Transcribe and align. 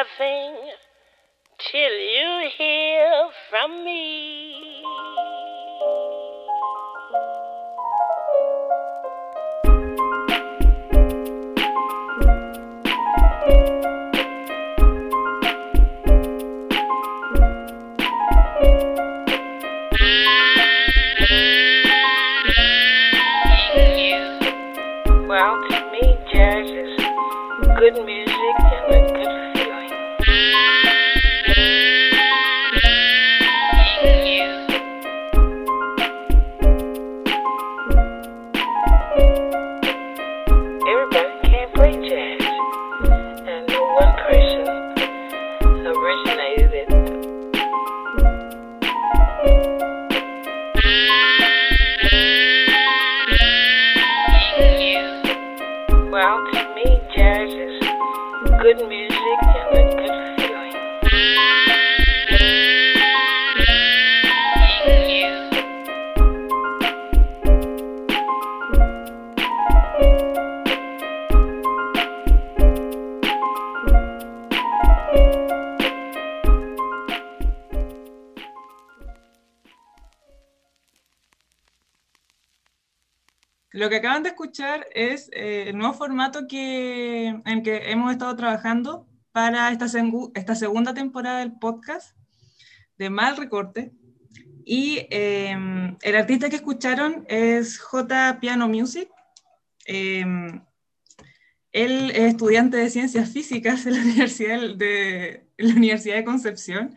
nothing 0.00 0.54
till 1.58 1.92
you 1.92 2.50
hear 2.56 3.28
from 3.50 3.84
me. 3.84 4.56
To 27.80 28.04
me, 28.04 28.19
acaban 84.00 84.22
de 84.22 84.30
escuchar 84.30 84.86
es 84.94 85.30
eh, 85.32 85.68
el 85.68 85.78
nuevo 85.78 85.94
formato 85.94 86.46
que, 86.48 87.28
en 87.44 87.62
que 87.62 87.90
hemos 87.90 88.10
estado 88.12 88.34
trabajando 88.34 89.06
para 89.32 89.70
esta, 89.70 89.86
esta 90.34 90.54
segunda 90.54 90.92
temporada 90.92 91.40
del 91.40 91.52
podcast 91.52 92.16
de 92.98 93.10
Mal 93.10 93.36
Recorte. 93.36 93.92
Y 94.64 95.06
eh, 95.10 95.96
el 96.02 96.16
artista 96.16 96.48
que 96.48 96.56
escucharon 96.56 97.24
es 97.28 97.78
J 97.78 98.38
Piano 98.40 98.68
Music. 98.68 99.08
Eh, 99.86 100.24
él 101.72 102.10
es 102.10 102.32
estudiante 102.32 102.76
de 102.76 102.90
ciencias 102.90 103.30
físicas 103.30 103.86
en 103.86 103.94
la 103.94 104.02
Universidad 104.02 104.74
de, 104.76 105.46
la 105.56 105.74
Universidad 105.74 106.16
de 106.16 106.24
Concepción 106.24 106.96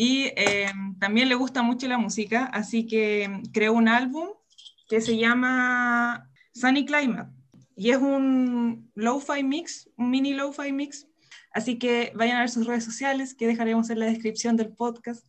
y 0.00 0.26
eh, 0.36 0.70
también 1.00 1.28
le 1.28 1.34
gusta 1.34 1.62
mucho 1.62 1.88
la 1.88 1.98
música, 1.98 2.44
así 2.44 2.86
que 2.86 3.42
creó 3.52 3.72
un 3.72 3.88
álbum 3.88 4.28
que 4.88 5.00
se 5.00 5.16
llama 5.16 6.27
Sunny 6.58 6.84
Climate 6.84 7.30
y 7.76 7.90
es 7.90 7.98
un 7.98 8.90
lo-fi 8.96 9.44
mix, 9.44 9.88
un 9.96 10.10
mini 10.10 10.34
lo-fi 10.34 10.72
mix. 10.72 11.06
Así 11.52 11.78
que 11.78 12.12
vayan 12.16 12.36
a 12.36 12.40
ver 12.40 12.50
sus 12.50 12.66
redes 12.66 12.84
sociales 12.84 13.34
que 13.34 13.46
dejaremos 13.46 13.88
en 13.90 14.00
la 14.00 14.06
descripción 14.06 14.56
del 14.56 14.74
podcast 14.74 15.24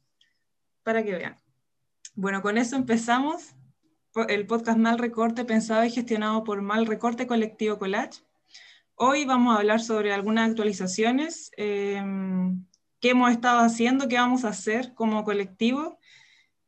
para 0.82 1.04
que 1.04 1.12
vean. 1.12 1.38
Bueno, 2.16 2.42
con 2.42 2.58
eso 2.58 2.76
empezamos. 2.76 3.54
El 4.28 4.48
podcast 4.48 4.80
Mal 4.80 4.98
Recorte, 4.98 5.46
pensado 5.46 5.86
y 5.86 5.92
gestionado 5.92 6.44
por 6.44 6.64
Mal 6.64 6.88
Recorte 6.88 7.28
Colectivo 7.28 7.78
Collage. 7.78 8.24
Hoy 8.96 9.26
vamos 9.26 9.56
a 9.56 9.60
hablar 9.60 9.80
sobre 9.80 10.12
algunas 10.12 10.50
actualizaciones, 10.50 11.52
eh, 11.56 12.04
qué 13.00 13.12
hemos 13.12 13.32
estado 13.32 13.60
haciendo, 13.60 14.08
qué 14.08 14.16
vamos 14.16 14.44
a 14.44 14.50
hacer 14.50 14.96
como 14.96 15.24
colectivo 15.24 16.00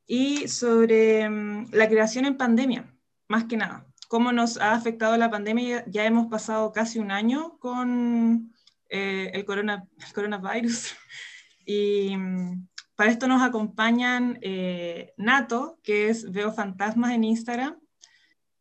y 0.06 0.48
sobre 0.48 1.28
mm, 1.28 1.72
la 1.72 1.90
creación 1.90 2.26
en 2.26 2.38
pandemia, 2.38 2.96
más 3.28 3.46
que 3.46 3.58
nada. 3.58 3.91
Cómo 4.12 4.34
nos 4.34 4.58
ha 4.58 4.74
afectado 4.74 5.16
la 5.16 5.32
pandemia. 5.32 5.86
Ya, 5.86 5.86
ya 5.88 6.06
hemos 6.06 6.28
pasado 6.28 6.74
casi 6.74 7.00
un 7.00 7.12
año 7.12 7.58
con 7.60 8.54
eh, 8.90 9.32
el, 9.34 9.46
corona, 9.46 9.88
el 10.06 10.14
coronavirus. 10.14 10.94
Y 11.66 12.18
mm, 12.18 12.68
para 12.96 13.10
esto 13.10 13.28
nos 13.28 13.42
acompañan 13.42 14.38
eh, 14.42 15.14
Nato, 15.16 15.80
que 15.82 16.10
es 16.10 16.30
Veo 16.30 16.52
Fantasmas 16.52 17.14
en 17.14 17.24
Instagram, 17.24 17.80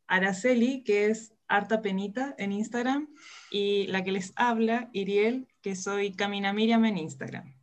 Araceli, 0.07 0.85
que 0.85 1.07
es 1.07 1.35
Harta 1.49 1.83
Penita 1.83 2.37
en 2.39 2.53
Instagram, 2.53 3.09
y 3.51 3.89
la 3.89 4.05
que 4.05 4.13
les 4.13 4.33
habla, 4.37 4.89
Iriel, 4.93 5.49
que 5.63 5.75
soy 5.75 6.13
Camina 6.13 6.53
Miriam 6.53 6.85
en 6.85 6.99
Instagram. 6.99 7.57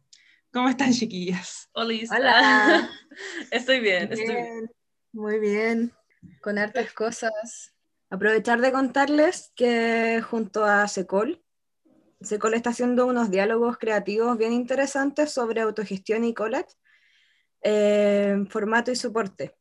¿Cómo 0.52 0.68
están, 0.68 0.92
chiquillas? 0.92 1.70
Olis. 1.72 2.12
Hola. 2.12 2.90
estoy 3.52 3.80
bien, 3.80 4.12
estoy 4.12 4.26
bien. 4.26 4.44
Bien, 4.44 4.72
muy 5.14 5.40
bien, 5.40 5.94
con 6.42 6.58
hartas 6.58 6.92
cosas. 6.92 7.77
Aprovechar 8.10 8.62
de 8.62 8.72
contarles 8.72 9.52
que 9.56 10.22
junto 10.22 10.64
a 10.64 10.88
Secol, 10.88 11.44
Secol 12.22 12.54
está 12.54 12.72
haciendo 12.72 13.06
unos 13.06 13.30
diálogos 13.30 13.78
creativos 13.78 14.38
bien 14.38 14.54
interesantes 14.54 15.32
sobre 15.32 15.62
autogestión 15.62 16.24
y 16.24 16.34
collage, 16.34 16.74
eh, 17.62 18.46
formato 18.50 18.92
y 18.92 18.96
soporte. 18.96 19.56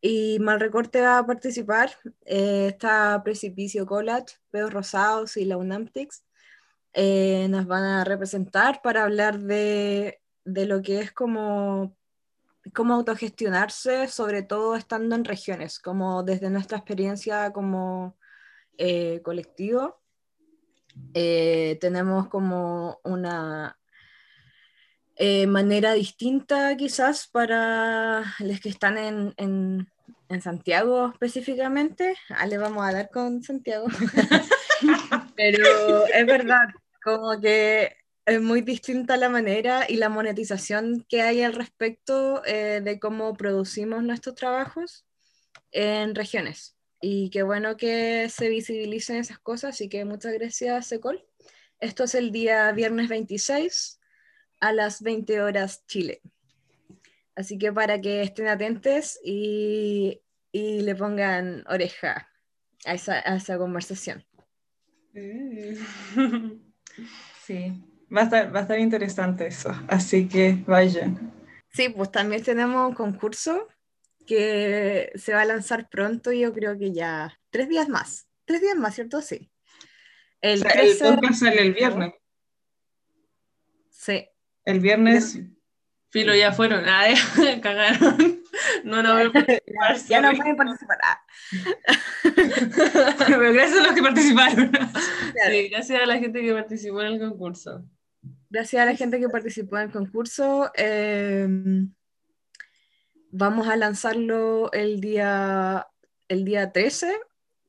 Y 0.00 0.38
Malrecorte 0.40 1.00
va 1.00 1.18
a 1.18 1.26
participar, 1.26 1.90
eh, 2.24 2.68
está 2.68 3.22
Precipicio 3.24 3.86
Collage, 3.86 4.36
Peos 4.50 4.72
Rosados 4.72 5.36
y 5.36 5.44
la 5.44 5.56
eh, 6.94 7.46
nos 7.48 7.66
van 7.66 7.84
a 7.84 8.04
representar 8.04 8.82
para 8.82 9.04
hablar 9.04 9.38
de, 9.38 10.20
de 10.44 10.66
lo 10.66 10.82
que 10.82 11.00
es 11.00 11.12
como 11.12 11.96
cómo 12.74 12.94
autogestionarse, 12.94 14.08
sobre 14.08 14.42
todo 14.42 14.76
estando 14.76 15.14
en 15.16 15.24
regiones, 15.24 15.78
como 15.78 16.22
desde 16.22 16.50
nuestra 16.50 16.78
experiencia 16.78 17.52
como 17.52 18.16
eh, 18.78 19.20
colectivo. 19.22 20.00
Eh, 21.14 21.78
tenemos 21.80 22.28
como 22.28 23.00
una 23.04 23.78
eh, 25.16 25.46
manera 25.46 25.92
distinta 25.92 26.76
quizás 26.76 27.26
para 27.28 28.24
los 28.40 28.60
que 28.60 28.68
están 28.68 28.98
en, 28.98 29.34
en- 29.36 29.88
en 30.28 30.40
Santiago 30.42 31.10
específicamente. 31.12 32.16
Ah, 32.30 32.46
le 32.46 32.56
vamos 32.58 32.84
a 32.86 32.92
dar 32.92 33.10
con 33.10 33.42
Santiago. 33.42 33.86
Pero 35.36 36.06
es 36.06 36.26
verdad, 36.26 36.68
como 37.02 37.38
que 37.40 37.94
es 38.24 38.40
muy 38.40 38.60
distinta 38.60 39.16
la 39.16 39.28
manera 39.28 39.86
y 39.88 39.96
la 39.96 40.08
monetización 40.08 41.04
que 41.08 41.22
hay 41.22 41.42
al 41.42 41.54
respecto 41.54 42.44
eh, 42.44 42.80
de 42.82 43.00
cómo 43.00 43.34
producimos 43.34 44.02
nuestros 44.02 44.36
trabajos 44.36 45.04
en 45.72 46.14
regiones. 46.14 46.76
Y 47.00 47.30
qué 47.30 47.42
bueno 47.42 47.76
que 47.76 48.28
se 48.28 48.48
visibilicen 48.48 49.16
esas 49.16 49.40
cosas, 49.40 49.74
así 49.74 49.88
que 49.88 50.04
muchas 50.04 50.32
gracias, 50.34 50.86
Secol. 50.86 51.26
Esto 51.80 52.04
es 52.04 52.14
el 52.14 52.30
día 52.30 52.70
viernes 52.70 53.08
26 53.08 53.98
a 54.60 54.72
las 54.72 55.02
20 55.02 55.42
horas 55.42 55.84
Chile. 55.86 56.22
Así 57.34 57.58
que 57.58 57.72
para 57.72 58.00
que 58.00 58.22
estén 58.22 58.46
atentos 58.46 59.18
y, 59.24 60.20
y 60.52 60.82
le 60.82 60.94
pongan 60.94 61.64
oreja 61.68 62.28
a 62.84 62.94
esa, 62.94 63.14
a 63.14 63.36
esa 63.36 63.58
conversación. 63.58 64.24
Sí, 67.44 67.91
va 68.14 68.22
a 68.22 68.24
estar, 68.24 68.54
va 68.54 68.60
a 68.60 68.62
estar 68.62 68.78
interesante 68.78 69.46
eso, 69.46 69.74
así 69.88 70.28
que 70.28 70.62
vayan. 70.66 71.32
Sí, 71.70 71.88
pues 71.88 72.10
también 72.10 72.42
tenemos 72.42 72.88
un 72.88 72.94
concurso 72.94 73.68
que 74.26 75.10
se 75.14 75.32
va 75.32 75.42
a 75.42 75.46
lanzar 75.46 75.88
pronto, 75.88 76.32
yo 76.32 76.52
creo 76.52 76.78
que 76.78 76.92
ya 76.92 77.38
tres 77.50 77.68
días 77.68 77.88
más. 77.88 78.28
Tres 78.44 78.60
días 78.60 78.76
más, 78.76 78.94
¿cierto? 78.94 79.20
Sí. 79.20 79.50
El 80.40 80.60
O 80.60 80.62
sea, 80.62 80.72
el 80.72 80.98
13 80.98 81.12
podcast 81.14 81.40
sale 81.40 81.62
el 81.62 81.72
viernes. 81.72 82.12
Sí. 83.90 84.28
El 84.64 84.80
viernes, 84.80 85.38
Filo, 86.12 86.34
ya 86.34 86.52
fueron. 86.52 86.84
Ah, 86.86 87.06
ya, 87.08 87.60
cagaron. 87.62 88.42
No, 88.84 89.02
no, 89.02 89.14
voy 89.14 89.22
a 89.22 89.32
participar, 89.32 89.96
Ya 90.08 90.20
no 90.20 90.32
pueden 90.32 90.56
participar. 90.56 90.98
Ah, 91.02 91.24
pero 93.26 93.52
gracias 93.52 93.78
a 93.78 93.82
los 93.82 93.94
que 93.94 94.02
participaron. 94.02 94.68
claro. 94.68 95.50
Sí, 95.50 95.68
gracias 95.70 96.02
a 96.02 96.06
la 96.06 96.18
gente 96.18 96.42
que 96.42 96.52
participó 96.52 97.00
en 97.00 97.14
el 97.14 97.18
concurso. 97.18 97.82
Gracias 98.52 98.82
a 98.82 98.84
la 98.84 98.94
gente 98.94 99.18
que 99.18 99.30
participó 99.30 99.78
en 99.78 99.84
el 99.84 99.90
concurso. 99.90 100.70
eh, 100.76 101.48
vamos 103.30 103.66
a 103.66 103.76
lanzarlo 103.76 104.70
el 104.72 105.00
día, 105.00 105.86
el 106.28 106.44
día 106.44 106.70
13 106.70 107.18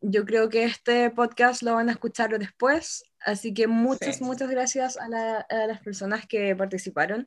yo 0.05 0.25
creo 0.25 0.49
que 0.49 0.65
este 0.65 1.09
podcast 1.11 1.61
lo 1.63 1.75
van 1.75 1.87
a 1.87 1.93
escuchar 1.93 2.37
después, 2.37 3.05
así 3.21 3.53
que 3.53 3.67
muchas, 3.67 4.17
Sí. 4.17 4.23
muchas 4.25 4.49
gracias 4.49 4.97
a, 4.97 5.07
la- 5.07 5.45
a 5.49 5.65
las 5.67 5.79
personas 5.79 6.27
que 6.27 6.53
participaron. 6.57 7.25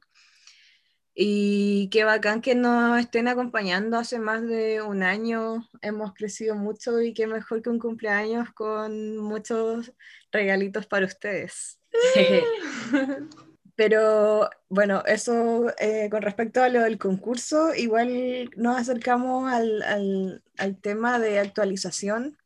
Y 1.15 1.89
qué 1.91 2.05
bacán 2.05 2.43
que 2.43 2.55
nos 2.55 3.01
estén 3.01 3.29
acompañando 3.29 3.97
hace 3.97 4.19
más 4.19 4.43
de 4.47 4.83
un 4.83 5.03
año. 5.03 5.67
Hemos 5.81 6.13
crecido 6.13 6.55
mucho 6.57 7.01
y 7.01 7.15
qué 7.15 7.27
mejor 7.27 7.63
que 7.63 7.71
un 7.71 7.79
cumpleaños 7.79 8.53
con 8.53 9.17
muchos 9.17 9.95
regalitos 10.31 10.87
para 10.87 11.07
ustedes. 11.07 11.81
Pero 13.77 14.49
bueno, 14.71 15.03
eso 15.07 15.67
eh, 15.79 16.09
con 16.11 16.23
respecto 16.23 16.63
a 16.63 16.69
lo 16.71 16.81
del 16.83 16.99
concurso, 16.99 17.75
igual 17.75 18.51
nos 18.57 18.79
acercamos 18.79 19.53
al, 19.53 19.83
al- 19.83 20.43
al 20.59 20.81
tema 20.81 21.19
de 21.19 21.39
actualización 21.39 22.39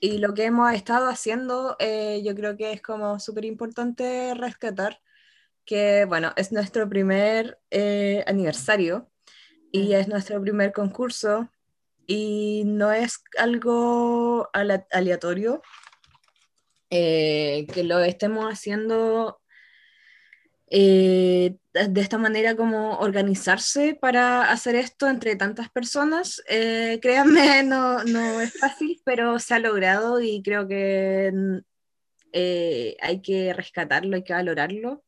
y 0.00 0.18
lo 0.18 0.34
que 0.34 0.44
hemos 0.44 0.72
estado 0.74 1.08
haciendo, 1.08 1.76
eh, 1.78 2.22
yo 2.24 2.34
creo 2.34 2.56
que 2.56 2.72
es 2.72 2.82
como 2.82 3.18
súper 3.20 3.44
importante 3.46 4.34
rescatar 4.34 5.00
que, 5.64 6.04
bueno, 6.06 6.32
es 6.36 6.52
nuestro 6.52 6.88
primer 6.88 7.58
eh, 7.70 8.24
aniversario 8.26 9.10
y 9.72 9.92
es 9.94 10.08
nuestro 10.08 10.40
primer 10.42 10.72
concurso 10.72 11.50
y 12.06 12.64
no 12.66 12.92
es 12.92 13.22
algo 13.38 14.50
aleatorio 14.90 15.62
eh, 16.90 17.66
que 17.72 17.84
lo 17.84 18.00
estemos 18.00 18.46
haciendo 18.52 19.40
eh, 20.72 21.56
de 21.72 22.00
esta 22.00 22.16
manera 22.16 22.54
como 22.56 22.98
organizarse 22.98 23.98
para 24.00 24.50
hacer 24.52 24.76
esto 24.76 25.08
entre 25.08 25.34
tantas 25.34 25.68
personas. 25.68 26.42
Eh, 26.48 27.00
créanme, 27.02 27.62
no, 27.64 28.04
no 28.04 28.40
es 28.40 28.58
fácil, 28.58 29.00
pero 29.04 29.38
se 29.40 29.54
ha 29.54 29.58
logrado 29.58 30.20
y 30.20 30.42
creo 30.42 30.68
que 30.68 31.32
mm, 31.34 31.56
eh, 32.32 32.96
hay 33.00 33.20
que 33.20 33.52
rescatarlo, 33.52 34.16
hay 34.16 34.24
que 34.24 34.32
valorarlo. 34.32 35.04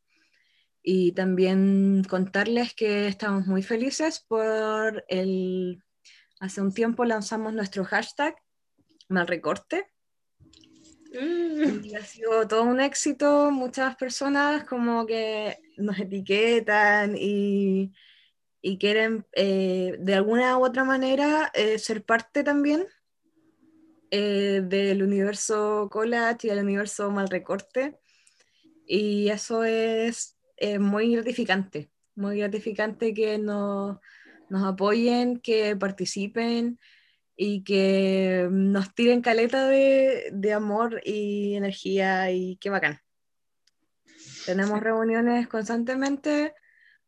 Y 0.83 1.13
también 1.13 2.03
contarles 2.09 2.75
que 2.75 3.07
estamos 3.07 3.47
muy 3.47 3.63
felices 3.63 4.25
por 4.27 5.05
el... 5.09 5.83
Hace 6.41 6.61
un 6.61 6.75
tiempo 6.75 7.05
lanzamos 7.05 7.55
nuestro 7.55 7.85
hashtag, 7.85 8.35
malrecorte, 9.09 9.87
y 11.15 11.95
ha 11.95 12.03
sido 12.03 12.47
todo 12.49 12.63
un 12.63 12.81
éxito, 12.81 13.51
muchas 13.51 13.97
personas 13.97 14.65
como 14.65 15.07
que 15.07 15.59
nos 15.77 15.99
etiquetan 15.99 17.15
y, 17.17 17.93
y 18.63 18.79
quieren 18.79 19.27
eh, 19.33 19.97
de 19.99 20.15
alguna 20.15 20.57
u 20.57 20.65
otra 20.65 20.85
manera 20.85 21.51
eh, 21.55 21.79
ser 21.79 22.05
parte 22.05 22.43
también 22.43 22.87
eh, 24.11 24.63
del 24.65 25.03
universo 25.03 25.89
collage 25.91 26.47
y 26.47 26.51
del 26.51 26.65
universo 26.65 27.11
mal 27.11 27.29
recorte. 27.29 27.99
Y 28.87 29.29
eso 29.29 29.65
es 29.65 30.37
muy 30.79 31.15
gratificante, 31.15 31.91
muy 32.15 32.39
gratificante 32.39 33.13
que 33.15 33.39
nos, 33.39 33.99
nos 34.49 34.65
apoyen, 34.65 35.41
que 35.41 35.75
participen 35.77 36.79
y 37.45 37.65
que 37.65 38.47
nos 38.53 38.95
tiren 38.95 39.21
caleta 39.21 39.67
de, 39.67 40.31
de 40.33 40.53
amor 40.53 41.01
y 41.05 41.57
energía 41.57 42.31
y 42.31 42.57
qué 42.59 42.71
bacán. 42.71 43.01
Tenemos 44.47 44.79
reuniones 44.79 45.49
constantemente 45.49 46.55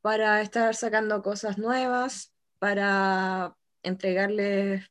para 0.01 0.43
estar 0.43 0.75
sacando 0.75 1.23
cosas 1.23 1.57
nuevas, 1.57 2.35
para 2.59 3.55
entregarles 3.85 4.91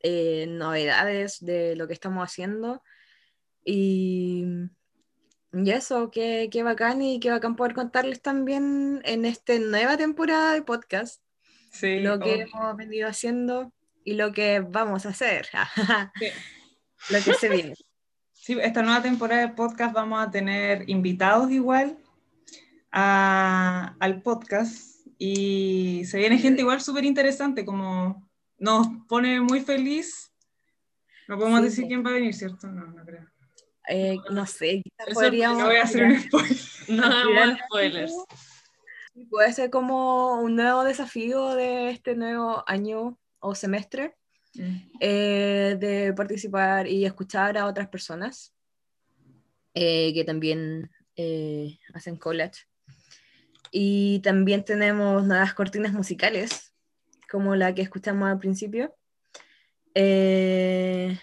eh, 0.00 0.46
novedades 0.48 1.38
de 1.38 1.76
lo 1.76 1.86
que 1.86 1.94
estamos 1.94 2.24
haciendo. 2.24 2.82
Y, 3.64 4.46
y 5.52 5.70
eso, 5.70 6.10
qué, 6.10 6.48
qué 6.50 6.64
bacán 6.64 7.02
y 7.02 7.20
qué 7.20 7.30
bacán 7.30 7.54
poder 7.54 7.72
contarles 7.72 8.20
también 8.20 9.00
en 9.04 9.26
esta 9.26 9.56
nueva 9.60 9.96
temporada 9.96 10.54
de 10.54 10.62
podcast 10.62 11.22
Sí, 11.70 12.00
lo 12.00 12.18
que 12.18 12.46
oh, 12.54 12.58
hemos 12.58 12.76
venido 12.76 13.06
haciendo 13.06 13.72
y 14.06 14.14
lo 14.14 14.32
que 14.32 14.60
vamos 14.60 15.04
a 15.04 15.08
hacer, 15.10 15.48
sí. 16.18 16.26
lo 17.10 17.18
que 17.24 17.34
se 17.34 17.48
viene. 17.48 17.74
Sí, 18.32 18.56
esta 18.62 18.80
nueva 18.82 19.02
temporada 19.02 19.42
de 19.42 19.48
podcast 19.54 19.92
vamos 19.92 20.24
a 20.24 20.30
tener 20.30 20.88
invitados 20.88 21.50
igual 21.50 21.98
a- 22.92 23.96
al 23.98 24.22
podcast 24.22 25.06
y 25.18 26.04
se 26.06 26.18
viene 26.18 26.38
gente 26.38 26.60
igual 26.62 26.80
súper 26.80 27.04
interesante, 27.04 27.64
como 27.64 28.28
nos 28.58 28.86
pone 29.08 29.40
muy 29.40 29.60
feliz. 29.60 30.32
No 31.26 31.36
podemos 31.36 31.60
Sí, 31.60 31.64
decir 31.66 31.82
po. 31.84 31.88
quién 31.88 32.06
va 32.06 32.10
a 32.10 32.14
venir, 32.14 32.34
¿cierto? 32.34 32.68
No, 32.68 32.86
no 32.86 33.04
creo. 33.04 33.26
Eh, 33.88 34.16
no 34.30 34.46
sé, 34.46 34.82
quizás 34.82 35.14
podríamos... 35.14 35.58
No 35.58 35.66
voy 35.66 35.76
a 35.76 35.82
hacer 35.82 36.04
un 36.04 36.20
spoiler. 36.20 36.56
No 36.88 37.04
así 37.04 37.58
spoilers. 37.66 38.14
Sí, 39.14 39.24
Puede 39.30 39.52
ser 39.52 39.70
como 39.70 40.40
un 40.40 40.54
nuevo 40.54 40.84
desafío 40.84 41.54
de 41.54 41.90
este 41.90 42.14
nuevo 42.14 42.62
año 42.68 43.18
o 43.40 43.54
semestre, 43.54 44.16
eh, 45.00 45.76
de 45.78 46.12
participar 46.14 46.86
y 46.86 47.04
escuchar 47.04 47.58
a 47.58 47.66
otras 47.66 47.88
personas 47.88 48.54
eh, 49.74 50.14
que 50.14 50.24
también 50.24 50.90
eh, 51.16 51.78
hacen 51.92 52.16
college. 52.16 52.66
Y 53.70 54.20
también 54.20 54.64
tenemos 54.64 55.24
nuevas 55.24 55.52
cortinas 55.52 55.92
musicales, 55.92 56.72
como 57.30 57.56
la 57.56 57.74
que 57.74 57.82
escuchamos 57.82 58.28
al 58.28 58.38
principio. 58.38 58.96
Eh, 59.94 61.18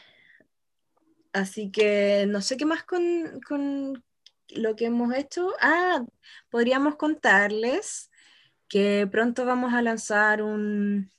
así 1.31 1.71
que 1.71 2.25
no 2.27 2.41
sé 2.41 2.57
qué 2.57 2.65
más 2.65 2.83
con, 2.83 3.41
con 3.47 4.03
lo 4.49 4.75
que 4.75 4.85
hemos 4.85 5.15
hecho. 5.15 5.51
Ah, 5.59 6.05
podríamos 6.49 6.95
contarles 6.95 8.11
que 8.67 9.07
pronto 9.11 9.45
vamos 9.45 9.73
a 9.73 9.81
lanzar 9.81 10.41
un, 10.41 11.11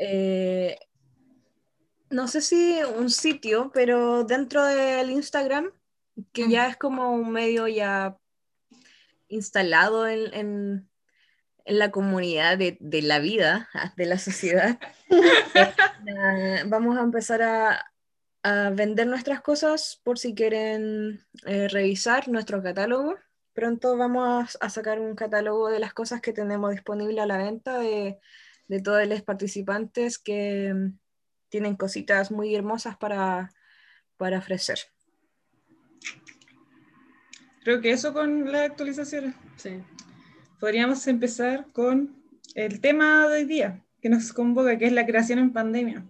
eh, 0.00 0.78
no 2.08 2.26
sé 2.26 2.40
si 2.40 2.80
un 2.96 3.10
sitio, 3.10 3.70
pero 3.72 4.24
dentro 4.24 4.64
del 4.64 5.10
Instagram, 5.10 5.70
que 6.32 6.48
ya 6.48 6.66
es 6.68 6.76
como 6.76 7.12
un 7.12 7.30
medio 7.30 7.68
ya 7.68 8.16
instalado 9.28 10.08
en, 10.08 10.34
en- 10.34 10.86
en 11.66 11.78
la 11.78 11.90
comunidad 11.90 12.58
de, 12.58 12.78
de 12.80 13.02
la 13.02 13.18
vida, 13.20 13.68
ah, 13.74 13.92
de 13.96 14.06
la 14.06 14.18
sociedad. 14.18 14.78
Eh, 16.06 16.62
vamos 16.66 16.96
a 16.96 17.02
empezar 17.02 17.42
a, 17.42 17.92
a 18.42 18.70
vender 18.70 19.06
nuestras 19.06 19.42
cosas 19.42 20.00
por 20.02 20.18
si 20.18 20.34
quieren 20.34 21.20
eh, 21.44 21.68
revisar 21.68 22.26
nuestro 22.28 22.62
catálogo. 22.62 23.16
Pronto 23.52 23.98
vamos 23.98 24.56
a, 24.60 24.66
a 24.66 24.70
sacar 24.70 24.98
un 24.98 25.14
catálogo 25.14 25.68
de 25.68 25.78
las 25.78 25.92
cosas 25.92 26.22
que 26.22 26.32
tenemos 26.32 26.70
disponible 26.70 27.20
a 27.20 27.26
la 27.26 27.36
venta 27.36 27.78
de, 27.78 28.18
de 28.70 28.80
todos 28.80 29.04
los 29.08 29.20
participantes 29.22 30.16
que 30.16 30.72
mm, 30.72 30.96
tienen 31.48 31.74
cositas 31.74 32.30
muy 32.30 32.54
hermosas 32.54 32.96
para, 32.96 33.50
para 34.16 34.38
ofrecer. 34.38 34.78
Creo 37.64 37.80
que 37.80 37.90
eso 37.90 38.12
con 38.12 38.50
las 38.52 38.70
actualizaciones. 38.70 39.34
Sí. 39.56 39.82
Podríamos 40.60 41.04
empezar 41.08 41.66
con 41.72 42.22
el 42.54 42.80
tema 42.80 43.26
de 43.26 43.38
hoy 43.38 43.44
día 43.44 43.84
que 44.00 44.08
nos 44.08 44.32
convoca, 44.32 44.78
que 44.78 44.86
es 44.86 44.92
la 44.92 45.04
creación 45.04 45.40
en 45.40 45.52
pandemia. 45.52 46.06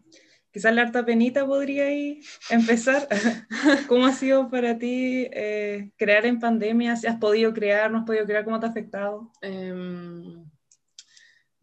Quizás 0.52 0.74
la 0.74 0.82
harta 0.82 1.06
penita 1.06 1.46
podría 1.46 1.84
ahí 1.86 2.20
empezar. 2.50 3.08
¿Cómo 3.88 4.04
ha 4.04 4.12
sido 4.12 4.50
para 4.50 4.76
ti 4.76 5.28
eh, 5.32 5.92
crear 5.96 6.26
en 6.26 6.40
pandemia? 6.40 6.94
¿Si 6.96 7.06
has 7.06 7.16
podido 7.16 7.54
crear, 7.54 7.90
no 7.90 8.00
has 8.00 8.04
podido 8.04 8.26
crear? 8.26 8.44
¿Cómo 8.44 8.60
te 8.60 8.66
ha 8.66 8.68
afectado? 8.68 9.32
Em, 9.40 10.44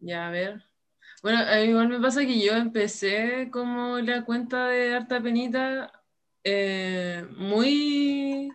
ya, 0.00 0.26
a 0.26 0.30
ver. 0.32 0.67
Bueno, 1.22 1.40
a 1.40 1.56
mí 1.56 1.62
igual 1.70 1.88
me 1.88 2.00
pasa 2.00 2.24
que 2.24 2.40
yo 2.40 2.52
empecé 2.54 3.48
como 3.50 3.98
la 3.98 4.24
cuenta 4.24 4.68
de 4.68 4.94
Harta 4.94 5.20
Penita 5.20 5.90
eh, 6.44 7.26
muy 7.36 8.52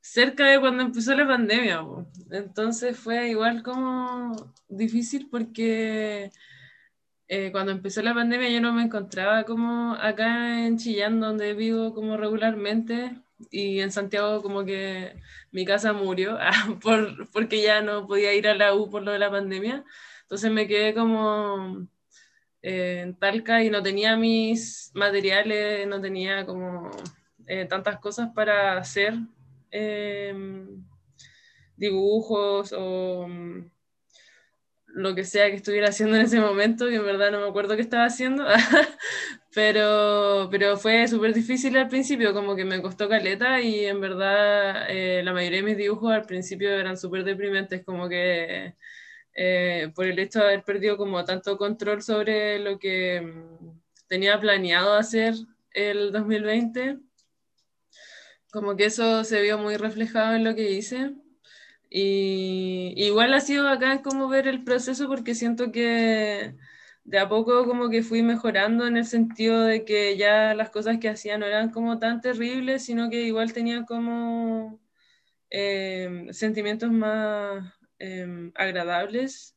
cerca 0.00 0.46
de 0.46 0.60
cuando 0.60 0.82
empezó 0.82 1.14
la 1.14 1.26
pandemia. 1.26 1.82
po. 1.82 2.06
Entonces 2.30 2.98
fue 2.98 3.30
igual 3.30 3.62
como 3.62 4.52
difícil 4.68 5.28
porque 5.30 6.30
eh, 7.28 7.50
cuando 7.52 7.72
empezó 7.72 8.02
la 8.02 8.14
pandemia 8.14 8.50
yo 8.50 8.60
no 8.60 8.72
me 8.74 8.82
encontraba 8.82 9.44
como 9.44 9.94
acá 9.94 10.66
en 10.66 10.76
Chillán, 10.78 11.20
donde 11.20 11.54
vivo 11.54 11.94
como 11.94 12.16
regularmente, 12.16 13.16
y 13.50 13.80
en 13.80 13.90
Santiago 13.92 14.42
como 14.42 14.64
que 14.64 15.16
mi 15.50 15.64
casa 15.64 15.92
murió 15.92 16.38
por, 16.82 17.30
porque 17.30 17.62
ya 17.62 17.80
no 17.82 18.06
podía 18.06 18.34
ir 18.34 18.48
a 18.48 18.54
la 18.54 18.74
U 18.74 18.90
por 18.90 19.02
lo 19.02 19.12
de 19.12 19.18
la 19.18 19.30
pandemia. 19.30 19.84
Entonces 20.22 20.50
me 20.52 20.66
quedé 20.68 20.94
como 20.94 21.88
eh, 22.62 23.00
en 23.02 23.14
Talca 23.16 23.62
y 23.62 23.70
no 23.70 23.82
tenía 23.82 24.16
mis 24.16 24.90
materiales, 24.94 25.86
no 25.86 26.00
tenía 26.00 26.46
como 26.46 26.90
eh, 27.46 27.66
tantas 27.66 27.98
cosas 27.98 28.30
para 28.34 28.78
hacer 28.78 29.14
eh, 29.70 30.34
dibujos 31.76 32.72
o 32.76 33.26
mm, 33.28 33.70
lo 34.94 35.14
que 35.14 35.24
sea 35.24 35.48
que 35.50 35.56
estuviera 35.56 35.88
haciendo 35.88 36.16
en 36.16 36.22
ese 36.22 36.40
momento, 36.40 36.86
que 36.86 36.96
en 36.96 37.04
verdad 37.04 37.32
no 37.32 37.40
me 37.40 37.48
acuerdo 37.48 37.76
qué 37.76 37.82
estaba 37.82 38.04
haciendo, 38.04 38.44
pero, 39.54 40.48
pero 40.50 40.76
fue 40.76 41.08
súper 41.08 41.32
difícil 41.32 41.76
al 41.76 41.88
principio, 41.88 42.34
como 42.34 42.54
que 42.54 42.64
me 42.64 42.82
costó 42.82 43.08
caleta 43.08 43.60
y 43.60 43.86
en 43.86 44.00
verdad 44.00 44.86
eh, 44.88 45.22
la 45.24 45.32
mayoría 45.32 45.58
de 45.58 45.64
mis 45.64 45.76
dibujos 45.76 46.12
al 46.12 46.26
principio 46.26 46.70
eran 46.70 46.96
súper 46.96 47.24
deprimentes, 47.24 47.84
como 47.84 48.08
que 48.08 48.74
eh, 49.34 49.90
por 49.94 50.06
el 50.06 50.18
hecho 50.18 50.40
de 50.40 50.46
haber 50.46 50.64
perdido 50.64 50.96
como 50.96 51.24
tanto 51.24 51.56
control 51.56 52.02
sobre 52.02 52.58
lo 52.58 52.78
que 52.78 53.20
mm, 53.20 53.80
tenía 54.08 54.38
planeado 54.40 54.94
hacer 54.94 55.34
el 55.72 56.12
2020, 56.12 56.98
como 58.52 58.76
que 58.76 58.86
eso 58.86 59.24
se 59.24 59.40
vio 59.40 59.58
muy 59.58 59.76
reflejado 59.76 60.34
en 60.36 60.44
lo 60.44 60.54
que 60.54 60.70
hice. 60.70 61.12
Y 61.90 62.94
igual 62.96 63.34
ha 63.34 63.40
sido 63.40 63.64
bacán 63.64 63.98
como 64.02 64.28
ver 64.28 64.48
el 64.48 64.64
proceso 64.64 65.08
porque 65.08 65.34
siento 65.34 65.72
que 65.72 66.54
de 67.04 67.18
a 67.18 67.28
poco 67.28 67.66
como 67.66 67.90
que 67.90 68.02
fui 68.02 68.22
mejorando 68.22 68.86
en 68.86 68.96
el 68.96 69.06
sentido 69.06 69.62
de 69.64 69.84
que 69.84 70.16
ya 70.16 70.54
las 70.54 70.70
cosas 70.70 70.98
que 70.98 71.08
hacía 71.08 71.38
no 71.38 71.46
eran 71.46 71.70
como 71.70 71.98
tan 71.98 72.20
terribles, 72.20 72.84
sino 72.84 73.10
que 73.10 73.22
igual 73.22 73.52
tenía 73.52 73.84
como 73.84 74.80
em, 75.50 76.32
sentimientos 76.32 76.90
más 76.92 77.72
em, 78.02 78.52
agradables 78.56 79.56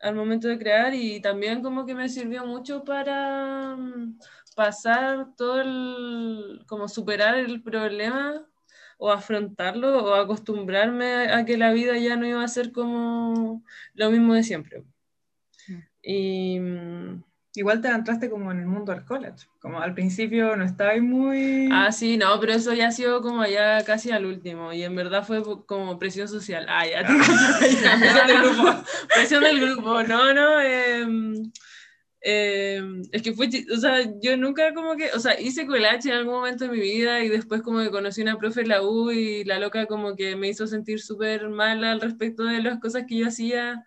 al 0.00 0.14
momento 0.14 0.48
de 0.48 0.58
crear 0.58 0.94
y 0.94 1.20
también 1.20 1.62
como 1.62 1.86
que 1.86 1.94
me 1.94 2.08
sirvió 2.08 2.46
mucho 2.46 2.84
para 2.84 3.76
mm, 3.76 4.18
pasar 4.54 5.34
todo 5.36 5.60
el, 5.60 6.64
como 6.66 6.88
superar 6.88 7.36
el 7.36 7.62
problema 7.62 8.46
o 8.98 9.10
afrontarlo 9.10 10.04
o 10.04 10.14
acostumbrarme 10.14 11.28
a, 11.30 11.44
que 11.44 11.56
la 11.58 11.72
vida 11.72 11.98
ya 11.98 12.16
no 12.16 12.26
iba 12.26 12.42
a 12.42 12.48
ser 12.48 12.72
como 12.72 13.62
lo 13.94 14.10
mismo 14.10 14.34
de 14.34 14.42
siempre. 14.42 14.84
Mm. 15.68 15.80
Y 16.02 16.60
mm, 16.60 17.24
Igual 17.56 17.80
te 17.80 17.88
entraste 17.88 18.28
como 18.28 18.52
en 18.52 18.60
el 18.60 18.66
mundo 18.66 18.92
del 18.92 19.04
college, 19.04 19.46
como 19.60 19.80
al 19.80 19.94
principio 19.94 20.54
no 20.56 20.64
estabas 20.64 21.00
muy... 21.00 21.68
Ah, 21.72 21.90
sí, 21.90 22.18
no, 22.18 22.38
pero 22.38 22.52
eso 22.52 22.74
ya 22.74 22.88
ha 22.88 22.92
sido 22.92 23.22
como 23.22 23.44
ya 23.46 23.82
casi 23.84 24.10
al 24.10 24.26
último, 24.26 24.72
y 24.72 24.82
en 24.82 24.94
verdad 24.94 25.26
fue 25.26 25.42
como 25.64 25.98
presión 25.98 26.28
social. 26.28 26.66
Ah, 26.68 26.86
ya, 26.90 27.06
presión 27.58 28.26
del 28.26 28.42
grupo. 28.42 28.84
presión 29.14 29.42
del 29.42 29.60
grupo, 29.60 30.02
no, 30.02 30.34
no, 30.34 30.60
eh, 30.60 31.06
eh, 32.28 32.82
es 33.12 33.22
que 33.22 33.32
fue, 33.32 33.48
o 33.72 33.76
sea, 33.76 34.00
yo 34.20 34.36
nunca 34.36 34.74
como 34.74 34.96
que, 34.96 35.10
o 35.12 35.20
sea, 35.20 35.40
hice 35.40 35.64
collage 35.64 36.08
en 36.08 36.16
algún 36.16 36.34
momento 36.34 36.64
de 36.64 36.72
mi 36.72 36.80
vida 36.80 37.22
y 37.22 37.28
después 37.28 37.62
como 37.62 37.78
que 37.78 37.90
conocí 37.90 38.20
una 38.20 38.36
profe 38.36 38.62
en 38.62 38.68
la 38.68 38.82
U 38.82 39.12
y 39.12 39.44
la 39.44 39.60
loca 39.60 39.86
como 39.86 40.16
que 40.16 40.34
me 40.34 40.48
hizo 40.48 40.66
sentir 40.66 41.00
súper 41.00 41.48
mal 41.48 41.84
al 41.84 42.00
respecto 42.00 42.42
de 42.42 42.60
las 42.62 42.80
cosas 42.80 43.04
que 43.06 43.18
yo 43.18 43.28
hacía, 43.28 43.84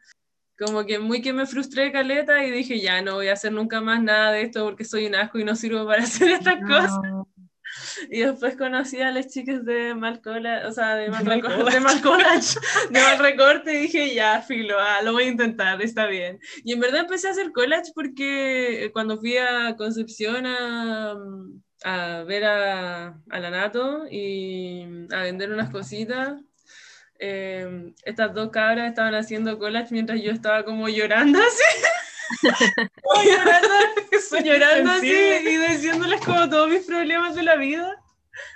como 0.59 0.85
que 0.85 0.99
muy 0.99 1.21
que 1.21 1.31
me 1.31 1.45
frustré 1.45 1.91
caleta 1.91 2.43
y 2.43 2.51
dije, 2.51 2.79
ya 2.79 3.01
no 3.01 3.15
voy 3.15 3.29
a 3.29 3.33
hacer 3.33 3.53
nunca 3.53 3.79
más 3.79 4.03
nada 4.03 4.31
de 4.33 4.41
esto 4.43 4.65
porque 4.65 4.83
soy 4.83 5.05
un 5.05 5.15
asco 5.15 5.39
y 5.39 5.45
no 5.45 5.55
sirvo 5.55 5.85
para 5.85 6.03
hacer 6.03 6.29
estas 6.29 6.57
cosas. 6.67 6.99
Y 8.09 8.21
después 8.21 8.55
conocí 8.57 8.99
a 8.99 9.11
las 9.11 9.27
chicas 9.27 9.63
de 9.63 9.93
Malcola, 9.93 10.67
o 10.67 10.71
sea, 10.71 10.95
de 10.95 11.09
mal, 11.09 11.23
De 11.23 11.35
recorte, 11.35 11.71
de 11.71 11.79
mal 11.79 12.01
collage, 12.01 12.59
de 12.91 12.99
mal 12.99 13.19
recorte, 13.19 13.73
y 13.73 13.81
dije, 13.83 14.13
ya, 14.13 14.41
filo, 14.41 14.75
ah, 14.79 15.01
lo 15.03 15.13
voy 15.13 15.23
a 15.25 15.27
intentar, 15.27 15.81
está 15.81 16.07
bien. 16.07 16.39
Y 16.63 16.73
en 16.73 16.79
verdad 16.79 17.01
empecé 17.01 17.27
a 17.27 17.31
hacer 17.31 17.51
collage 17.51 17.91
porque 17.93 18.89
cuando 18.91 19.17
fui 19.17 19.37
a 19.37 19.75
Concepción 19.77 20.45
a, 20.45 21.15
a 21.83 22.23
ver 22.23 22.45
a, 22.45 23.19
a 23.29 23.39
la 23.39 23.49
Nato 23.49 24.05
y 24.09 24.83
a 25.11 25.21
vender 25.21 25.51
unas 25.51 25.69
cositas, 25.69 26.41
eh, 27.19 27.93
estas 28.05 28.33
dos 28.33 28.49
cabras 28.49 28.89
estaban 28.89 29.13
haciendo 29.13 29.59
collage 29.59 29.89
mientras 29.91 30.21
yo 30.21 30.31
estaba 30.31 30.63
como 30.63 30.87
llorando 30.89 31.39
así. 31.39 31.63
Llorando, 33.25 33.73
llorando 34.45 34.91
así 34.91 35.07
y 35.07 35.57
diciéndoles 35.57 36.21
como 36.21 36.47
todos 36.47 36.69
mis 36.69 36.85
problemas 36.85 37.35
de 37.35 37.43
la 37.43 37.55
vida. 37.55 37.95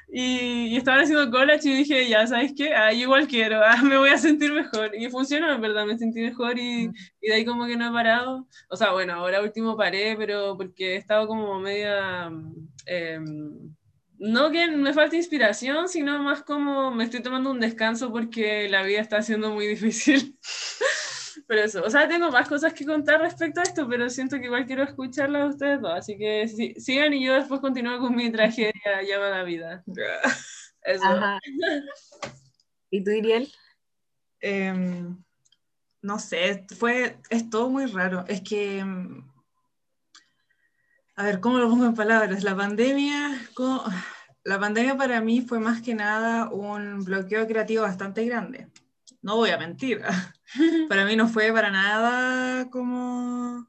Y, 0.07 0.67
y 0.67 0.77
estaban 0.77 1.01
haciendo 1.01 1.31
collage 1.31 1.67
y 1.67 1.75
dije, 1.77 2.07
ya, 2.07 2.27
¿sabes 2.27 2.53
qué? 2.55 2.73
Ah, 2.75 2.93
igual 2.93 3.27
quiero, 3.27 3.61
ah, 3.65 3.81
me 3.81 3.97
voy 3.97 4.11
a 4.11 4.17
sentir 4.17 4.53
mejor. 4.53 4.91
Y 4.95 5.09
funcionó, 5.09 5.51
en 5.51 5.59
verdad, 5.61 5.85
me 5.85 5.97
sentí 5.97 6.21
mejor 6.21 6.59
y, 6.59 6.91
y 7.19 7.27
de 7.29 7.33
ahí 7.33 7.45
como 7.45 7.65
que 7.65 7.75
no 7.75 7.89
he 7.89 7.91
parado. 7.91 8.47
O 8.69 8.77
sea, 8.77 8.91
bueno, 8.91 9.13
ahora 9.13 9.41
último 9.41 9.75
paré, 9.75 10.15
pero 10.17 10.55
porque 10.55 10.93
he 10.93 10.97
estado 10.97 11.27
como 11.27 11.59
media... 11.59 12.31
em, 12.85 13.73
no 14.23 14.51
que 14.51 14.67
me 14.69 14.93
falte 14.93 15.17
inspiración, 15.17 15.89
sino 15.89 16.17
más 16.23 16.43
como 16.43 16.91
me 16.91 17.03
estoy 17.03 17.21
tomando 17.21 17.51
un 17.51 17.59
descanso 17.59 18.09
porque 18.11 18.69
la 18.69 18.81
vida 18.83 19.01
está 19.01 19.21
siendo 19.21 19.51
muy 19.51 19.67
difícil. 19.75 20.39
Pero 21.45 21.61
eso, 21.61 21.83
o 21.83 21.89
sea, 21.89 22.07
tengo 22.07 22.31
más 22.31 22.47
cosas 22.47 22.73
que 22.73 22.85
contar 22.85 23.19
respecto 23.19 23.59
a 23.59 23.63
esto, 23.63 23.87
pero 23.89 24.09
siento 24.09 24.37
que 24.37 24.45
igual 24.45 24.65
quiero 24.65 24.83
escucharlas 24.83 25.43
a 25.43 25.47
ustedes 25.47 25.81
dos, 25.81 25.93
así 25.93 26.17
que 26.17 26.47
sí- 26.47 26.73
sigan 26.77 27.13
y 27.13 27.25
yo 27.25 27.33
después 27.33 27.59
continúo 27.59 27.99
con 27.99 28.15
mi 28.15 28.31
tragedia 28.31 29.01
llamada 29.05 29.43
vida. 29.43 29.83
Eso. 30.83 31.03
Ajá. 31.05 31.39
¿Y 32.89 33.03
tú, 33.03 33.11
Iriel? 33.11 33.51
Em, 34.39 35.17
no 36.01 36.19
sé, 36.19 36.65
fue, 36.77 37.17
es 37.29 37.49
todo 37.49 37.69
muy 37.69 37.87
raro. 37.87 38.23
Es 38.27 38.41
que, 38.41 38.79
em, 38.79 39.25
a 41.15 41.23
ver, 41.23 41.39
¿cómo 41.39 41.59
lo 41.59 41.69
pongo 41.69 41.85
en 41.85 41.93
palabras? 41.93 42.43
La 42.43 42.55
pandemia, 42.55 43.39
la 44.43 44.59
pandemia 44.59 44.97
para 44.97 45.21
mí 45.21 45.41
fue 45.41 45.59
más 45.59 45.81
que 45.81 45.93
nada 45.93 46.49
un 46.49 47.03
bloqueo 47.03 47.47
creativo 47.47 47.83
bastante 47.83 48.25
grande. 48.25 48.67
No 49.21 49.37
voy 49.37 49.51
a 49.51 49.57
mentir. 49.57 50.01
Para 50.89 51.05
mí 51.05 51.15
no 51.15 51.27
fue 51.27 51.51
para 51.51 51.71
nada 51.71 52.69
como 52.69 53.67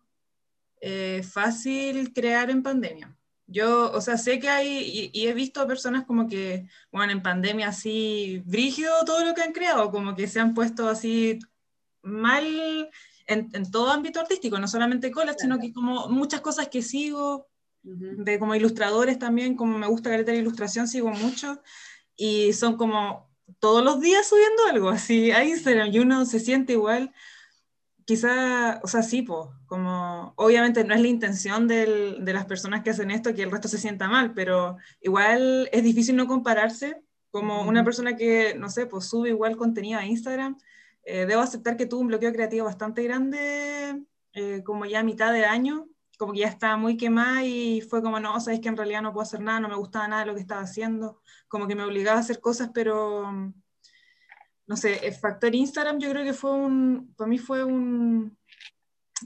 eh, 0.80 1.22
fácil 1.22 2.12
crear 2.12 2.50
en 2.50 2.62
pandemia. 2.62 3.16
Yo, 3.46 3.90
o 3.92 4.00
sea, 4.00 4.18
sé 4.18 4.38
que 4.38 4.48
hay, 4.48 5.10
y, 5.12 5.18
y 5.18 5.28
he 5.28 5.32
visto 5.32 5.66
personas 5.66 6.04
como 6.04 6.28
que, 6.28 6.66
bueno, 6.90 7.12
en 7.12 7.22
pandemia 7.22 7.68
así, 7.68 8.42
brígido 8.44 8.92
todo 9.06 9.24
lo 9.24 9.34
que 9.34 9.42
han 9.42 9.52
creado, 9.52 9.90
como 9.90 10.14
que 10.14 10.26
se 10.26 10.40
han 10.40 10.54
puesto 10.54 10.88
así 10.88 11.38
mal 12.02 12.90
en, 13.26 13.50
en 13.52 13.70
todo 13.70 13.90
ámbito 13.90 14.20
artístico, 14.20 14.58
no 14.58 14.68
solamente 14.68 15.10
college, 15.10 15.38
sino 15.40 15.58
que 15.58 15.72
como 15.72 16.08
muchas 16.08 16.40
cosas 16.40 16.68
que 16.68 16.82
sigo, 16.82 17.48
de 17.82 18.38
como 18.38 18.54
ilustradores 18.54 19.18
también, 19.18 19.56
como 19.56 19.78
me 19.78 19.86
gusta 19.86 20.10
la 20.10 20.34
ilustración, 20.34 20.88
sigo 20.88 21.10
mucho, 21.10 21.60
y 22.16 22.52
son 22.54 22.76
como 22.76 23.30
todos 23.58 23.84
los 23.84 24.00
días 24.00 24.26
subiendo 24.26 24.64
algo 24.70 24.88
así 24.88 25.30
a 25.30 25.44
Instagram, 25.44 25.92
y 25.92 25.98
uno 25.98 26.24
se 26.24 26.40
siente 26.40 26.72
igual, 26.72 27.12
quizá, 28.06 28.80
o 28.82 28.88
sea, 28.88 29.02
sí, 29.02 29.22
pues, 29.22 29.48
como, 29.66 30.32
obviamente 30.36 30.84
no 30.84 30.94
es 30.94 31.00
la 31.00 31.08
intención 31.08 31.66
del- 31.68 32.24
de 32.24 32.32
las 32.32 32.44
personas 32.46 32.82
que 32.82 32.90
hacen 32.90 33.10
esto 33.10 33.34
que 33.34 33.42
el 33.42 33.50
resto 33.50 33.68
se 33.68 33.78
sienta 33.78 34.08
mal, 34.08 34.34
pero 34.34 34.76
igual 35.00 35.68
es 35.72 35.82
difícil 35.82 36.16
no 36.16 36.26
compararse, 36.26 37.02
como 37.30 37.62
una 37.62 37.82
persona 37.84 38.16
que, 38.16 38.54
no 38.56 38.70
sé, 38.70 38.86
pues 38.86 39.06
sube 39.06 39.30
igual 39.30 39.56
contenido 39.56 39.98
a 39.98 40.06
Instagram, 40.06 40.56
eh, 41.04 41.26
debo 41.26 41.42
aceptar 41.42 41.76
que 41.76 41.86
tuve 41.86 42.02
un 42.02 42.08
bloqueo 42.08 42.32
creativo 42.32 42.64
bastante 42.64 43.02
grande, 43.02 44.04
eh, 44.32 44.62
como 44.64 44.86
ya 44.86 45.00
a 45.00 45.04
mitad 45.04 45.32
de 45.32 45.44
año, 45.44 45.88
como 46.18 46.32
que 46.32 46.40
ya 46.40 46.48
estaba 46.48 46.76
muy 46.76 46.96
quemada 46.96 47.44
y 47.44 47.80
fue 47.82 48.02
como, 48.02 48.20
no, 48.20 48.40
sabes 48.40 48.60
que 48.60 48.68
en 48.68 48.76
realidad 48.76 49.02
no 49.02 49.12
puedo 49.12 49.22
hacer 49.22 49.40
nada, 49.40 49.60
no 49.60 49.68
me 49.68 49.76
gustaba 49.76 50.08
nada 50.08 50.24
lo 50.24 50.34
que 50.34 50.40
estaba 50.40 50.62
haciendo, 50.62 51.20
como 51.48 51.66
que 51.66 51.74
me 51.74 51.84
obligaba 51.84 52.18
a 52.18 52.20
hacer 52.20 52.40
cosas, 52.40 52.70
pero 52.72 53.30
mm, 53.30 53.54
no 54.66 54.76
sé, 54.76 55.06
el 55.06 55.14
factor 55.14 55.54
Instagram 55.54 55.98
yo 55.98 56.10
creo 56.10 56.24
que 56.24 56.32
fue 56.32 56.52
un, 56.52 57.14
para 57.16 57.28
mí 57.28 57.38
fue 57.38 57.64
un, 57.64 58.36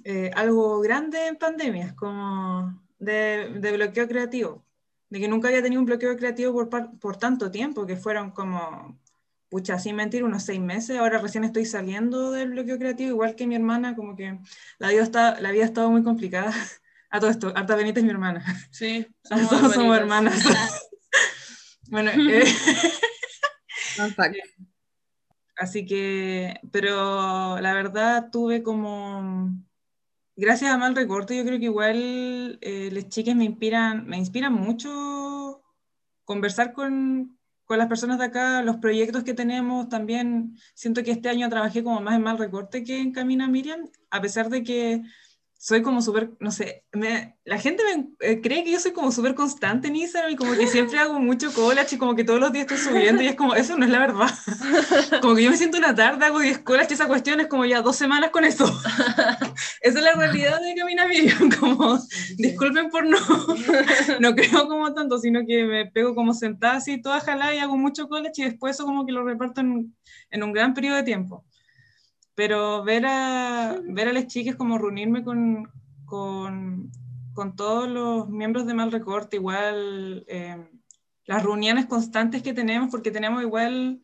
eh, 0.05 0.31
algo 0.35 0.81
grande 0.81 1.27
en 1.27 1.37
pandemia, 1.37 1.95
como 1.95 2.83
de, 2.99 3.57
de 3.61 3.73
bloqueo 3.73 4.09
creativo, 4.09 4.65
de 5.11 5.21
que 5.21 5.29
nunca 5.29 5.49
había 5.49 5.63
tenido 5.63 5.81
un 5.81 5.87
bloqueo 5.87 6.17
creativo 6.17 6.69
por, 6.69 6.99
por 6.99 7.17
tanto 7.17 7.51
tiempo, 7.51 7.87
que 7.87 7.97
fueron 7.97 8.31
como, 8.33 8.99
pucha, 9.49 9.79
sin 9.79 9.97
mentir, 9.97 10.25
unos 10.25 10.45
seis 10.45 10.61
meses, 10.61 10.99
ahora 10.99 11.19
recién 11.19 11.45
estoy 11.45 11.65
saliendo 11.65 12.33
del 12.33 12.51
bloqueo 12.51 12.79
creativo, 12.79 13.11
igual 13.11 13.35
que 13.35 13.47
mi 13.47 13.55
hermana, 13.55 13.97
como 13.97 14.15
que 14.15 14.39
la 14.79 14.89
vida, 14.89 15.03
está, 15.03 15.41
la 15.41 15.51
vida 15.51 15.63
ha 15.63 15.67
estado 15.67 15.91
muy 15.91 16.03
complicada. 16.03 16.53
A 17.11 17.21
todo 17.21 17.31
esto, 17.31 17.53
Arta 17.57 17.75
Benítez 17.75 18.03
es 18.03 18.05
mi 18.05 18.11
hermana. 18.11 18.45
Sí, 18.71 19.07
Todos 19.23 19.73
somos 19.73 19.97
hermanas. 19.97 20.45
bueno, 21.89 22.11
eh. 22.11 22.45
Así 25.57 25.87
que, 25.87 26.61
pero 26.71 27.59
la 27.61 27.73
verdad 27.73 28.29
tuve 28.31 28.63
como, 28.63 29.51
gracias 30.37 30.71
a 30.71 30.77
mal 30.77 30.95
recorte, 30.95 31.35
yo 31.35 31.45
creo 31.45 31.59
que 31.59 31.65
igual 31.65 32.59
eh, 32.61 32.91
las 32.93 33.09
chicas 33.09 33.35
me 33.35 33.45
inspiran, 33.45 34.07
me 34.07 34.19
inspiran 34.19 34.53
mucho 34.53 35.63
conversar 36.25 36.75
con, 36.75 37.38
con 37.69 37.77
las 37.77 37.89
personas 37.89 38.19
de 38.19 38.25
acá, 38.25 38.63
los 38.63 38.77
proyectos 38.79 39.25
que 39.25 39.35
tenemos, 39.35 39.91
también 39.91 40.57
siento 40.75 41.03
que 41.05 41.11
este 41.11 41.29
año 41.29 41.51
trabajé 41.51 41.85
como 41.85 42.01
más 42.01 42.17
en 42.17 42.23
mal 42.23 42.39
recorte 42.39 42.83
que 42.83 42.99
en 42.99 43.13
Camina 43.13 43.47
Miriam, 43.47 43.91
a 44.11 44.23
pesar 44.23 44.49
de 44.49 44.63
que 44.65 45.03
soy 45.61 45.83
como 45.83 46.01
súper, 46.01 46.31
no 46.39 46.53
sé, 46.53 46.85
me, 46.93 47.37
la 47.45 47.59
gente 47.59 47.83
me, 47.83 48.11
eh, 48.21 48.41
cree 48.41 48.63
que 48.63 48.71
yo 48.71 48.79
soy 48.79 48.93
como 48.93 49.11
súper 49.11 49.35
constante 49.35 49.89
en 49.89 49.97
Instagram 49.97 50.31
y 50.31 50.37
como 50.37 50.55
que 50.55 50.69
siempre 50.69 51.01
hago 51.01 51.19
mucho 51.19 51.53
collage 51.53 51.97
y 51.97 51.99
como 51.99 52.15
que 52.15 52.23
todos 52.23 52.39
los 52.39 52.53
días 52.53 52.71
estoy 52.71 52.79
subiendo 52.79 53.25
y 53.25 53.27
es 53.27 53.35
como, 53.35 53.57
eso 53.57 53.77
no 53.77 53.85
es 53.85 53.91
la 53.91 53.99
verdad. 53.99 54.31
Como 55.21 55.35
que 55.35 55.43
yo 55.43 55.51
me 55.51 55.57
siento 55.57 55.79
una 55.79 55.95
tarde, 55.95 56.25
hago 56.25 56.39
10 56.39 56.61
collage 56.61 56.91
y 56.91 56.95
esa 56.95 57.09
cuestión 57.09 57.41
es 57.41 57.49
como 57.49 57.65
ya 57.65 57.83
dos 57.83 57.97
semanas 57.97 58.31
con 58.31 58.45
eso. 58.45 58.65
Esa 59.81 59.99
es 59.99 60.05
la 60.05 60.13
realidad 60.13 60.61
de 60.61 60.75
Camina 60.77 61.09
Miriam, 61.09 61.51
como, 61.61 61.99
disculpen 62.37 62.91
por 62.91 63.05
no, 63.05 63.19
no 64.21 64.35
creo 64.37 64.69
como 64.69 64.95
tanto, 64.95 65.19
sino 65.19 65.41
que 65.45 65.65
me 65.65 65.87
pego 65.87 66.15
como 66.15 66.35
sentada 66.35 66.77
así 66.77 67.03
toda 67.03 67.21
jalada 67.21 67.55
y 67.55 67.59
hago 67.59 67.77
mucho 67.77 68.09
collage 68.09 68.43
y 68.43 68.45
después 68.45 68.77
eso 68.77 68.85
como 68.85 69.05
que 69.07 69.13
lo 69.13 69.25
reparto 69.25 69.61
en, 69.61 69.97
en 70.31 70.43
un 70.43 70.53
gran 70.53 70.73
periodo 70.75 70.97
de 70.97 71.03
tiempo 71.03 71.45
pero 72.39 72.85
ver 72.85 73.05
a, 73.05 73.81
ver 73.83 74.07
a 74.07 74.13
las 74.13 74.29
chicas 74.29 74.55
como 74.55 74.79
reunirme 74.79 75.25
con, 75.25 75.73
con, 76.05 76.89
con 77.33 77.57
todos 77.57 77.89
los 77.89 78.29
miembros 78.29 78.65
de 78.65 78.75
Mal 78.75 78.93
Recorte, 78.93 79.39
igual 79.39 80.25
eh, 80.29 80.71
las 81.25 81.43
reuniones 81.43 81.87
constantes 81.87 82.45
que 82.45 82.55
tenemos, 82.55 82.93
porque 82.93 83.11
tenemos 83.11 83.43
igual, 83.43 84.01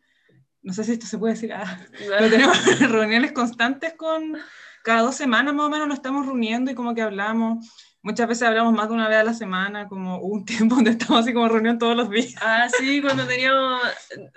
no 0.61 0.73
sé 0.73 0.83
si 0.83 0.91
esto 0.91 1.05
se 1.05 1.17
puede 1.17 1.35
decir, 1.35 1.53
ah, 1.53 1.79
pero 1.97 2.29
tenemos 2.29 2.57
reuniones 2.91 3.31
constantes 3.31 3.93
con, 3.93 4.35
cada 4.83 5.03
dos 5.03 5.15
semanas 5.15 5.53
más 5.53 5.67
o 5.67 5.69
menos 5.69 5.87
nos 5.87 5.99
estamos 5.99 6.25
reuniendo 6.25 6.69
y 6.69 6.75
como 6.75 6.93
que 6.93 7.03
hablamos. 7.03 7.65
Muchas 8.05 8.27
veces 8.27 8.47
hablamos 8.47 8.71
más 8.71 8.87
de 8.87 8.93
una 8.93 9.07
vez 9.07 9.17
a 9.17 9.23
la 9.23 9.33
semana, 9.33 9.87
como 9.87 10.19
un 10.19 10.45
tiempo 10.45 10.75
donde 10.75 10.91
estamos 10.91 11.23
así 11.23 11.33
como 11.33 11.47
reunión 11.47 11.79
todos 11.79 11.97
los 11.97 12.07
días. 12.11 12.35
Ah, 12.39 12.67
sí, 12.69 13.01
cuando 13.01 13.25
teníamos 13.25 13.81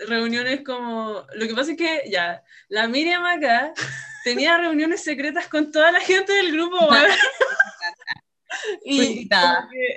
reuniones 0.09 0.63
como... 0.65 1.27
Lo 1.35 1.47
que 1.47 1.55
pasa 1.55 1.73
es 1.73 1.77
que, 1.77 2.05
ya, 2.11 2.43
la 2.71 2.89
Miriam 2.89 3.27
acá 3.27 3.75
tenía 4.25 4.57
reuniones 4.57 5.05
secretas 5.05 5.49
con 5.49 5.71
toda 5.71 5.93
la 5.93 6.01
gente 6.01 6.33
del 6.33 6.53
grupo, 6.53 6.79
Y, 8.85 9.29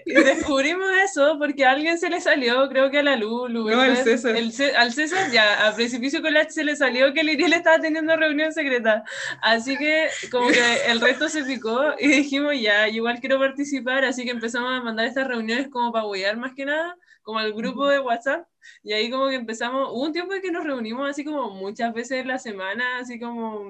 y, 0.05 0.13
descubrimos 0.13 0.87
eso 1.03 1.37
porque 1.39 1.65
a 1.65 1.71
alguien 1.71 1.97
se 1.97 2.09
le 2.09 2.19
salió, 2.19 2.67
creo 2.69 2.91
que 2.91 2.99
a 2.99 3.03
la 3.03 3.15
Lulu. 3.15 3.69
No, 3.69 3.81
al 3.81 3.97
César. 3.97 4.35
al 4.35 4.93
César, 4.93 5.31
ya, 5.31 5.67
a 5.67 5.73
Precipicio 5.73 6.21
Collage 6.21 6.51
se 6.51 6.63
le 6.63 6.75
salió 6.75 7.13
que 7.13 7.23
Liriel 7.23 7.53
estaba 7.53 7.79
teniendo 7.79 8.15
reunión 8.15 8.51
secreta. 8.51 9.03
Así 9.41 9.77
que, 9.77 10.07
como 10.29 10.49
que 10.49 10.85
el 10.87 10.99
resto 10.99 11.29
se 11.29 11.43
picó 11.43 11.79
y 11.99 12.07
dijimos, 12.07 12.53
ya, 12.59 12.89
igual 12.89 13.19
quiero 13.19 13.39
participar. 13.39 14.03
Así 14.03 14.25
que 14.25 14.31
empezamos 14.31 14.71
a 14.71 14.83
mandar 14.83 15.05
estas 15.05 15.27
reuniones 15.27 15.69
como 15.69 15.91
para 15.91 16.05
huear 16.05 16.37
más 16.37 16.53
que 16.53 16.65
nada, 16.65 16.97
como 17.21 17.39
al 17.39 17.53
grupo 17.53 17.87
de 17.87 17.99
WhatsApp. 17.99 18.45
Y 18.83 18.93
ahí, 18.93 19.09
como 19.09 19.29
que 19.29 19.35
empezamos. 19.35 19.89
Hubo 19.91 20.03
un 20.03 20.13
tiempo 20.13 20.33
en 20.33 20.41
que 20.41 20.51
nos 20.51 20.63
reunimos 20.63 21.09
así 21.09 21.23
como 21.23 21.51
muchas 21.51 21.93
veces 21.93 22.19
en 22.19 22.27
la 22.27 22.37
semana, 22.37 22.99
así 22.99 23.19
como 23.19 23.65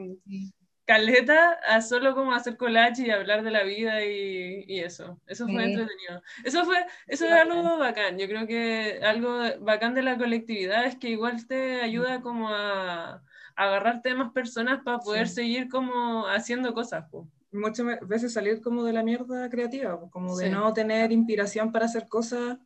caleta 0.85 1.53
a 1.67 1.81
solo 1.81 2.15
como 2.15 2.33
hacer 2.33 2.57
collage 2.57 3.03
y 3.05 3.11
hablar 3.11 3.43
de 3.43 3.51
la 3.51 3.63
vida 3.63 4.03
y, 4.05 4.65
y 4.67 4.79
eso. 4.79 5.19
Eso 5.27 5.47
fue 5.47 5.63
entretenido. 5.65 6.21
Eso 6.43 6.65
fue, 6.65 6.85
eso 7.07 7.25
es 7.25 7.31
algo 7.31 7.77
bacán. 7.77 8.17
Yo 8.17 8.27
creo 8.27 8.47
que 8.47 8.99
algo 9.03 9.39
bacán 9.61 9.93
de 9.93 10.01
la 10.01 10.17
colectividad 10.17 10.85
es 10.85 10.95
que 10.97 11.09
igual 11.09 11.45
te 11.47 11.81
ayuda 11.81 12.21
como 12.21 12.49
a, 12.49 13.13
a 13.13 13.21
agarrarte 13.55 14.09
de 14.09 14.15
más 14.15 14.31
personas 14.31 14.81
para 14.83 14.99
poder 14.99 15.27
seguir 15.27 15.69
como 15.69 16.27
haciendo 16.27 16.73
cosas. 16.73 17.05
Muchas 17.51 17.85
veces 18.07 18.33
salir 18.33 18.61
como 18.61 18.83
de 18.83 18.93
la 18.93 19.03
mierda 19.03 19.49
creativa, 19.49 19.99
como 20.09 20.37
de 20.37 20.49
no 20.49 20.73
tener 20.73 21.11
inspiración 21.11 21.71
para 21.71 21.85
hacer 21.85 22.07
cosas. 22.07 22.57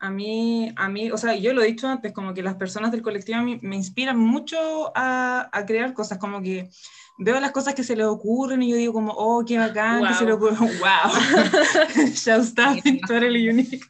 A 0.00 0.10
mí, 0.10 0.72
a 0.76 0.88
mí, 0.88 1.10
o 1.10 1.16
sea, 1.16 1.34
yo 1.34 1.52
lo 1.52 1.60
he 1.60 1.66
dicho 1.66 1.88
antes, 1.88 2.12
como 2.12 2.32
que 2.32 2.42
las 2.44 2.54
personas 2.54 2.92
del 2.92 3.02
colectivo 3.02 3.42
me, 3.42 3.58
me 3.62 3.74
inspiran 3.74 4.16
mucho 4.16 4.92
a, 4.94 5.50
a 5.52 5.66
crear 5.66 5.92
cosas, 5.92 6.18
como 6.18 6.40
que 6.40 6.70
veo 7.18 7.40
las 7.40 7.52
cosas 7.52 7.74
que 7.74 7.84
se 7.84 7.96
le 7.96 8.04
ocurren 8.04 8.62
y 8.62 8.70
yo 8.70 8.76
digo 8.76 8.92
como, 8.92 9.12
oh, 9.12 9.44
qué 9.44 9.58
bacán, 9.58 10.06
que 10.06 10.14
se 10.14 10.24
le 10.24 10.32
ocurre, 10.32 10.56
wow, 10.56 11.12
está 12.04 12.76
tú 13.06 13.12
eres 13.12 13.50
unique. 13.50 13.80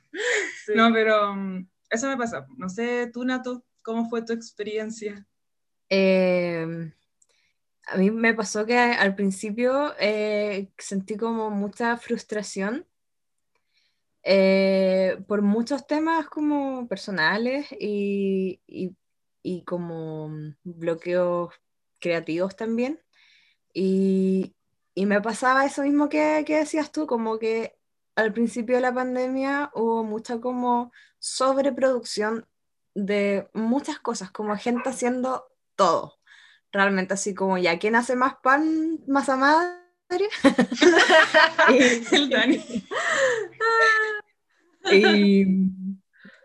No, 0.75 0.93
pero 0.93 1.33
um, 1.33 1.67
eso 1.91 2.09
me 2.09 2.17
pasa. 2.17 2.47
No 2.57 2.69
sé, 2.69 3.11
tú, 3.13 3.25
Nato, 3.25 3.65
¿cómo 3.83 4.09
fue 4.09 4.23
tu 4.23 4.33
experiencia? 4.33 5.27
Eh, 5.91 6.93
a 7.87 7.97
mí 7.97 8.11
me 8.11 8.35
pasó 8.35 8.67
que 8.67 8.79
al 8.79 9.15
principio 9.15 9.95
eh, 9.99 10.71
sentí 10.77 11.17
como 11.17 11.51
mucha 11.51 11.97
frustración 11.97 12.87
eh, 14.23 15.19
por 15.27 15.41
muchos 15.41 15.87
temas 15.87 16.29
como 16.29 16.87
personales 16.87 17.67
y, 17.73 18.61
y, 18.67 18.95
y 19.43 19.65
como 19.65 20.31
bloqueos 20.65 21.55
creativos 21.99 22.55
también. 22.55 23.01
Y, 23.81 24.57
y 24.97 25.07
me 25.07 25.21
pasaba 25.21 25.65
eso 25.65 25.83
mismo 25.83 26.09
que, 26.09 26.43
que, 26.45 26.57
decías 26.57 26.91
tú, 26.91 27.07
como 27.07 27.39
que 27.39 27.79
al 28.17 28.33
principio 28.33 28.75
de 28.75 28.81
la 28.81 28.93
pandemia 28.93 29.71
hubo 29.73 30.03
mucha 30.03 30.41
como 30.41 30.91
sobreproducción 31.21 32.49
de 32.97 33.49
muchas 33.55 34.01
cosas, 34.01 34.33
como 34.33 34.57
gente 34.57 34.89
haciendo 34.89 35.45
todo. 35.77 36.19
Realmente 36.73 37.15
así 37.15 37.35
como 37.35 37.57
ya, 37.57 37.79
¿quién 37.79 37.95
hace 37.95 38.17
más 38.17 38.35
pan, 38.43 38.99
masa 39.07 39.37
madre? 39.37 40.29
El 42.11 42.31
Dani. 42.31 42.85
y, 44.91 45.47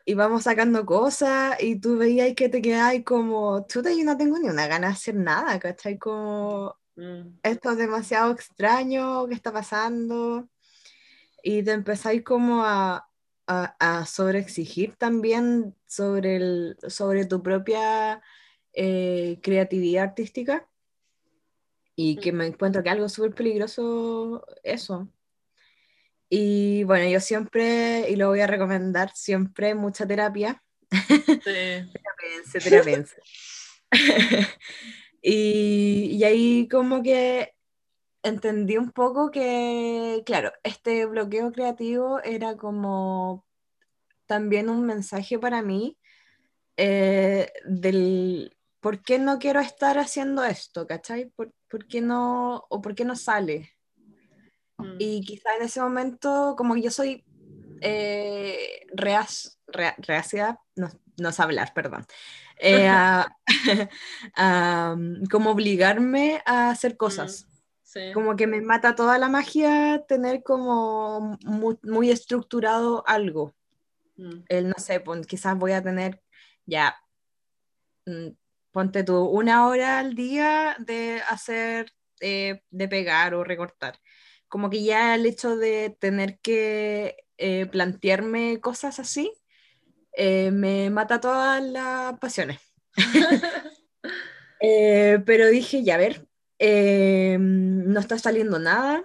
y 0.05 0.13
vamos 0.13 0.43
sacando 0.43 0.85
cosas 0.85 1.57
y 1.59 1.79
tú 1.79 1.97
veías 1.97 2.35
que 2.35 2.47
te 2.47 2.61
quedabas 2.61 3.01
como, 3.03 3.65
chuta, 3.65 3.91
yo 3.91 4.03
no 4.03 4.17
tengo 4.17 4.37
ni 4.37 4.49
una 4.49 4.67
gana 4.67 4.89
de 4.89 4.93
hacer 4.93 5.15
nada, 5.15 5.57
¿cachai? 5.57 5.97
Como 5.97 6.77
Mm. 6.95 7.39
Esto 7.43 7.71
es 7.71 7.77
demasiado 7.77 8.31
extraño, 8.31 9.27
¿qué 9.27 9.33
está 9.33 9.51
pasando? 9.51 10.47
Y 11.41 11.63
te 11.63 11.71
empezáis 11.71 12.23
como 12.23 12.63
a, 12.63 13.09
a, 13.47 13.75
a 13.79 14.05
sobreexigir 14.05 14.95
también 14.95 15.75
sobre, 15.87 16.37
el, 16.37 16.77
sobre 16.87 17.25
tu 17.25 17.43
propia 17.43 18.21
eh, 18.73 19.39
creatividad 19.41 20.05
artística. 20.05 20.67
Y 21.95 22.17
que 22.17 22.31
me 22.31 22.47
encuentro 22.47 22.81
que 22.81 22.89
algo 22.89 23.07
súper 23.07 23.35
peligroso 23.35 24.45
eso. 24.63 25.07
Y 26.27 26.83
bueno, 26.85 27.07
yo 27.07 27.19
siempre, 27.19 28.09
y 28.09 28.15
lo 28.15 28.29
voy 28.29 28.39
a 28.39 28.47
recomendar, 28.47 29.11
siempre 29.13 29.75
mucha 29.75 30.07
terapia. 30.07 30.63
Sí. 30.89 31.91
terapia, 32.63 33.05
Y, 35.25 36.17
y, 36.17 36.23
ahí 36.25 36.67
como 36.67 37.01
que 37.01 37.53
entendí 38.23 38.77
un 38.77 38.91
poco 38.91 39.31
que, 39.31 40.21
claro, 40.25 40.51
este 40.63 41.05
bloqueo 41.05 41.53
creativo 41.53 42.19
era 42.23 42.57
como 42.57 43.45
también 44.25 44.69
un 44.69 44.85
mensaje 44.85 45.39
para 45.39 45.61
mí 45.61 45.97
eh, 46.77 47.51
del 47.65 48.57
por 48.79 49.01
qué 49.01 49.17
no 49.17 49.39
quiero 49.39 49.61
estar 49.61 49.97
haciendo 49.97 50.43
esto, 50.43 50.85
¿cachai? 50.87 51.29
¿Por, 51.29 51.53
por 51.69 51.87
qué 51.87 52.01
no, 52.01 52.65
o 52.69 52.81
por 52.81 52.95
qué 52.95 53.05
no 53.05 53.15
sale? 53.15 53.71
Mm. 54.77 54.95
Y 54.99 55.21
quizá 55.21 55.55
en 55.55 55.63
ese 55.63 55.79
momento, 55.79 56.55
como 56.57 56.75
yo 56.75 56.91
soy 56.91 57.23
eh, 57.81 58.85
reac 58.93 59.29
reacia, 59.99 60.59
no, 60.75 60.89
no 61.17 61.31
sé 61.31 61.41
hablar, 61.41 61.73
perdón. 61.73 62.05
Eh, 62.59 62.89
como 65.31 65.51
obligarme 65.51 66.41
a 66.45 66.69
hacer 66.69 66.97
cosas. 66.97 67.47
Mm, 67.95 68.13
como 68.13 68.35
que 68.35 68.47
me 68.47 68.61
mata 68.61 68.95
toda 68.95 69.17
la 69.17 69.29
magia 69.29 70.03
tener 70.07 70.43
como 70.43 71.37
muy, 71.43 72.09
estructurado 72.09 73.03
algo. 73.07 73.55
Mm. 74.17 74.43
El, 74.47 74.69
no 74.69 74.75
sé, 74.77 74.99
pues, 74.99 75.27
quizás 75.27 75.57
voy 75.57 75.73
a 75.73 75.83
tener 75.83 76.21
ya, 76.65 76.95
mm, 78.05 78.29
ponte 78.71 79.03
tú, 79.03 79.25
una 79.25 79.67
hora 79.67 79.99
al 79.99 80.15
día 80.15 80.75
de 80.79 81.21
hacer, 81.29 81.93
eh, 82.21 82.63
de 82.71 82.87
pegar 82.87 83.33
o 83.35 83.43
recortar. 83.43 83.99
Como 84.47 84.69
que 84.69 84.83
ya 84.83 85.15
el 85.15 85.25
hecho 85.25 85.57
de 85.57 85.95
tener 85.99 86.39
que 86.39 87.17
eh, 87.37 87.65
plantearme 87.67 88.59
cosas 88.61 88.99
así, 88.99 89.33
eh, 90.13 90.51
me 90.51 90.89
mata 90.89 91.19
todas 91.19 91.63
las 91.63 92.17
pasiones. 92.19 92.59
Eh, 94.65 95.21
pero 95.25 95.47
dije, 95.49 95.83
ya 95.83 95.95
a 95.95 95.97
ver, 95.97 96.25
eh, 96.57 97.37
no 97.37 97.99
está 97.99 98.17
saliendo 98.17 98.59
nada. 98.59 99.03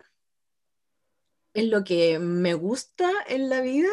Es 1.52 1.64
lo 1.64 1.82
que 1.82 2.20
me 2.20 2.54
gusta 2.54 3.10
en 3.26 3.50
la 3.50 3.60
vida. 3.60 3.88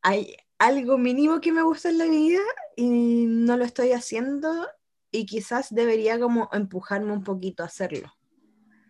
Hay 0.00 0.34
algo 0.56 0.96
mínimo 0.96 1.42
que 1.42 1.52
me 1.52 1.60
gusta 1.60 1.90
en 1.90 1.98
la 1.98 2.06
vida 2.06 2.40
y 2.74 3.26
no 3.26 3.58
lo 3.58 3.66
estoy 3.66 3.92
haciendo 3.92 4.66
y 5.10 5.26
quizás 5.26 5.74
debería 5.74 6.18
como 6.18 6.48
empujarme 6.54 7.12
un 7.12 7.22
poquito 7.22 7.62
a 7.62 7.66
hacerlo. 7.66 8.10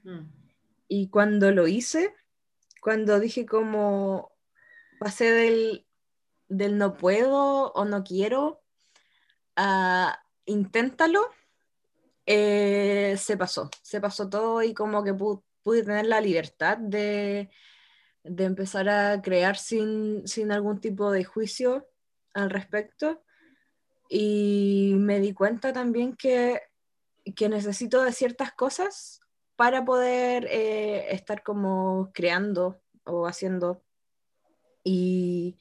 Mm. 0.05 0.31
Y 0.87 1.09
cuando 1.09 1.51
lo 1.51 1.67
hice, 1.67 2.15
cuando 2.81 3.19
dije 3.19 3.45
como 3.45 4.31
pasé 5.01 5.33
del 5.33 5.88
del 6.49 6.79
no 6.79 6.97
puedo 6.97 7.73
o 7.73 7.85
no 7.85 8.05
quiero 8.05 8.63
a 9.57 10.21
inténtalo, 10.47 11.21
eh, 12.27 13.17
se 13.19 13.37
pasó, 13.37 13.71
se 13.83 14.01
pasó 14.01 14.29
todo 14.29 14.63
y 14.63 14.75
como 14.75 15.03
que 15.03 15.15
pude, 15.15 15.43
pude 15.63 15.83
tener 15.83 16.07
la 16.07 16.21
libertad 16.21 16.79
de, 16.79 17.51
de 18.23 18.45
empezar 18.45 18.89
a 18.89 19.21
crear 19.23 19.57
sin, 19.57 20.27
sin 20.27 20.53
algún 20.53 20.81
tipo 20.81 21.11
de 21.11 21.25
juicio 21.25 21.89
al 22.35 22.51
respecto. 22.51 23.23
Y 24.09 24.95
me 24.97 25.21
di 25.21 25.35
cuenta 25.35 25.73
también 25.73 26.17
que, 26.17 26.63
que 27.37 27.49
necesito 27.49 28.03
de 28.03 28.13
ciertas 28.13 28.53
cosas 28.53 29.21
para 29.57 29.85
poder 29.85 30.47
eh, 30.51 31.13
estar 31.13 31.43
como 31.43 32.11
creando 32.15 32.81
o 33.05 33.27
haciendo. 33.27 33.83
Y, 34.85 35.59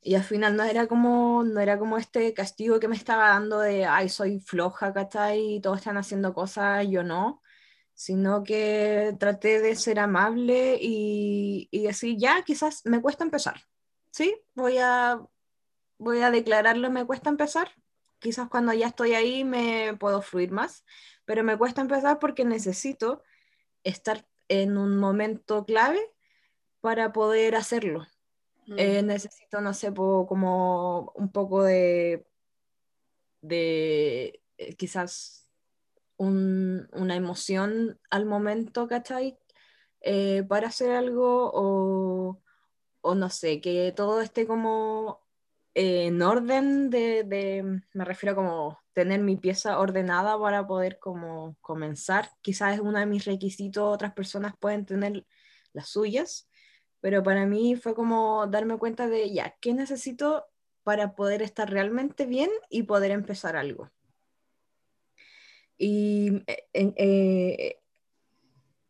y 0.00 0.14
al 0.14 0.22
final 0.22 0.56
no 0.56 0.64
era 0.64 0.86
como 0.86 1.42
no 1.44 1.60
era 1.60 1.78
como 1.78 1.98
este 1.98 2.32
castigo 2.34 2.80
que 2.80 2.88
me 2.88 2.96
estaba 2.96 3.28
dando 3.28 3.60
de 3.60 3.84
ay 3.84 4.08
soy 4.08 4.40
floja 4.40 4.92
¿cachai? 4.92 5.56
y 5.56 5.60
todos 5.60 5.78
están 5.78 5.96
haciendo 5.96 6.34
cosas 6.34 6.86
yo 6.88 7.02
no 7.02 7.42
sino 7.94 8.44
que 8.44 9.16
traté 9.18 9.60
de 9.60 9.74
ser 9.74 9.98
amable 9.98 10.78
y, 10.80 11.68
y 11.72 11.82
decir 11.82 12.16
ya 12.18 12.42
quizás 12.42 12.82
me 12.84 13.00
cuesta 13.02 13.24
empezar 13.24 13.60
sí 14.10 14.40
voy 14.54 14.78
a 14.78 15.20
voy 15.98 16.20
a 16.22 16.30
declararlo 16.30 16.90
me 16.90 17.04
cuesta 17.04 17.28
empezar. 17.30 17.72
Quizás 18.20 18.48
cuando 18.48 18.72
ya 18.72 18.88
estoy 18.88 19.14
ahí 19.14 19.44
me 19.44 19.96
puedo 19.98 20.22
fluir 20.22 20.50
más 20.50 20.84
pero 21.24 21.44
me 21.44 21.58
cuesta 21.58 21.82
empezar 21.82 22.18
porque 22.18 22.44
necesito 22.44 23.22
estar 23.84 24.26
en 24.48 24.78
un 24.78 24.96
momento 24.96 25.64
clave 25.66 26.00
para 26.80 27.12
poder 27.12 27.54
hacerlo 27.54 28.06
eh, 28.76 29.02
necesito, 29.02 29.60
no 29.60 29.72
sé, 29.72 29.92
como 29.94 31.12
un 31.14 31.30
poco 31.32 31.62
de, 31.62 32.26
de 33.40 34.42
eh, 34.58 34.74
quizás 34.76 35.48
una 36.16 37.14
emoción 37.14 38.00
al 38.10 38.26
momento, 38.26 38.88
¿cachai? 38.88 39.38
Eh, 40.00 40.42
para 40.48 40.68
hacer 40.68 40.90
algo 40.92 41.50
o, 41.54 42.42
o, 43.00 43.14
no 43.14 43.30
sé, 43.30 43.60
que 43.60 43.92
todo 43.94 44.20
esté 44.20 44.46
como 44.46 45.20
en 45.74 46.20
orden 46.22 46.90
de, 46.90 47.22
de, 47.24 47.80
me 47.94 48.04
refiero 48.04 48.32
a 48.32 48.36
como 48.36 48.78
tener 48.94 49.20
mi 49.20 49.36
pieza 49.36 49.78
ordenada 49.78 50.38
para 50.40 50.66
poder 50.66 50.98
como 50.98 51.56
comenzar. 51.60 52.30
Quizás 52.42 52.74
es 52.74 52.80
uno 52.80 52.98
de 52.98 53.06
mis 53.06 53.24
requisitos, 53.24 53.94
otras 53.94 54.12
personas 54.12 54.54
pueden 54.58 54.84
tener 54.84 55.24
las 55.72 55.88
suyas 55.88 56.47
pero 57.00 57.22
para 57.22 57.46
mí 57.46 57.76
fue 57.76 57.94
como 57.94 58.46
darme 58.46 58.78
cuenta 58.78 59.08
de, 59.08 59.32
ya, 59.32 59.56
¿qué 59.60 59.74
necesito 59.74 60.46
para 60.82 61.14
poder 61.14 61.42
estar 61.42 61.70
realmente 61.70 62.26
bien 62.26 62.50
y 62.70 62.84
poder 62.84 63.10
empezar 63.10 63.56
algo? 63.56 63.90
Y 65.76 66.42
eh, 66.46 66.68
eh, 66.72 67.80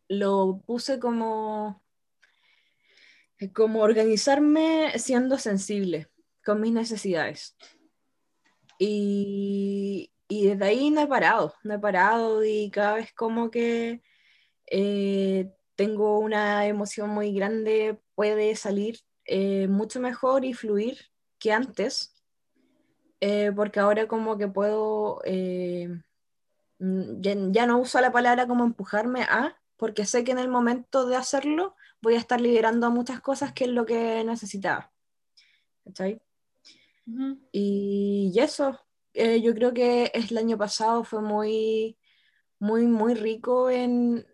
lo 0.08 0.62
puse 0.66 0.98
como, 0.98 1.82
como 3.52 3.80
organizarme 3.80 4.98
siendo 4.98 5.38
sensible 5.38 6.08
con 6.44 6.60
mis 6.62 6.72
necesidades. 6.72 7.56
Y, 8.78 10.12
y 10.28 10.46
desde 10.46 10.64
ahí 10.64 10.90
no 10.90 11.02
he 11.02 11.06
parado, 11.06 11.54
no 11.62 11.74
he 11.74 11.78
parado 11.78 12.44
y 12.44 12.70
cada 12.70 12.94
vez 12.94 13.12
como 13.12 13.50
que 13.50 14.02
eh, 14.70 15.50
tengo 15.78 16.18
una 16.18 16.66
emoción 16.66 17.10
muy 17.10 17.32
grande, 17.32 18.00
puede 18.16 18.56
salir 18.56 18.98
eh, 19.26 19.68
mucho 19.68 20.00
mejor 20.00 20.44
y 20.44 20.52
fluir 20.52 20.98
que 21.38 21.52
antes, 21.52 22.20
eh, 23.20 23.52
porque 23.54 23.78
ahora 23.78 24.08
como 24.08 24.36
que 24.36 24.48
puedo, 24.48 25.20
eh, 25.24 25.88
mm, 26.80 27.20
ya, 27.52 27.66
no 27.66 27.78
uso 27.78 28.00
la 28.00 28.10
palabra 28.10 28.48
como 28.48 28.64
empujarme 28.64 29.22
a, 29.22 29.56
porque 29.76 30.04
sé 30.04 30.24
que 30.24 30.32
en 30.32 30.40
el 30.40 30.48
momento 30.48 31.06
de 31.06 31.14
hacerlo 31.14 31.76
voy 32.02 32.16
a 32.16 32.18
estar 32.18 32.40
liberando 32.40 32.90
muchas 32.90 33.20
cosas 33.20 33.52
que 33.52 33.66
es 33.66 33.70
lo 33.70 33.86
que 33.86 34.24
necesitaba. 34.24 34.90
¿Cachai? 35.84 36.20
y, 37.52 38.32
y, 38.34 38.40
eso, 38.40 38.80
yo 39.14 39.54
creo 39.54 39.72
que 39.72 40.10
el 40.12 40.36
año 40.38 40.58
pasado 40.58 41.04
fue 41.04 41.22
muy, 41.22 41.96
muy, 42.58 42.88
muy 42.88 43.14
rico 43.14 43.70
en, 43.70 44.26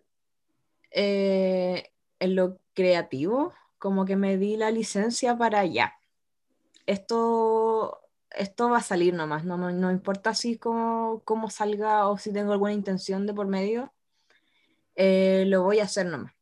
eh, 0.95 1.91
en 2.19 2.35
lo 2.35 2.57
creativo, 2.73 3.53
como 3.77 4.05
que 4.05 4.15
me 4.15 4.37
di 4.37 4.55
la 4.55 4.71
licencia 4.71 5.37
para 5.37 5.65
ya. 5.65 5.93
Esto, 6.85 7.99
esto 8.31 8.69
va 8.69 8.77
a 8.77 8.81
salir 8.81 9.13
nomás, 9.13 9.43
no, 9.43 9.57
no, 9.57 9.91
importa 9.91 10.33
si 10.33 10.57
cómo, 10.57 11.21
cómo, 11.25 11.49
salga 11.49 12.07
o 12.07 12.17
si 12.17 12.31
tengo 12.31 12.53
alguna 12.53 12.71
intención 12.73 13.27
de 13.27 13.33
por 13.33 13.47
medio, 13.47 13.93
eh, 14.95 15.43
lo 15.47 15.63
voy 15.63 15.79
a 15.79 15.83
hacer 15.83 16.05
nomás. 16.05 16.33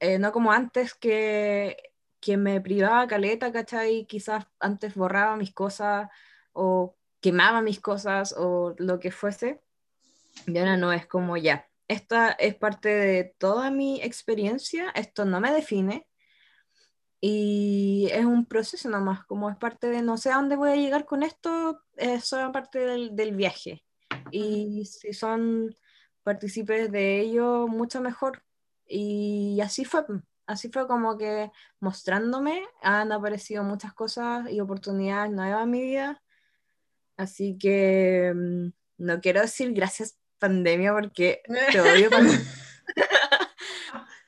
Eh, 0.00 0.18
no 0.18 0.32
como 0.32 0.52
antes 0.52 0.92
que, 0.94 1.78
que 2.20 2.36
me 2.36 2.60
privaba 2.60 3.06
caleta, 3.06 3.52
¿cachai? 3.52 4.04
Quizás 4.04 4.46
antes 4.60 4.94
borraba 4.94 5.36
mis 5.36 5.54
cosas 5.54 6.10
o 6.52 6.94
quemaba 7.20 7.62
mis 7.62 7.80
cosas 7.80 8.34
o 8.36 8.74
lo 8.78 9.00
que 9.00 9.10
fuese. 9.10 9.62
Y 10.46 10.58
ahora 10.58 10.76
no 10.76 10.92
es 10.92 11.06
como 11.06 11.38
ya, 11.38 11.66
esta 11.88 12.32
es 12.32 12.54
parte 12.54 12.88
de 12.88 13.34
toda 13.38 13.70
mi 13.70 14.00
experiencia, 14.02 14.90
esto 14.94 15.24
no 15.24 15.40
me 15.40 15.52
define 15.52 16.06
y 17.20 18.08
es 18.12 18.24
un 18.24 18.46
proceso 18.46 18.88
nomás, 18.88 19.24
como 19.26 19.50
es 19.50 19.56
parte 19.56 19.88
de 19.88 20.02
no 20.02 20.16
sé 20.16 20.30
a 20.30 20.36
dónde 20.36 20.56
voy 20.56 20.70
a 20.70 20.76
llegar 20.76 21.06
con 21.06 21.22
esto, 21.22 21.82
es 21.96 22.24
solo 22.24 22.52
parte 22.52 22.78
del, 22.80 23.16
del 23.16 23.34
viaje. 23.34 23.82
Y 24.30 24.84
si 24.84 25.12
son 25.12 25.74
partícipes 26.22 26.92
de 26.92 27.20
ello, 27.20 27.68
mucho 27.68 28.00
mejor. 28.00 28.42
Y 28.86 29.60
así 29.62 29.84
fue, 29.84 30.04
así 30.46 30.70
fue 30.70 30.86
como 30.86 31.16
que 31.16 31.50
mostrándome, 31.80 32.62
han 32.82 33.12
aparecido 33.12 33.64
muchas 33.64 33.94
cosas 33.94 34.50
y 34.50 34.60
oportunidades 34.60 35.32
nuevas 35.32 35.64
en 35.64 35.70
mi 35.70 35.82
vida. 35.82 36.22
Así 37.16 37.56
que 37.58 38.32
mm, 38.34 38.68
no 38.98 39.20
quiero 39.20 39.40
decir 39.40 39.72
gracias 39.72 40.18
pandemia 40.38 40.92
porque 40.92 41.42
te 41.72 41.80
odio 41.80 42.10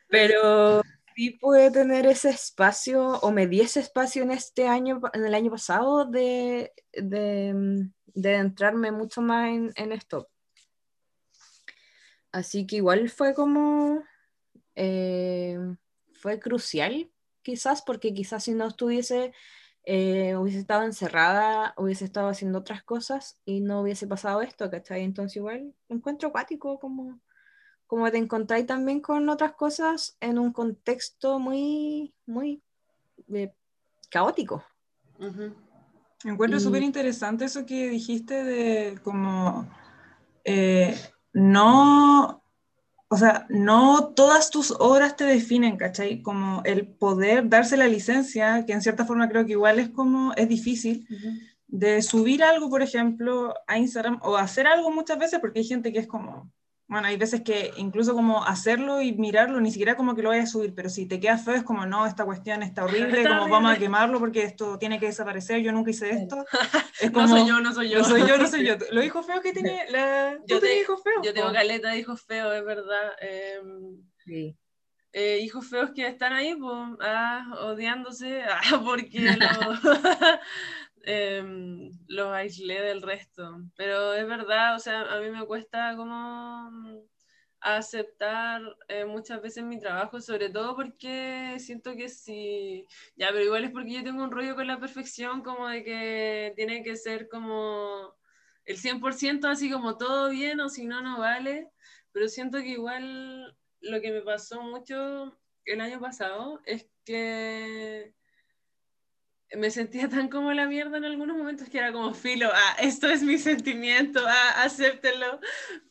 Pero 0.08 0.82
sí 1.14 1.30
pude 1.30 1.70
tener 1.70 2.06
ese 2.06 2.30
espacio, 2.30 3.18
o 3.20 3.30
me 3.30 3.46
di 3.46 3.60
ese 3.60 3.80
espacio 3.80 4.22
en 4.22 4.30
este 4.30 4.68
año, 4.68 5.00
en 5.12 5.26
el 5.26 5.34
año 5.34 5.50
pasado, 5.50 6.04
de, 6.04 6.72
de, 6.92 7.88
de 8.06 8.34
entrarme 8.34 8.90
mucho 8.90 9.20
más 9.20 9.48
en, 9.48 9.72
en, 9.76 9.92
esto. 9.92 10.30
Así 12.32 12.66
que 12.66 12.76
igual 12.76 13.10
fue 13.10 13.34
como, 13.34 14.02
eh, 14.76 15.58
fue 16.14 16.38
crucial, 16.38 17.10
quizás, 17.42 17.82
porque 17.82 18.14
quizás 18.14 18.44
si 18.44 18.54
no 18.54 18.68
estuviese 18.68 19.34
eh, 19.90 20.36
hubiese 20.36 20.58
estado 20.58 20.82
encerrada, 20.82 21.72
hubiese 21.78 22.04
estado 22.04 22.28
haciendo 22.28 22.58
otras 22.58 22.82
cosas 22.82 23.40
y 23.46 23.62
no 23.62 23.80
hubiese 23.80 24.06
pasado 24.06 24.42
esto, 24.42 24.70
¿cachai? 24.70 25.02
Entonces 25.02 25.36
igual 25.36 25.72
encuentro 25.88 26.28
acuático 26.28 26.78
como, 26.78 27.18
como 27.86 28.10
te 28.10 28.18
encontráis 28.18 28.66
también 28.66 29.00
con 29.00 29.26
otras 29.30 29.52
cosas 29.52 30.18
en 30.20 30.38
un 30.38 30.52
contexto 30.52 31.38
muy, 31.38 32.12
muy 32.26 32.60
eh, 33.32 33.50
caótico. 34.10 34.62
Encuentro 36.22 36.60
súper 36.60 36.82
interesante 36.82 37.46
eso 37.46 37.64
que 37.64 37.88
dijiste 37.88 38.44
de 38.44 38.98
como 39.02 39.70
eh, 40.44 41.00
no 41.32 42.42
o 43.10 43.16
sea, 43.16 43.46
no 43.48 44.12
todas 44.14 44.50
tus 44.50 44.70
obras 44.70 45.16
te 45.16 45.24
definen, 45.24 45.76
¿cachai? 45.78 46.20
Como 46.20 46.62
el 46.64 46.86
poder 46.86 47.48
darse 47.48 47.76
la 47.78 47.88
licencia, 47.88 48.66
que 48.66 48.74
en 48.74 48.82
cierta 48.82 49.06
forma 49.06 49.28
creo 49.28 49.46
que 49.46 49.52
igual 49.52 49.78
es 49.78 49.88
como, 49.88 50.34
es 50.34 50.48
difícil, 50.48 51.06
de 51.66 52.02
subir 52.02 52.42
algo, 52.44 52.68
por 52.68 52.82
ejemplo, 52.82 53.54
a 53.66 53.78
Instagram, 53.78 54.20
o 54.22 54.36
hacer 54.36 54.66
algo 54.66 54.90
muchas 54.90 55.18
veces, 55.18 55.40
porque 55.40 55.60
hay 55.60 55.64
gente 55.64 55.92
que 55.92 56.00
es 56.00 56.06
como, 56.06 56.52
bueno, 56.88 57.06
hay 57.06 57.18
veces 57.18 57.42
que 57.42 57.70
incluso 57.76 58.14
como 58.14 58.42
hacerlo 58.44 59.02
y 59.02 59.12
mirarlo, 59.12 59.60
ni 59.60 59.70
siquiera 59.70 59.94
como 59.94 60.14
que 60.14 60.22
lo 60.22 60.30
vayas 60.30 60.48
a 60.48 60.52
subir, 60.52 60.74
pero 60.74 60.88
si 60.88 61.06
te 61.06 61.20
queda 61.20 61.36
feo 61.36 61.54
es 61.54 61.62
como, 61.62 61.84
no, 61.84 62.06
esta 62.06 62.24
cuestión 62.24 62.62
está 62.62 62.84
horrible, 62.84 63.24
como 63.24 63.48
vamos 63.48 63.72
a 63.72 63.78
quemarlo 63.78 64.18
porque 64.18 64.42
esto 64.42 64.78
tiene 64.78 64.98
que 64.98 65.06
desaparecer, 65.06 65.60
yo 65.60 65.70
nunca 65.70 65.90
hice 65.90 66.10
esto. 66.10 66.44
Es 67.00 67.12
como, 67.12 67.28
no 67.28 67.36
soy 67.36 67.48
yo, 67.48 67.60
no 67.60 67.72
soy 67.72 67.90
yo. 67.90 67.98
No 67.98 68.04
soy 68.04 68.26
yo, 68.26 68.38
no 68.38 68.48
soy 68.48 68.66
yo. 68.66 68.74
Los 68.90 69.04
hijos 69.04 69.24
feos 69.24 69.40
que 69.40 69.52
tiene 69.52 69.84
la... 69.90 70.36
Yo 70.46 70.58
tengo 70.58 70.80
hijos 70.80 71.02
feos. 71.02 71.20
Yo 71.22 71.32
tengo 71.32 71.52
caleta 71.52 71.90
de 71.90 71.98
hijos 71.98 72.22
feos, 72.22 72.52
es 72.56 72.64
verdad. 72.64 73.12
Em, 73.20 74.02
sí. 74.24 74.56
Eh, 75.12 75.38
hijos 75.42 75.68
feos 75.68 75.90
que 75.94 76.06
están 76.06 76.32
ahí 76.32 76.54
pues, 76.54 76.76
ah, 77.00 77.44
odiándose 77.60 78.42
ah, 78.48 78.82
porque 78.84 79.26
Em, 81.04 81.90
los 82.08 82.28
aislé 82.32 82.80
del 82.82 83.02
resto. 83.02 83.62
Pero 83.76 84.14
es 84.14 84.26
verdad, 84.26 84.74
o 84.76 84.78
sea, 84.78 85.02
a 85.02 85.20
mí 85.20 85.30
me 85.30 85.46
cuesta 85.46 85.94
como 85.96 86.70
aceptar 87.60 88.62
eh, 88.88 89.04
muchas 89.04 89.42
veces 89.42 89.64
mi 89.64 89.78
trabajo, 89.80 90.20
sobre 90.20 90.50
todo 90.50 90.76
porque 90.76 91.56
siento 91.58 91.94
que 91.96 92.08
si, 92.08 92.86
ya, 93.16 93.28
pero 93.30 93.44
igual 93.44 93.64
es 93.64 93.72
porque 93.72 93.94
yo 93.94 94.04
tengo 94.04 94.22
un 94.22 94.30
rollo 94.30 94.54
con 94.54 94.66
la 94.66 94.78
perfección, 94.78 95.42
como 95.42 95.68
de 95.68 95.82
que 95.84 96.52
tiene 96.56 96.82
que 96.84 96.96
ser 96.96 97.28
como 97.28 98.14
el 98.64 98.76
100% 98.76 99.48
así 99.48 99.70
como 99.70 99.96
todo 99.96 100.30
bien 100.30 100.60
o 100.60 100.68
si 100.68 100.86
no, 100.86 101.02
no 101.02 101.18
vale, 101.18 101.70
pero 102.12 102.28
siento 102.28 102.58
que 102.58 102.68
igual 102.68 103.56
lo 103.80 104.00
que 104.00 104.12
me 104.12 104.22
pasó 104.22 104.62
mucho 104.62 105.38
el 105.64 105.80
año 105.80 106.00
pasado 106.00 106.60
es 106.64 106.88
que 107.04 108.14
me 109.56 109.70
sentía 109.70 110.08
tan 110.08 110.28
como 110.28 110.52
la 110.52 110.66
mierda 110.66 110.98
en 110.98 111.04
algunos 111.04 111.36
momentos 111.36 111.68
que 111.68 111.78
era 111.78 111.92
como 111.92 112.12
filo, 112.14 112.50
ah, 112.52 112.76
esto 112.80 113.08
es 113.08 113.22
mi 113.22 113.38
sentimiento, 113.38 114.20
ah, 114.26 114.62
acéptenlo, 114.64 115.40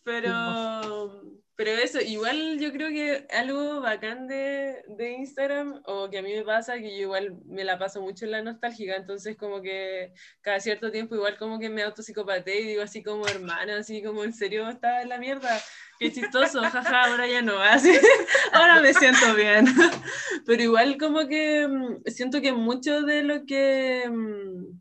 pero, 0.04 1.24
pero 1.56 1.72
eso, 1.72 2.00
igual 2.00 2.60
yo 2.60 2.72
creo 2.72 2.90
que 2.90 3.26
algo 3.36 3.82
bacán 3.82 4.28
de, 4.28 4.84
de, 4.90 5.12
Instagram, 5.14 5.82
o 5.86 6.10
que 6.10 6.20
a 6.20 6.22
mí 6.22 6.34
me 6.34 6.44
pasa, 6.44 6.76
que 6.76 6.96
yo 6.96 7.04
igual 7.04 7.38
me 7.46 7.64
la 7.64 7.80
paso 7.80 8.02
mucho 8.02 8.26
en 8.26 8.32
la 8.32 8.44
nostálgica, 8.44 8.96
entonces 8.96 9.36
como 9.36 9.62
que 9.62 10.14
cada 10.42 10.60
cierto 10.60 10.92
tiempo 10.92 11.16
igual 11.16 11.38
como 11.38 11.60
que 11.60 11.70
me 11.70 11.82
autopsicopateo 11.82 12.62
y 12.62 12.68
digo 12.68 12.84
así 12.84 13.02
como 13.02 13.28
hermana, 13.28 13.78
así 13.78 14.04
como 14.04 14.24
en 14.24 14.34
serio 14.34 14.70
está 14.70 15.02
en 15.02 15.10
la 15.10 15.18
mierda, 15.18 15.60
qué 16.00 16.12
chistoso, 16.12 16.62
jaja, 16.62 17.06
ahora 17.06 17.28
ya 17.28 17.42
no, 17.42 17.60
así, 17.60 17.92
ahora 18.54 18.82
me 18.82 18.94
siento 18.94 19.34
bien. 19.36 19.66
Pero 20.46 20.64
igual 20.64 20.98
como 20.98 21.28
que 21.28 21.68
mm, 21.68 22.04
siento 22.08 22.42
que 22.42 22.54
mucho 22.54 23.02
de 23.02 23.24
lo 23.24 23.46
que, 23.46 24.10
mm, 24.10 24.80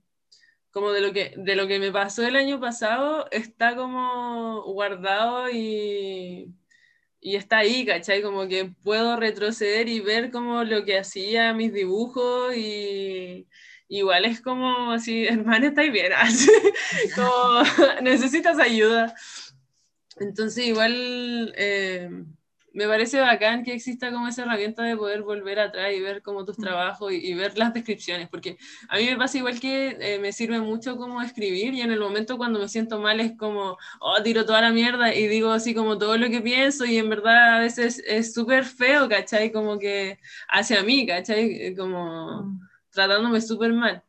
como 0.70 0.90
de 0.92 1.00
lo 1.00 1.12
que, 1.12 1.34
de 1.36 1.56
lo 1.56 1.66
que 1.66 1.78
me 1.78 1.92
pasó 1.92 2.22
el 2.26 2.36
año 2.36 2.60
pasado 2.60 3.26
está 3.30 3.76
como 3.76 4.62
guardado 4.64 5.50
y, 5.50 6.54
y 7.20 7.36
está 7.36 7.58
ahí, 7.58 7.84
¿cachai? 7.86 8.22
Como 8.22 8.46
que 8.48 8.72
puedo 8.82 9.16
retroceder 9.16 9.88
y 9.88 10.00
ver 10.00 10.30
como 10.30 10.64
lo 10.64 10.84
que 10.84 10.98
hacía, 10.98 11.54
mis 11.54 11.72
dibujos 11.72 12.54
y 12.56 13.48
igual 13.88 14.24
es 14.24 14.40
como 14.40 14.92
así, 14.92 15.26
hermana, 15.28 15.68
estáis 15.68 15.92
bien, 15.92 16.12
así, 16.12 16.50
como 17.14 17.62
necesitas 18.02 18.58
ayuda. 18.58 19.14
Entonces 20.18 20.66
igual 20.66 21.52
eh, 21.56 22.10
me 22.76 22.86
parece 22.86 23.20
bacán 23.20 23.64
que 23.64 23.72
exista 23.72 24.12
como 24.12 24.28
esa 24.28 24.42
herramienta 24.42 24.82
de 24.82 24.98
poder 24.98 25.22
volver 25.22 25.58
atrás 25.58 25.94
y 25.96 26.00
ver 26.00 26.20
como 26.20 26.44
tus 26.44 26.58
mm. 26.58 26.62
trabajos 26.62 27.10
y, 27.10 27.32
ver 27.32 27.56
las 27.56 27.72
descripciones, 27.72 28.28
porque 28.28 28.58
a 28.90 28.98
mí 28.98 29.06
me 29.06 29.16
pasa 29.16 29.38
igual 29.38 29.58
que 29.58 29.96
eh, 29.98 30.18
me 30.18 30.30
sirve 30.30 30.60
mucho 30.60 30.98
como 30.98 31.22
escribir 31.22 31.72
y 31.72 31.80
en 31.80 31.90
el 31.90 31.98
momento 31.98 32.36
cuando 32.36 32.58
me 32.58 32.68
siento 32.68 33.00
mal 33.00 33.18
es 33.18 33.32
como, 33.38 33.78
oh, 33.98 34.22
tiro 34.22 34.44
toda 34.44 34.60
la 34.60 34.72
mierda 34.72 35.14
y 35.14 35.26
digo 35.26 35.52
así 35.52 35.74
como 35.74 35.96
todo 35.96 36.18
lo 36.18 36.28
que 36.28 36.42
pienso 36.42 36.84
y 36.84 36.98
en 36.98 37.08
verdad 37.08 37.56
a 37.56 37.60
veces 37.60 38.02
es 38.06 38.34
súper 38.34 38.66
feo, 38.66 39.08
¿cachai? 39.08 39.50
Como 39.52 39.78
que 39.78 40.18
hacia 40.46 40.82
mí, 40.82 41.06
¿cachai? 41.06 41.74
Como 41.74 42.42
mm. 42.42 42.60
tratándome 42.90 43.40
súper 43.40 43.72
mal. 43.72 44.02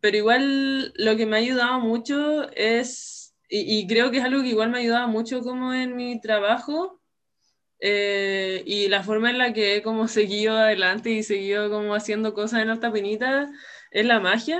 Pero 0.00 0.16
igual 0.16 0.92
lo 0.96 1.16
que 1.16 1.26
me 1.26 1.36
ha 1.36 1.38
ayudado 1.38 1.78
mucho 1.78 2.50
es 2.50 3.21
y, 3.54 3.86
creo 3.86 4.10
que 4.10 4.18
es 4.18 4.24
algo 4.24 4.42
que 4.42 4.48
igual 4.48 4.70
me 4.70 4.78
ha 4.78 4.80
ayudado 4.80 5.08
mucho 5.08 5.42
como 5.42 5.74
en 5.74 5.94
mi 5.94 6.18
trabajo 6.20 7.02
eh, 7.80 8.62
y 8.64 8.88
la 8.88 9.02
forma 9.02 9.28
en 9.28 9.36
la 9.38 9.52
que 9.52 9.76
he 9.76 9.82
como 9.82 10.08
seguido 10.08 10.56
adelante 10.56 11.10
y 11.10 11.22
seguido 11.22 11.70
como 11.70 11.94
haciendo 11.94 12.32
cosas 12.32 12.62
en 12.62 12.70
Alta 12.70 12.90
Penita 12.90 13.50
es 13.90 14.06
la 14.06 14.20
magia 14.20 14.58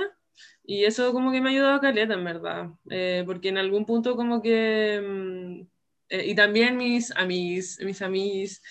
y 0.63 0.85
eso 0.85 1.11
como 1.11 1.31
que 1.31 1.41
me 1.41 1.49
ha 1.49 1.51
ayudado 1.53 1.73
a 1.75 1.81
caleta 1.81 2.13
en 2.13 2.23
verdad 2.23 2.67
eh, 2.91 3.23
porque 3.25 3.49
en 3.49 3.57
algún 3.57 3.85
punto 3.85 4.15
como 4.15 4.41
que 4.43 5.01
mm, 5.03 5.61
eh, 6.09 6.25
y 6.27 6.35
también 6.35 6.77
mis 6.77 7.11
amigos 7.15 7.79
mis 7.81 8.01
amigos 8.03 8.61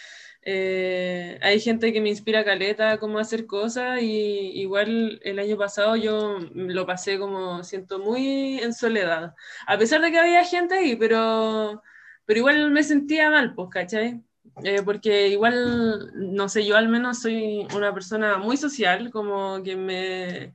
eh, 0.44 1.38
hay 1.40 1.60
gente 1.60 1.92
que 1.92 2.00
me 2.00 2.08
inspira 2.08 2.44
caleta 2.44 2.98
cómo 2.98 3.18
hacer 3.20 3.46
cosas 3.46 4.02
y 4.02 4.50
igual 4.60 5.20
el 5.22 5.38
año 5.38 5.56
pasado 5.56 5.94
yo 5.94 6.38
lo 6.52 6.84
pasé 6.84 7.18
como 7.18 7.62
siento 7.62 8.00
muy 8.00 8.58
en 8.58 8.74
soledad, 8.74 9.34
a 9.66 9.78
pesar 9.78 10.00
de 10.00 10.10
que 10.10 10.18
había 10.18 10.44
gente 10.44 10.74
ahí, 10.74 10.96
pero, 10.96 11.82
pero 12.24 12.38
igual 12.40 12.70
me 12.72 12.82
sentía 12.82 13.30
mal, 13.30 13.54
pues, 13.54 13.68
¿cachai? 13.70 14.20
Eh, 14.64 14.82
porque 14.84 15.28
igual, 15.28 16.10
no 16.14 16.48
sé, 16.48 16.66
yo 16.66 16.76
al 16.76 16.88
menos 16.88 17.20
soy 17.22 17.66
una 17.74 17.94
persona 17.94 18.36
muy 18.38 18.56
social, 18.56 19.10
como 19.10 19.62
que 19.62 19.76
me... 19.76 20.54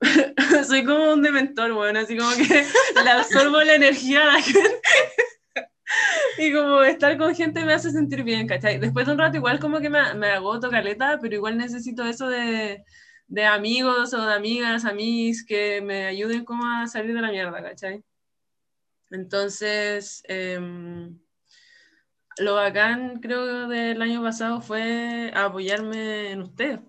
soy 0.66 0.84
como 0.84 1.12
un 1.12 1.22
dementor, 1.22 1.74
bueno, 1.74 2.00
así 2.00 2.16
como 2.16 2.30
que 2.36 2.64
le 3.04 3.10
absorbo 3.10 3.60
la 3.62 3.74
energía 3.74 4.22
a 4.22 4.26
la 4.36 4.42
gente 4.42 4.80
y 6.38 6.52
como 6.52 6.82
estar 6.82 7.16
con 7.18 7.34
gente 7.34 7.64
me 7.64 7.72
hace 7.72 7.90
sentir 7.90 8.22
bien, 8.22 8.46
¿cachai? 8.46 8.78
Después 8.78 9.06
de 9.06 9.12
un 9.12 9.18
rato 9.18 9.36
igual 9.36 9.58
como 9.58 9.80
que 9.80 9.90
me, 9.90 10.14
me 10.14 10.28
agoto 10.28 10.70
caleta, 10.70 11.18
pero 11.20 11.34
igual 11.34 11.56
necesito 11.58 12.04
eso 12.04 12.28
de, 12.28 12.84
de 13.28 13.44
amigos 13.46 14.12
o 14.14 14.24
de 14.26 14.34
amigas, 14.34 14.84
amigos 14.84 15.44
que 15.46 15.80
me 15.80 16.06
ayuden 16.06 16.44
como 16.44 16.66
a 16.66 16.86
salir 16.86 17.14
de 17.14 17.22
la 17.22 17.30
mierda, 17.30 17.62
¿cachai? 17.62 18.02
Entonces, 19.10 20.22
em, 20.26 21.18
lo 22.38 22.54
bacán 22.54 23.20
creo 23.20 23.68
del 23.68 24.00
año 24.00 24.22
pasado 24.22 24.60
fue 24.60 25.30
apoyarme 25.34 26.30
en 26.30 26.42
ustedes. 26.42 26.80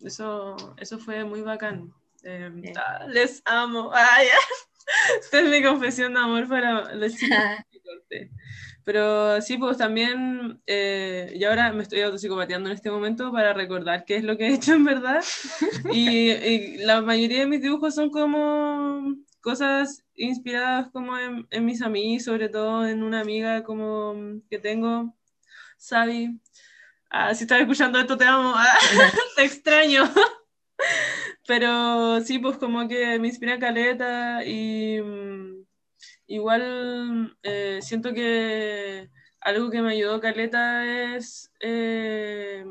Eso, 0.00 0.56
eso 0.76 0.98
fue 0.98 1.24
muy 1.24 1.42
bacán. 1.42 1.92
Em, 2.24 2.62
ah, 2.76 3.06
les 3.08 3.42
amo. 3.44 3.90
Ay, 3.94 4.28
Esta 5.20 5.40
es 5.40 5.48
mi 5.48 5.62
confesión 5.62 6.14
de 6.14 6.20
amor 6.20 6.48
para 6.48 6.94
los 6.94 7.14
chicos. 7.14 7.38
Pero 8.84 9.40
sí, 9.40 9.58
pues 9.58 9.78
también, 9.78 10.60
eh, 10.66 11.32
y 11.34 11.44
ahora 11.44 11.72
me 11.72 11.82
estoy 11.82 12.00
autopsicopateando 12.00 12.68
en 12.68 12.74
este 12.74 12.90
momento 12.90 13.30
para 13.30 13.52
recordar 13.52 14.04
qué 14.04 14.16
es 14.16 14.24
lo 14.24 14.36
que 14.36 14.48
he 14.48 14.54
hecho 14.54 14.74
en 14.74 14.84
verdad. 14.84 15.22
Y, 15.92 16.78
la 16.78 17.00
mayoría 17.00 17.40
de 17.40 17.46
mis 17.46 17.62
dibujos 17.62 17.94
son 17.94 18.10
como 18.10 19.16
cosas 19.40 20.04
inspiradas 20.14 20.88
como 20.92 21.16
en, 21.18 21.64
mis 21.64 21.82
amigos, 21.82 22.24
sobre 22.24 22.48
todo 22.48 22.86
en 22.86 23.02
una 23.02 23.20
amiga 23.20 23.62
como 23.62 24.14
que 24.50 24.58
tengo, 24.58 25.14
Sabi. 25.76 26.40
Ah, 27.10 27.34
si 27.34 27.44
estás 27.44 27.60
escuchando 27.60 27.98
esto, 28.00 28.16
te 28.16 28.24
amo, 28.24 28.54
te 29.36 29.44
extraño. 29.44 30.10
Pero 31.46 32.20
sí, 32.22 32.38
pues 32.38 32.56
como 32.56 32.88
que 32.88 33.18
me 33.18 33.28
inspira 33.28 33.58
caleta 33.58 34.44
y 34.44 35.00
mm, 35.00 35.61
igual 36.32 37.36
eh, 37.42 37.80
siento 37.82 38.14
que 38.14 39.10
algo 39.40 39.70
que 39.70 39.82
me 39.82 39.92
ayudó 39.92 40.20
caleta 40.20 41.14
es 41.14 41.52
eh, 41.60 42.64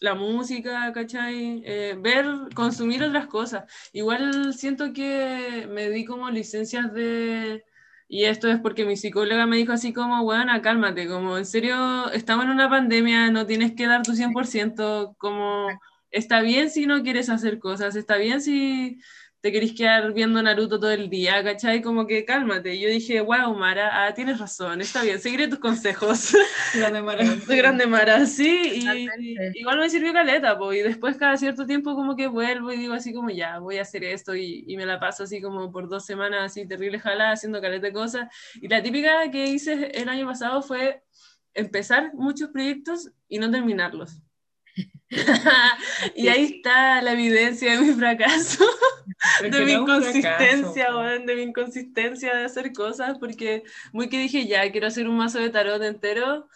la 0.00 0.14
música, 0.14 0.92
¿cachai? 0.92 1.62
Eh, 1.64 1.96
ver, 1.98 2.26
consumir 2.54 3.04
otras 3.04 3.28
cosas. 3.28 3.64
Igual 3.92 4.52
siento 4.54 4.92
que 4.92 5.68
me 5.70 5.90
di 5.90 6.04
como 6.04 6.30
licencias 6.30 6.92
de... 6.92 7.64
Y 8.08 8.24
esto 8.24 8.48
es 8.48 8.60
porque 8.60 8.84
mi 8.84 8.96
psicóloga 8.96 9.46
me 9.46 9.56
dijo 9.56 9.72
así 9.72 9.92
como, 9.92 10.22
bueno, 10.24 10.52
cálmate, 10.62 11.08
como 11.08 11.38
en 11.38 11.46
serio, 11.46 12.10
estamos 12.12 12.44
en 12.46 12.52
una 12.52 12.70
pandemia, 12.70 13.30
no 13.30 13.46
tienes 13.46 13.72
que 13.72 13.86
dar 13.86 14.02
tu 14.02 14.12
100%, 14.14 15.16
como 15.18 15.68
está 16.10 16.40
bien 16.40 16.70
si 16.70 16.86
no 16.86 17.02
quieres 17.02 17.28
hacer 17.28 17.58
cosas, 17.58 17.96
está 17.96 18.16
bien 18.16 18.40
si 18.40 19.00
te 19.46 19.52
querés 19.52 19.74
quedar 19.74 20.12
viendo 20.12 20.42
Naruto 20.42 20.80
todo 20.80 20.90
el 20.90 21.08
día, 21.08 21.40
¿cachai? 21.44 21.80
Como 21.80 22.04
que 22.08 22.24
cálmate. 22.24 22.80
Yo 22.80 22.88
dije, 22.88 23.20
wow, 23.20 23.54
Mara, 23.54 24.04
ah, 24.04 24.12
tienes 24.12 24.40
razón, 24.40 24.80
está 24.80 25.04
bien, 25.04 25.20
seguiré 25.20 25.46
tus 25.46 25.60
consejos. 25.60 26.34
Grande 26.74 27.00
Mara. 27.00 27.24
Grande 27.46 27.86
Mara, 27.86 28.26
sí, 28.26 28.82
y, 28.82 29.60
igual 29.60 29.78
me 29.78 29.88
sirvió 29.88 30.12
caleta, 30.12 30.58
pues, 30.58 30.80
y 30.80 30.82
después 30.82 31.16
cada 31.16 31.36
cierto 31.36 31.64
tiempo 31.64 31.94
como 31.94 32.16
que 32.16 32.26
vuelvo 32.26 32.72
y 32.72 32.76
digo 32.76 32.94
así 32.94 33.14
como, 33.14 33.30
ya, 33.30 33.60
voy 33.60 33.78
a 33.78 33.82
hacer 33.82 34.02
esto, 34.02 34.34
y, 34.34 34.64
y 34.66 34.76
me 34.76 34.84
la 34.84 34.98
paso 34.98 35.22
así 35.22 35.40
como 35.40 35.70
por 35.70 35.88
dos 35.88 36.04
semanas 36.04 36.50
así 36.50 36.66
terrible 36.66 36.98
jalada, 36.98 37.30
haciendo 37.30 37.60
caleta 37.60 37.86
de 37.86 37.92
cosas. 37.92 38.26
Y 38.60 38.66
la 38.66 38.82
típica 38.82 39.30
que 39.30 39.46
hice 39.46 39.92
el 39.94 40.08
año 40.08 40.26
pasado 40.26 40.60
fue 40.60 41.04
empezar 41.54 42.12
muchos 42.14 42.48
proyectos 42.48 43.12
y 43.28 43.38
no 43.38 43.48
terminarlos. 43.48 44.20
y 46.14 46.28
ahí 46.28 46.44
está 46.56 47.00
la 47.00 47.12
evidencia 47.12 47.72
de 47.72 47.78
mi 47.78 47.92
fracaso, 47.92 48.64
de 49.42 49.64
mi 49.64 49.72
inconsistencia, 49.72 50.90
de 51.24 51.36
mi 51.36 51.42
inconsistencia 51.42 52.34
de 52.34 52.44
hacer 52.44 52.72
cosas, 52.72 53.18
porque 53.18 53.62
muy 53.92 54.08
que 54.08 54.18
dije, 54.18 54.46
ya, 54.46 54.70
quiero 54.70 54.88
hacer 54.88 55.08
un 55.08 55.16
mazo 55.16 55.38
de 55.38 55.50
tarot 55.50 55.82
entero. 55.82 56.48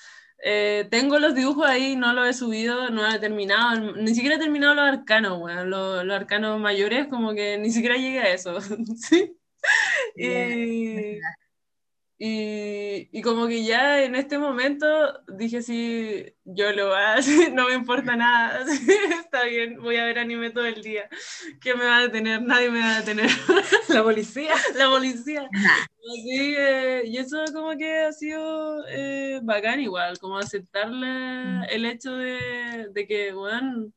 Eh, 0.43 0.89
tengo 0.91 1.19
los 1.19 1.35
dibujos 1.35 1.67
ahí, 1.67 1.97
no 1.97 2.15
los 2.15 2.27
he 2.27 2.33
subido, 2.33 2.89
no 2.89 3.07
he 3.07 3.19
terminado, 3.19 3.93
ni 3.97 4.15
siquiera 4.15 4.37
he 4.37 4.39
terminado 4.39 4.75
los 4.75 4.89
arcanos, 4.89 5.39
bueno, 5.39 5.65
los, 5.67 6.03
los 6.05 6.17
arcanos 6.17 6.59
mayores, 6.59 7.09
como 7.09 7.35
que 7.35 7.59
ni 7.59 7.71
siquiera 7.71 7.97
llegué 7.97 8.21
a 8.21 8.33
eso, 8.33 8.59
¿sí? 8.97 9.37
Y, 10.17 11.21
y, 12.23 13.09
y, 13.19 13.23
como 13.23 13.47
que 13.47 13.65
ya 13.65 14.05
en 14.05 14.15
este 14.15 14.39
momento 14.39 14.87
dije, 15.27 15.63
sí, 15.63 16.27
yo 16.45 16.71
lo 16.73 16.95
hacer, 16.95 17.51
no 17.55 17.69
me 17.69 17.75
importa 17.75 18.15
nada, 18.15 18.63
está 19.25 19.45
bien, 19.45 19.81
voy 19.81 19.97
a 19.97 20.05
ver 20.05 20.19
anime 20.19 20.51
todo 20.51 20.67
el 20.67 20.83
día. 20.83 21.09
¿Qué 21.63 21.75
me 21.75 21.87
va 21.87 21.97
a 21.97 22.03
detener? 22.03 22.43
Nadie 22.43 22.71
me 22.71 22.81
va 22.81 22.97
a 22.97 23.01
detener. 23.01 23.31
La 23.89 24.03
policía. 24.03 24.53
La 24.77 24.91
policía. 24.91 25.49
Así, 25.49 26.55
eh, 26.59 27.05
y 27.07 27.17
eso 27.17 27.43
como 27.55 27.75
que 27.79 28.01
ha 28.01 28.13
sido 28.13 28.85
eh, 28.89 29.41
bacán 29.43 29.81
igual, 29.81 30.19
como 30.19 30.37
aceptarle 30.37 31.07
mm. 31.07 31.63
el 31.71 31.87
hecho 31.87 32.17
de, 32.17 32.89
de 32.93 33.07
que, 33.07 33.33
bueno, 33.33 33.91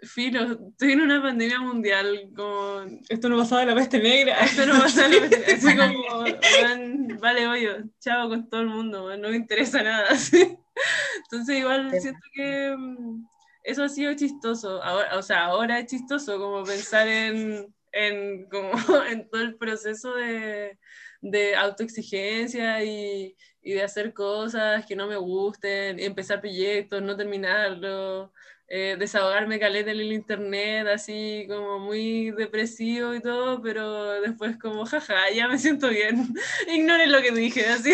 filo, 0.00 0.68
estoy 0.70 0.92
en 0.92 1.00
una 1.00 1.22
pandemia 1.22 1.60
mundial, 1.60 2.30
como... 2.36 2.84
Esto 3.08 3.28
no 3.28 3.38
pasaba 3.38 3.62
de 3.62 3.66
la 3.68 3.74
peste 3.74 3.98
negra. 3.98 4.38
Esto 4.40 4.66
no 4.66 4.78
pasaba 4.80 5.08
de 5.08 5.20
la 5.20 5.28
peste 5.28 5.58
negra. 5.74 5.92
Como, 5.92 6.24
vale, 7.20 7.46
oye, 7.48 7.84
chao 8.00 8.28
con 8.28 8.48
todo 8.48 8.60
el 8.60 8.68
mundo, 8.68 9.16
no 9.16 9.28
me 9.30 9.36
interesa 9.36 9.82
nada. 9.82 10.08
Entonces 11.24 11.56
igual 11.58 11.90
Sí. 11.92 12.00
siento 12.00 12.20
que 12.34 12.74
mm, 12.76 13.26
eso 13.64 13.84
ha 13.84 13.88
sido 13.88 14.14
chistoso. 14.14 14.82
Ahora, 14.82 15.16
o 15.18 15.22
sea, 15.22 15.46
ahora 15.46 15.78
es 15.78 15.86
chistoso 15.86 16.38
como 16.38 16.62
pensar 16.64 17.08
en, 17.08 17.66
en, 17.92 18.46
como, 18.48 18.70
en 19.10 19.28
todo 19.30 19.40
el 19.42 19.56
proceso 19.56 20.14
de, 20.14 20.78
de 21.20 21.56
autoexigencia 21.56 22.84
y, 22.84 23.34
y 23.62 23.72
de 23.72 23.82
hacer 23.82 24.12
cosas 24.12 24.84
que 24.86 24.94
no 24.94 25.06
me 25.08 25.16
gusten, 25.16 25.98
empezar 25.98 26.40
proyectos, 26.40 27.02
no 27.02 27.16
terminarlos, 27.16 28.30
eh, 28.68 28.96
desahogarme 28.98 29.60
caleta 29.60 29.92
en 29.92 30.00
el 30.00 30.12
internet, 30.12 30.86
así 30.88 31.46
como 31.48 31.78
muy 31.78 32.32
depresivo 32.32 33.14
y 33.14 33.20
todo, 33.20 33.62
pero 33.62 34.20
después 34.20 34.58
como, 34.58 34.84
jaja, 34.84 35.30
ya 35.34 35.48
me 35.48 35.58
siento 35.58 35.88
bien. 35.88 36.34
Ignoren 36.68 37.12
lo 37.12 37.22
que 37.22 37.30
dije, 37.30 37.66
así. 37.66 37.92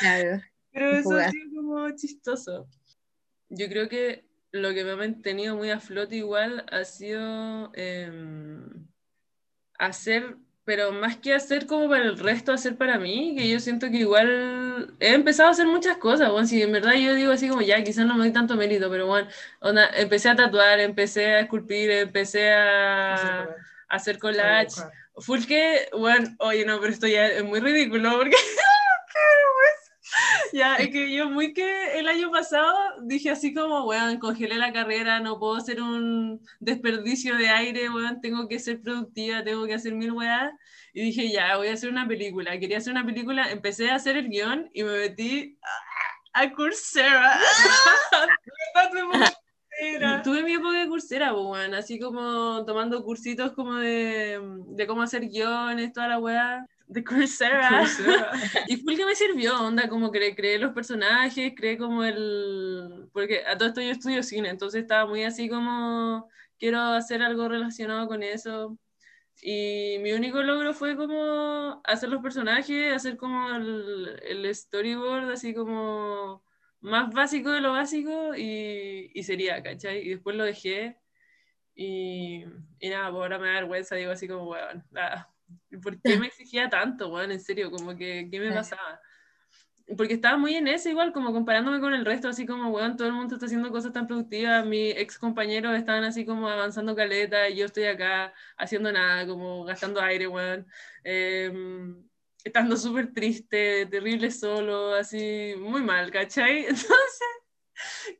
Claro. 0.00 0.40
Pero 0.70 0.90
eso 0.92 1.16
ha 1.16 1.30
sido 1.30 1.50
como 1.56 1.90
chistoso. 1.96 2.68
Yo 3.48 3.68
creo 3.68 3.88
que 3.88 4.28
lo 4.52 4.72
que 4.74 4.84
me 4.84 4.92
ha 4.92 4.96
mantenido 4.96 5.56
muy 5.56 5.70
a 5.70 5.80
flote 5.80 6.16
igual 6.16 6.64
ha 6.70 6.84
sido 6.84 7.72
em, 7.74 8.86
hacer, 9.78 10.36
pero 10.68 10.92
más 10.92 11.16
que 11.16 11.32
hacer 11.32 11.66
como 11.66 11.88
para 11.88 12.04
el 12.04 12.18
resto, 12.18 12.52
hacer 12.52 12.76
para 12.76 12.98
mí, 12.98 13.34
que 13.34 13.48
yo 13.48 13.58
siento 13.58 13.90
que 13.90 13.96
igual 13.96 14.94
he 15.00 15.14
empezado 15.14 15.48
a 15.48 15.52
hacer 15.52 15.66
muchas 15.66 15.96
cosas, 15.96 16.30
bueno, 16.30 16.46
si 16.46 16.60
en 16.60 16.72
verdad 16.72 16.92
yo 16.92 17.14
digo 17.14 17.32
así 17.32 17.48
como 17.48 17.62
ya, 17.62 17.82
quizás 17.82 18.04
no 18.04 18.12
me 18.16 18.24
doy 18.24 18.34
tanto 18.34 18.54
mérito, 18.54 18.90
pero 18.90 19.06
bueno, 19.06 19.30
onda, 19.60 19.88
empecé 19.96 20.28
a 20.28 20.36
tatuar, 20.36 20.78
empecé 20.80 21.24
a 21.36 21.40
esculpir, 21.40 21.90
empecé 21.90 22.52
a, 22.52 23.44
a 23.44 23.48
hacer 23.88 24.18
collage, 24.18 24.82
Full 25.16 25.46
que, 25.46 25.88
bueno, 25.92 26.36
oye, 26.38 26.66
no, 26.66 26.78
pero 26.80 26.92
esto 26.92 27.06
ya 27.06 27.28
es 27.28 27.44
muy 27.44 27.60
ridículo 27.60 28.18
porque. 28.18 28.36
ya, 30.52 30.76
es 30.76 30.90
que 30.90 31.12
yo 31.12 31.30
muy 31.30 31.52
que 31.52 31.98
el 31.98 32.08
año 32.08 32.30
pasado 32.30 32.74
dije 33.02 33.30
así 33.30 33.52
como, 33.52 33.84
weón, 33.84 34.18
congelé 34.18 34.56
la 34.56 34.72
carrera, 34.72 35.20
no 35.20 35.38
puedo 35.38 35.56
hacer 35.56 35.82
un 35.82 36.40
desperdicio 36.60 37.36
de 37.36 37.48
aire, 37.48 37.90
weón, 37.90 38.20
tengo 38.20 38.48
que 38.48 38.58
ser 38.58 38.80
productiva, 38.80 39.44
tengo 39.44 39.66
que 39.66 39.74
hacer 39.74 39.94
mil 39.94 40.12
weas. 40.12 40.52
Y 40.92 41.02
dije, 41.02 41.30
ya, 41.30 41.56
voy 41.56 41.68
a 41.68 41.74
hacer 41.74 41.90
una 41.90 42.08
película. 42.08 42.58
Quería 42.58 42.78
hacer 42.78 42.92
una 42.92 43.06
película, 43.06 43.50
empecé 43.50 43.90
a 43.90 43.96
hacer 43.96 44.16
el 44.16 44.28
guion 44.28 44.70
y 44.72 44.82
me 44.82 44.98
metí 44.98 45.58
a, 46.32 46.50
Coursera. 46.52 47.38
Era. 49.80 50.22
Tuve 50.22 50.42
mi 50.42 50.54
época 50.54 50.76
de 50.76 50.88
cursera, 50.88 51.32
weón, 51.32 51.72
así 51.72 52.00
como 52.00 52.64
tomando 52.66 53.04
cursitos 53.04 53.52
como 53.52 53.76
de, 53.76 54.40
de 54.70 54.86
cómo 54.88 55.02
hacer 55.02 55.28
guiones, 55.28 55.92
toda 55.92 56.08
la 56.08 56.18
weá, 56.18 56.66
de 56.88 57.04
Coursera. 57.04 57.84
y 58.68 58.76
fue 58.78 58.92
el 58.92 58.98
que 58.98 59.06
me 59.06 59.14
sirvió, 59.14 59.60
onda, 59.60 59.88
como 59.88 60.10
que 60.10 60.34
creé 60.34 60.58
los 60.58 60.72
personajes, 60.72 61.52
creé 61.56 61.78
como 61.78 62.04
el... 62.04 63.08
Porque 63.12 63.44
a 63.46 63.56
todo 63.56 63.68
esto 63.68 63.80
yo 63.80 63.90
estudio 63.90 64.22
cine, 64.22 64.48
entonces 64.48 64.82
estaba 64.82 65.06
muy 65.06 65.22
así 65.24 65.48
como, 65.48 66.28
quiero 66.58 66.80
hacer 66.80 67.22
algo 67.22 67.48
relacionado 67.48 68.08
con 68.08 68.22
eso. 68.22 68.78
Y 69.40 69.98
mi 70.00 70.12
único 70.12 70.42
logro 70.42 70.74
fue 70.74 70.96
como 70.96 71.80
hacer 71.84 72.08
los 72.08 72.22
personajes, 72.22 72.92
hacer 72.92 73.16
como 73.16 73.54
el, 73.54 74.20
el 74.24 74.54
storyboard, 74.54 75.30
así 75.30 75.54
como 75.54 76.42
más 76.80 77.12
básico 77.12 77.50
de 77.50 77.60
lo 77.60 77.72
básico 77.72 78.34
y, 78.36 79.10
y 79.14 79.22
sería, 79.22 79.62
¿cachai? 79.62 79.98
Y 79.98 80.10
después 80.10 80.36
lo 80.36 80.44
dejé 80.44 80.98
y, 81.74 82.44
y 82.80 82.88
nada, 82.88 83.10
pues 83.10 83.22
ahora 83.22 83.38
me 83.38 83.48
da 83.48 83.54
vergüenza, 83.54 83.94
digo 83.96 84.10
así 84.12 84.26
como, 84.26 84.50
weón, 84.50 84.84
nada, 84.90 85.32
¿por 85.82 86.00
qué 86.00 86.18
me 86.18 86.26
exigía 86.26 86.68
tanto, 86.68 87.08
weón? 87.08 87.32
En 87.32 87.40
serio, 87.40 87.70
como 87.70 87.96
que, 87.96 88.28
¿qué 88.30 88.40
me 88.40 88.52
pasaba? 88.52 89.00
Porque 89.96 90.14
estaba 90.14 90.36
muy 90.36 90.54
en 90.54 90.68
eso 90.68 90.88
igual, 90.90 91.12
como 91.12 91.32
comparándome 91.32 91.80
con 91.80 91.94
el 91.94 92.04
resto, 92.04 92.28
así 92.28 92.46
como, 92.46 92.70
weón, 92.70 92.96
todo 92.96 93.08
el 93.08 93.14
mundo 93.14 93.34
está 93.34 93.46
haciendo 93.46 93.70
cosas 93.70 93.92
tan 93.92 94.06
productivas, 94.06 94.66
mis 94.66 94.94
ex 94.96 95.18
compañeros 95.18 95.76
estaban 95.76 96.04
así 96.04 96.26
como 96.26 96.48
avanzando 96.48 96.94
caleta 96.94 97.48
y 97.48 97.56
yo 97.56 97.66
estoy 97.66 97.84
acá 97.84 98.34
haciendo 98.58 98.92
nada, 98.92 99.26
como 99.26 99.64
gastando 99.64 100.00
aire, 100.02 100.26
weón. 100.28 100.66
Em, 101.04 102.04
estando 102.44 102.76
súper 102.76 103.12
triste, 103.12 103.86
terrible 103.86 104.30
solo, 104.30 104.94
así, 104.94 105.54
muy 105.58 105.80
mal, 105.82 106.10
¿cachai? 106.10 106.66
Entonces, 106.68 107.38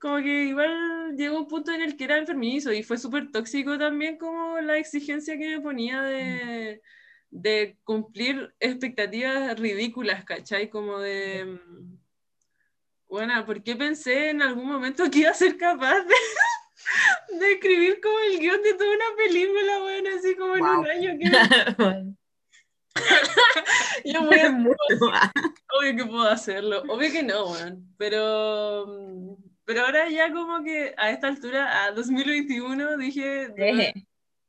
como 0.01 0.19
que 0.19 0.45
igual 0.45 1.17
llegó 1.17 1.39
un 1.39 1.49
punto 1.49 1.73
en 1.73 1.83
el 1.83 1.97
que 1.97 2.05
era 2.05 2.19
enfermizo 2.19 2.73
y 2.73 2.83
fue 2.83 2.97
súper 2.99 3.31
tóxico 3.31 3.79
también 3.79 4.17
como 4.17 4.61
la 4.61 4.79
exigencia 4.79 5.37
que 5.37 5.57
me 5.57 5.61
ponía 5.61 6.03
de, 6.03 6.81
de 7.31 7.77
cumplir 7.85 8.55
expectativas 8.61 9.59
ridículas, 9.59 10.25
¿cachai? 10.25 10.69
Como 10.71 10.99
de... 10.99 11.61
Bueno, 13.09 13.45
¿por 13.47 13.63
qué 13.63 13.75
pensé 13.75 14.31
en 14.31 14.43
algún 14.43 14.67
momento 14.67 15.11
que 15.11 15.21
iba 15.21 15.31
a 15.31 15.35
ser 15.35 15.57
capaz 15.57 16.03
de, 16.03 16.15
de 17.39 17.53
escribir 17.53 18.01
como 18.01 18.19
el 18.21 18.39
guion 18.39 18.63
de 18.63 18.75
toda 18.75 18.91
una 18.91 19.17
película, 19.17 19.79
bueno, 19.81 20.11
así 20.19 20.35
como 20.37 20.57
en 20.57 20.65
un 20.65 20.87
año 20.87 21.19
que 21.19 22.17
yo 24.05 24.23
voy 24.23 24.39
a 24.39 24.51
Obvio 24.51 25.97
que 25.97 26.05
puedo 26.07 26.29
hacerlo, 26.29 26.83
obvio 26.89 27.13
que 27.13 27.23
no, 27.23 27.53
weón. 27.53 27.95
Pero, 27.97 28.87
mm, 28.87 29.35
pero 29.65 29.83
ahora 29.83 30.09
ya 30.09 30.33
como 30.33 30.63
que 30.65 30.95
a 30.97 31.11
esta 31.11 31.29
altura, 31.29 31.85
a 31.85 31.93
2021, 31.93 32.97
dije, 32.97 33.55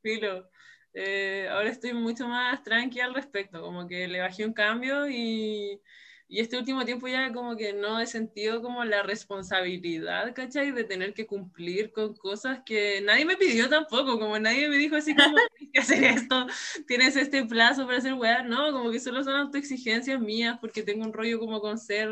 filo, 0.02 0.49
eh, 0.94 1.48
ahora 1.50 1.68
estoy 1.70 1.92
mucho 1.94 2.26
más 2.28 2.62
tranqui 2.62 3.00
al 3.00 3.14
respecto, 3.14 3.60
como 3.62 3.86
que 3.86 4.08
le 4.08 4.20
bajé 4.20 4.44
un 4.46 4.52
cambio 4.52 5.08
y, 5.08 5.80
y 6.28 6.40
este 6.40 6.56
último 6.56 6.84
tiempo 6.84 7.08
ya 7.08 7.32
como 7.32 7.56
que 7.56 7.72
no 7.72 8.00
he 8.00 8.06
sentido 8.06 8.62
como 8.62 8.84
la 8.84 9.02
responsabilidad, 9.02 10.32
¿cachai? 10.34 10.70
De 10.72 10.84
tener 10.84 11.12
que 11.12 11.26
cumplir 11.26 11.92
con 11.92 12.14
cosas 12.14 12.60
que 12.64 13.00
nadie 13.02 13.24
me 13.24 13.36
pidió 13.36 13.68
tampoco, 13.68 14.18
como 14.18 14.38
nadie 14.38 14.68
me 14.68 14.76
dijo 14.76 14.96
así 14.96 15.14
como, 15.14 15.36
tienes 15.58 15.72
que 15.72 15.80
hacer 15.80 16.04
esto, 16.04 16.46
tienes 16.86 17.16
este 17.16 17.44
plazo 17.44 17.84
para 17.86 17.98
hacer 17.98 18.14
weá, 18.14 18.42
no, 18.42 18.72
como 18.72 18.90
que 18.92 19.00
solo 19.00 19.24
son 19.24 19.34
autoexigencias 19.36 20.20
mías 20.20 20.58
porque 20.60 20.82
tengo 20.82 21.04
un 21.04 21.12
rollo 21.12 21.40
como 21.40 21.60
con 21.60 21.78
ser, 21.78 22.08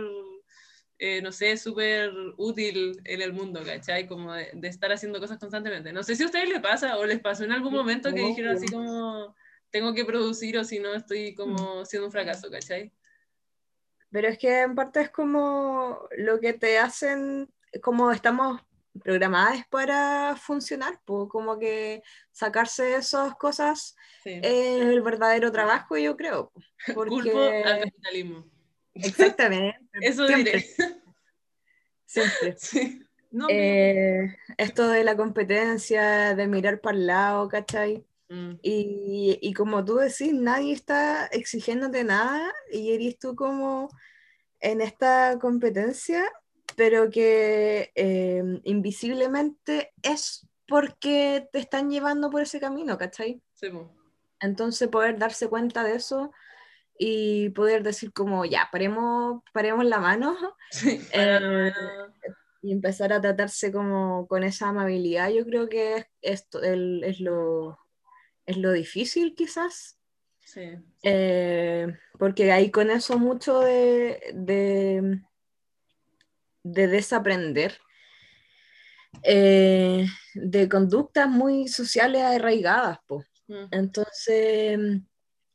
eh, 0.99 1.23
no 1.23 1.31
sé, 1.33 1.57
súper 1.57 2.11
útil 2.37 3.01
en 3.05 3.23
el 3.23 3.33
mundo, 3.33 3.63
¿cachai? 3.65 4.07
Como 4.07 4.33
de, 4.33 4.51
de 4.53 4.69
estar 4.69 4.91
haciendo 4.93 5.21
cosas 5.21 5.39
constantemente. 5.39 5.93
No 5.93 6.03
sé 6.03 6.17
si 6.17 6.23
a 6.25 6.27
ustedes 6.27 6.49
les 6.49 6.61
pasa 6.61 6.99
o 6.99 7.05
les 7.07 7.21
pasó 7.21 7.45
en 7.45 7.53
algún 7.53 7.73
momento 7.73 8.13
que 8.13 8.21
dijeron 8.21 8.57
así 8.57 8.67
como, 8.67 9.35
tengo 9.71 9.95
que 9.95 10.05
producir 10.05 10.59
o 10.59 10.65
si 10.65 10.79
no 10.81 10.95
estoy 10.95 11.35
como 11.35 11.85
siendo 11.85 12.07
un 12.07 12.13
fracaso, 12.13 12.51
¿cachai? 12.51 12.93
Pero 14.11 14.29
es 14.29 14.39
que 14.39 14.63
en 14.63 14.75
parte 14.75 15.03
es 15.03 15.11
como 15.11 16.09
lo 16.17 16.41
que 16.41 16.55
te 16.55 16.79
hacen, 16.79 17.53
como 17.83 18.11
estamos 18.11 18.61
programadas 19.05 19.67
para 19.69 20.35
funcionar, 20.37 21.01
pues 21.05 21.29
como 21.29 21.59
que 21.59 22.03
sacarse 22.33 22.97
esas 22.97 23.35
cosas 23.37 23.95
Sí. 24.25 24.41
es 24.43 24.81
el 24.83 25.01
verdadero 25.03 25.53
trabajo, 25.53 25.97
yo 25.97 26.17
creo. 26.17 26.51
Culpo 26.95 27.09
al 27.09 27.09
Porque 27.09 27.81
capitalismo. 27.85 28.45
exactamente. 28.95 29.79
Eso 30.03 30.27
siempre, 30.27 30.53
diré. 30.53 30.67
siempre. 32.07 32.57
Sí. 32.59 33.03
No, 33.31 33.47
Eh, 33.51 34.35
esto 34.57 34.89
de 34.89 35.05
la 35.05 35.15
competencia, 35.15 36.35
de 36.35 36.47
mirar 36.47 36.81
para 36.81 36.97
el 36.97 37.07
lado, 37.07 37.47
¿cachai? 37.49 38.03
Mm, 38.31 38.53
Y, 38.63 39.39
y 39.43 39.53
como 39.53 39.85
tú 39.85 39.97
decís, 39.97 40.33
nadie 40.33 40.73
está 40.73 41.27
exigiéndote 41.27 42.05
nada 42.05 42.51
y 42.73 42.93
eres 42.93 43.19
tú 43.19 43.35
como 43.37 43.91
en 44.61 44.81
esta 44.81 45.39
competencia, 45.39 46.25
pero 46.75 47.11
que 47.11 47.93
eh, 47.95 48.43
invisiblemente 48.65 49.93
es 50.03 50.47
porque 50.67 51.49
te 51.53 51.59
están 51.59 51.91
llevando 51.91 52.31
por 52.31 52.43
ese 52.43 52.61
camino, 52.61 52.97
¿cachai? 52.97 53.43
sí, 53.53 53.69
po. 53.69 53.95
Entonces 54.41 54.89
poder 54.89 55.19
darse 55.19 55.49
cuenta 55.49 55.83
de 55.85 55.97
eso 55.97 56.31
y 56.99 57.51
poder 57.51 57.83
decir 57.83 58.13
como, 58.13 58.45
ya, 58.45 58.69
paremos, 58.73 59.43
paremos 59.53 59.85
la 59.85 59.99
mano 60.01 60.37
Sí, 60.71 61.01
Eh, 61.13 61.73
y 62.61 62.73
empezar 62.73 63.13
a 63.13 63.21
tratarse 63.21 63.71
como 63.71 64.27
con 64.27 64.43
esa 64.43 64.69
amabilidad, 64.69 65.31
yo 65.31 65.45
creo 65.47 65.69
que 65.69 65.97
es, 65.97 66.07
esto, 66.23 66.61
el- 66.63 67.05
es, 67.05 67.21
lo, 67.21 67.79
es 68.47 68.57
lo 68.57 68.73
difícil 68.73 69.35
quizás. 69.37 69.99
sí. 70.41 70.71
Eh, 71.05 71.87
porque 72.19 72.51
hay 72.51 72.71
con 72.73 72.91
eso 72.91 73.17
mucho 73.19 73.61
de, 73.61 74.21
de, 74.35 75.21
de 76.65 76.87
desaprender 76.89 77.79
eh, 79.23 80.07
de 80.35 80.69
conductas 80.69 81.29
muy 81.29 81.69
sociales 81.69 82.23
arraigadas. 82.23 82.99
po. 83.07 83.25
Mm. 83.47 83.65
Entonces, 83.71 84.79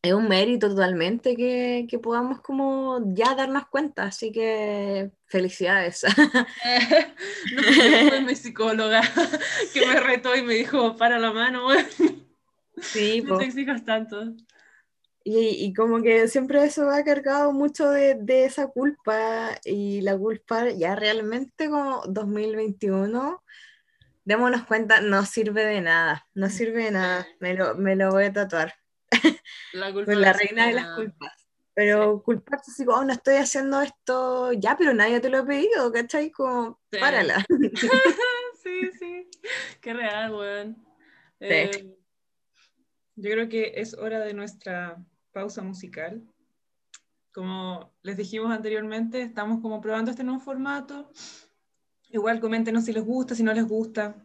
es 0.04 0.14
un 0.14 0.28
mérito 0.28 0.68
totalmente 0.68 1.34
que, 1.34 1.88
que 1.89 1.97
podamos 1.97 2.41
como 2.41 3.01
ya 3.14 3.36
darnos 3.36 3.68
cuenta, 3.68 4.04
así 4.04 4.34
que 4.34 5.12
felicidades. 5.28 6.04
no 7.56 7.64
sé, 7.64 8.10
fue 8.10 8.22
mi 8.22 8.36
psicóloga 8.36 9.01
que 9.74 9.88
me 9.88 10.01
retó 10.01 10.36
y 10.36 10.43
me 10.43 10.56
dijo, 10.56 10.97
para 10.97 11.18
la 11.20 11.32
mano, 11.32 11.68
Sí, 12.82 13.22
no 13.22 13.30
po. 13.30 13.38
te 13.38 13.45
exijas 13.45 13.86
tanto. 13.86 14.34
Y, 15.24 15.66
y 15.66 15.74
como 15.74 16.01
que 16.01 16.28
siempre 16.28 16.66
eso 16.66 16.89
ha 16.89 17.01
cargado 17.06 17.54
mucho 17.54 17.89
de, 17.89 18.16
de 18.16 18.43
esa 18.43 18.68
culpa 18.68 19.51
y 19.64 20.01
la 20.01 20.18
culpa 20.18 20.70
ya 20.72 20.95
realmente 20.95 21.70
como 21.70 22.04
2021, 22.08 23.41
démonos 24.26 24.66
cuenta, 24.66 24.99
no 24.99 25.26
sirve 25.26 25.66
de 25.66 25.80
nada, 25.80 26.28
no 26.34 26.49
sirve 26.49 26.84
de 26.84 26.91
nada, 26.91 27.26
me 27.39 27.54
lo, 27.54 27.76
me 27.76 27.95
lo 27.95 28.12
voy 28.12 28.26
a 28.26 28.34
tatuar, 28.34 28.74
La 29.74 29.91
culpa 29.93 30.11
con 30.14 30.22
la 30.22 30.34
reina 30.34 30.68
de 30.68 30.74
las 30.74 30.88
culpas. 30.95 31.32
Pero 31.76 32.22
culparse 32.22 32.70
así 32.72 32.86
como, 32.86 32.99
"Oh, 32.99 33.03
no 33.03 33.14
estoy 33.14 33.36
haciendo 33.38 33.82
esto 33.82 34.53
ya, 34.53 34.78
pero 34.78 34.93
nadie 34.93 35.20
te 35.20 35.30
lo 35.30 35.39
ha 35.39 35.45
pedido, 35.45 35.91
¿cachai? 35.91 36.30
Como, 36.32 36.80
Sí. 36.91 36.99
párala. 36.99 37.45
Sí, 38.64 38.80
sí. 38.97 39.28
Qué 39.82 39.93
real, 39.93 40.34
weón. 40.34 40.78
Eh, 41.41 41.97
Yo 43.16 43.32
creo 43.32 43.49
que 43.49 43.74
es 43.76 43.93
hora 43.93 44.20
de 44.20 44.34
nuestra 44.34 45.03
pausa 45.34 45.61
musical. 45.61 46.24
Como 47.34 47.91
les 48.03 48.16
dijimos 48.16 48.51
anteriormente, 48.51 49.22
estamos 49.22 49.59
como 49.61 49.82
probando 49.82 50.11
este 50.11 50.24
nuevo 50.24 50.39
formato. 50.39 51.11
Igual 52.09 52.39
coméntenos 52.39 52.86
si 52.86 52.93
les 52.93 53.03
gusta, 53.03 53.36
si 53.36 53.43
no 53.43 53.53
les 53.53 53.66
gusta. 53.68 54.16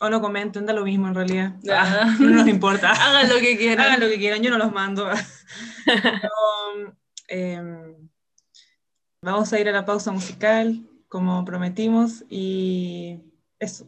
O 0.00 0.08
no 0.08 0.20
comenten, 0.20 0.64
da 0.64 0.72
lo 0.72 0.84
mismo 0.84 1.08
en 1.08 1.14
realidad. 1.14 1.54
Ah, 1.70 2.14
no 2.20 2.30
nos 2.30 2.46
importa. 2.46 2.92
hagan 2.92 3.28
lo 3.28 3.40
que 3.40 3.56
quieran. 3.56 3.84
Hagan 3.84 4.00
lo 4.00 4.08
que 4.08 4.18
quieran, 4.18 4.42
yo 4.42 4.50
no 4.50 4.58
los 4.58 4.72
mando. 4.72 5.08
Pero, 5.86 6.94
em, 7.28 8.08
vamos 9.22 9.52
a 9.52 9.58
ir 9.58 9.68
a 9.68 9.72
la 9.72 9.84
pausa 9.84 10.12
musical, 10.12 10.86
como 11.08 11.44
prometimos, 11.44 12.24
y 12.28 13.20
eso. 13.58 13.86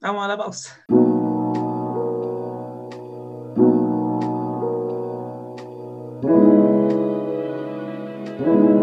Vamos 0.00 0.24
a 0.24 0.28
la 0.28 0.36
pausa. 0.36 0.84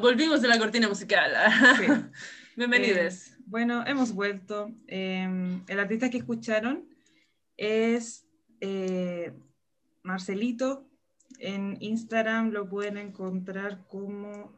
volvimos 0.00 0.40
de 0.42 0.48
la 0.48 0.58
cortina 0.58 0.88
musical. 0.88 1.32
Sí. 1.76 1.86
Bienvenidos. 2.56 3.28
Eh, 3.28 3.32
bueno, 3.46 3.84
hemos 3.86 4.12
vuelto. 4.12 4.70
Eh, 4.86 5.60
el 5.66 5.80
artista 5.80 6.10
que 6.10 6.18
escucharon 6.18 6.88
es 7.56 8.26
eh, 8.60 9.32
Marcelito. 10.02 10.88
En 11.38 11.76
Instagram 11.80 12.50
lo 12.50 12.68
pueden 12.68 12.98
encontrar 12.98 13.86
como 13.88 14.52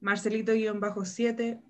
Marcelito-7. 0.00 1.60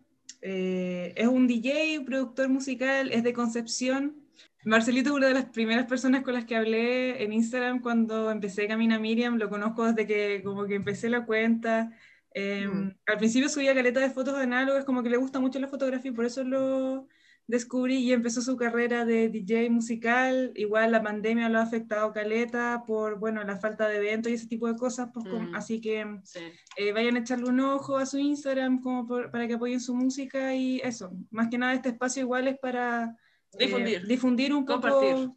Eh, 0.43 1.15
es 1.17 1.27
un 1.27 1.47
DJ, 1.47 2.03
productor 2.05 2.49
musical, 2.49 3.11
es 3.13 3.23
de 3.23 3.33
Concepción. 3.33 4.17
Marcelito 4.65 5.11
es 5.11 5.17
una 5.17 5.29
de 5.29 5.35
las 5.35 5.47
primeras 5.47 5.87
personas 5.87 6.23
con 6.23 6.35
las 6.35 6.45
que 6.45 6.57
hablé 6.57 7.23
en 7.23 7.33
Instagram 7.33 7.81
cuando 7.81 8.31
empecé 8.31 8.69
Camina 8.69 8.99
Miriam. 8.99 9.39
Lo 9.39 9.49
conozco 9.49 9.87
desde 9.87 10.07
que 10.07 10.43
como 10.45 10.67
que 10.67 10.75
empecé 10.75 11.09
la 11.09 11.25
cuenta. 11.25 11.93
Eh, 12.35 12.67
Mm. 12.69 12.91
Al 13.07 13.19
principio 13.19 13.49
subía 13.49 13.75
caleta 13.75 14.01
de 14.01 14.11
fotos 14.11 14.35
análogas, 14.37 14.85
como 14.85 15.03
que 15.03 15.11
le 15.11 15.17
gusta 15.17 15.41
mucho 15.41 15.59
la 15.59 15.69
fotografía 15.69 16.11
y 16.11 16.15
por 16.15 16.25
eso 16.27 16.45
lo 16.45 17.09
descubrí 17.47 17.97
y 17.97 18.13
empezó 18.13 18.43
su 18.43 18.57
carrera 18.59 19.07
de 19.07 19.31
DJ 19.31 19.71
musical. 19.71 20.53
Igual 20.55 20.93
la 20.93 21.03
pandemia 21.03 21.49
lo 21.49 21.59
ha 21.59 21.63
afectado 21.63 22.13
caleta 22.13 22.85
por, 22.87 23.19
bueno, 23.19 23.43
la 23.43 23.57
falta 23.57 23.89
de 23.89 23.97
eventos 23.97 24.31
y 24.31 24.35
ese 24.35 24.47
tipo 24.47 24.67
de 24.71 24.77
cosas. 24.77 25.09
Pues, 25.15 25.25
Mm. 25.27 25.55
Así 25.55 25.81
que 25.81 26.05
Sí. 26.25 26.41
eh, 26.77 26.93
vayan 26.93 27.17
a 27.17 27.21
echarle 27.21 27.49
un 27.49 27.61
ojo 27.61 27.97
a 27.97 28.05
su 28.05 28.19
Instagram 28.19 28.83
como 28.83 29.07
por- 29.07 29.31
para 29.31 29.49
que 29.49 29.55
apoyen 29.55 29.81
su 29.81 29.95
música 29.95 30.55
y 30.55 30.81
eso. 30.85 31.11
Más 31.31 31.49
que 31.49 31.57
nada 31.57 31.73
este 31.73 31.89
espacio 31.89 32.23
igual 32.23 32.49
es 32.49 32.59
para 32.59 33.17
eh, 33.59 33.65
Difundir. 33.65 34.07
difundir 34.07 34.53
un 34.53 34.67
poco 34.67 34.83
Compartir. 34.83 35.31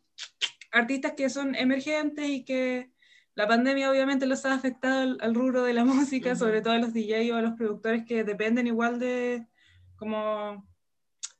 artistas 0.74 1.14
que 1.16 1.30
son 1.30 1.56
emergentes 1.56 2.28
y 2.30 2.44
que 2.44 2.92
la 3.36 3.48
pandemia 3.48 3.90
obviamente 3.90 4.26
los 4.26 4.46
ha 4.46 4.54
afectado 4.54 5.02
al, 5.02 5.18
al 5.22 5.36
rubro 5.36 5.64
de 5.64 5.74
la 5.74 5.86
música, 5.86 6.36
sobre 6.36 6.62
todo 6.62 6.74
a 6.74 6.80
los 6.80 6.94
DJs 6.94 7.32
o 7.32 7.36
a 7.36 7.42
los 7.42 7.54
productores 7.54 8.06
que 8.06 8.24
dependen 8.24 8.68
igual 8.68 9.00
de 9.00 9.48
como 9.96 10.66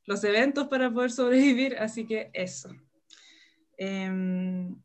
los 0.06 0.24
eventos 0.24 0.68
para 0.68 0.92
poder 0.92 1.12
sobrevivir, 1.12 1.78
así 1.78 2.06
que 2.06 2.30
eso. 2.34 2.70
Em, 3.78 4.76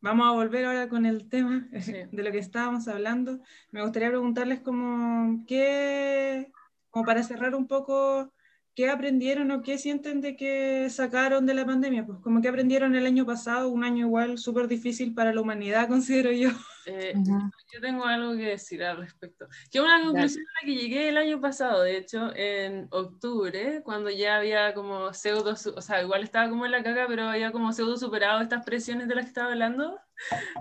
vamos 0.00 0.26
a 0.28 0.32
volver 0.32 0.64
ahora 0.66 0.88
con 0.88 1.06
el 1.06 1.28
tema 1.28 1.68
Sí. 1.80 1.92
de 2.12 2.22
lo 2.22 2.30
que 2.30 2.38
estábamos 2.38 2.86
hablando. 2.88 3.40
Me 3.70 3.82
gustaría 3.82 4.08
preguntarles 4.08 4.60
como 4.60 5.44
qué, 5.46 6.52
como 6.90 7.04
para 7.04 7.22
cerrar 7.22 7.54
un 7.54 7.66
poco, 7.66 8.32
¿qué 8.74 8.90
aprendieron 8.90 9.50
o 9.50 9.62
qué 9.62 9.78
sienten 9.78 10.20
de 10.20 10.36
que 10.36 10.88
sacaron 10.90 11.46
de 11.46 11.54
la 11.54 11.64
pandemia? 11.64 12.04
Pues 12.04 12.18
como 12.20 12.40
que 12.40 12.48
aprendieron 12.48 12.94
el 12.96 13.06
año 13.06 13.24
pasado, 13.24 13.68
un 13.68 13.84
año 13.84 14.06
igual 14.06 14.38
súper 14.38 14.68
difícil 14.68 15.14
para 15.14 15.32
la 15.32 15.40
humanidad, 15.40 15.88
considero 15.88 16.32
yo. 16.32 16.50
Eh, 16.86 17.14
Yo 17.72 17.80
tengo 17.80 18.04
algo 18.04 18.36
que 18.36 18.46
decir 18.46 18.84
al 18.84 18.98
respecto. 18.98 19.46
Que 19.70 19.80
una 19.80 20.02
conclusión 20.02 20.44
a 20.44 20.60
la 20.60 20.66
que 20.66 20.74
llegué 20.74 21.08
el 21.08 21.16
año 21.16 21.40
pasado, 21.40 21.82
de 21.82 21.96
hecho, 21.96 22.30
en 22.36 22.88
octubre, 22.90 23.82
cuando 23.82 24.10
ya 24.10 24.36
había 24.36 24.74
como 24.74 25.12
pseudo, 25.14 25.52
o 25.52 25.80
sea, 25.80 26.02
igual 26.02 26.22
estaba 26.22 26.50
como 26.50 26.66
en 26.66 26.72
la 26.72 26.82
caca, 26.82 27.06
pero 27.08 27.28
había 27.28 27.52
como 27.52 27.72
pseudo 27.72 27.96
superado 27.96 28.42
estas 28.42 28.64
presiones 28.64 29.08
de 29.08 29.14
las 29.14 29.24
que 29.24 29.28
estaba 29.28 29.52
hablando. 29.52 29.98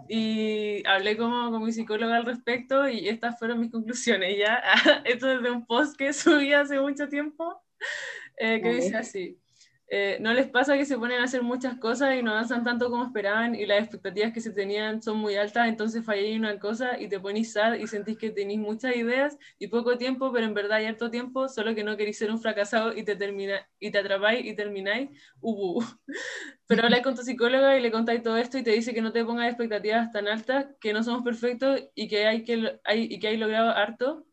Y 0.07 0.85
hablé 0.87 1.17
como 1.17 1.51
con 1.51 1.63
mi 1.63 1.71
psicóloga 1.71 2.17
al 2.17 2.25
respecto 2.25 2.87
y 2.87 3.07
estas 3.07 3.37
fueron 3.37 3.59
mis 3.59 3.71
conclusiones, 3.71 4.37
¿ya? 4.37 4.61
Esto 5.05 5.31
es 5.31 5.41
de 5.41 5.51
un 5.51 5.65
post 5.65 5.97
que 5.97 6.13
subí 6.13 6.53
hace 6.53 6.79
mucho 6.79 7.07
tiempo, 7.07 7.61
eh, 8.37 8.61
que 8.61 8.73
dice 8.73 8.95
así. 8.97 9.39
eh, 9.87 10.17
¿No 10.21 10.33
les 10.33 10.47
pasa 10.47 10.77
que 10.77 10.85
se 10.85 10.97
ponen 10.97 11.19
a 11.21 11.25
hacer 11.25 11.43
muchas 11.43 11.77
cosas 11.77 12.15
y 12.15 12.23
no 12.23 12.31
avanzan 12.31 12.63
tanto 12.63 12.89
como 12.89 13.05
esperaban 13.05 13.53
y 13.53 13.65
las 13.65 13.79
expectativas 13.79 14.33
que 14.33 14.41
se 14.41 14.51
tenían 14.51 15.01
son 15.03 15.17
muy 15.17 15.35
altas, 15.35 15.67
entonces 15.67 16.03
falláis 16.03 16.35
en 16.35 16.39
una 16.39 16.59
cosa 16.59 16.99
y 16.99 17.07
te 17.09 17.19
ponís 17.19 17.53
sad 17.53 17.75
y 17.75 17.87
sentís 17.87 18.17
que 18.17 18.31
tenéis 18.31 18.59
muchas 18.59 18.95
ideas 18.95 19.37
y 19.59 19.67
poco 19.67 19.97
tiempo, 19.97 20.31
pero 20.31 20.45
en 20.45 20.53
verdad 20.53 20.77
hay 20.79 20.85
harto 20.85 21.11
tiempo, 21.11 21.47
solo 21.47 21.75
que 21.75 21.83
no 21.83 21.95
queréis 21.97 22.17
ser 22.17 22.31
un 22.31 22.39
fracasado 22.39 22.93
y 22.97 23.03
te, 23.03 23.15
termina, 23.15 23.67
y 23.79 23.91
te 23.91 23.99
atrapáis 23.99 24.45
y 24.45 24.55
termináis, 24.55 25.09
ubu. 25.41 25.83
Pero 26.67 26.83
habláis 26.83 27.03
con 27.03 27.15
tu 27.15 27.21
psicóloga 27.21 27.77
y 27.77 27.81
le 27.81 27.91
contáis 27.91 28.23
todo 28.23 28.37
esto 28.37 28.57
y 28.57 28.63
te 28.63 28.71
dice 28.71 28.93
que 28.93 29.01
no 29.01 29.11
te 29.11 29.23
pongas 29.25 29.47
expectativas 29.49 30.11
tan 30.11 30.27
altas, 30.27 30.67
que 30.79 30.93
no 30.93 31.03
somos 31.03 31.23
perfectos 31.23 31.83
y 31.93 32.07
que 32.07 32.25
hay, 32.25 32.43
que, 32.43 32.79
hay, 32.83 33.03
y 33.11 33.19
que 33.19 33.27
hay 33.27 33.37
logrado 33.37 33.69
harto 33.69 34.25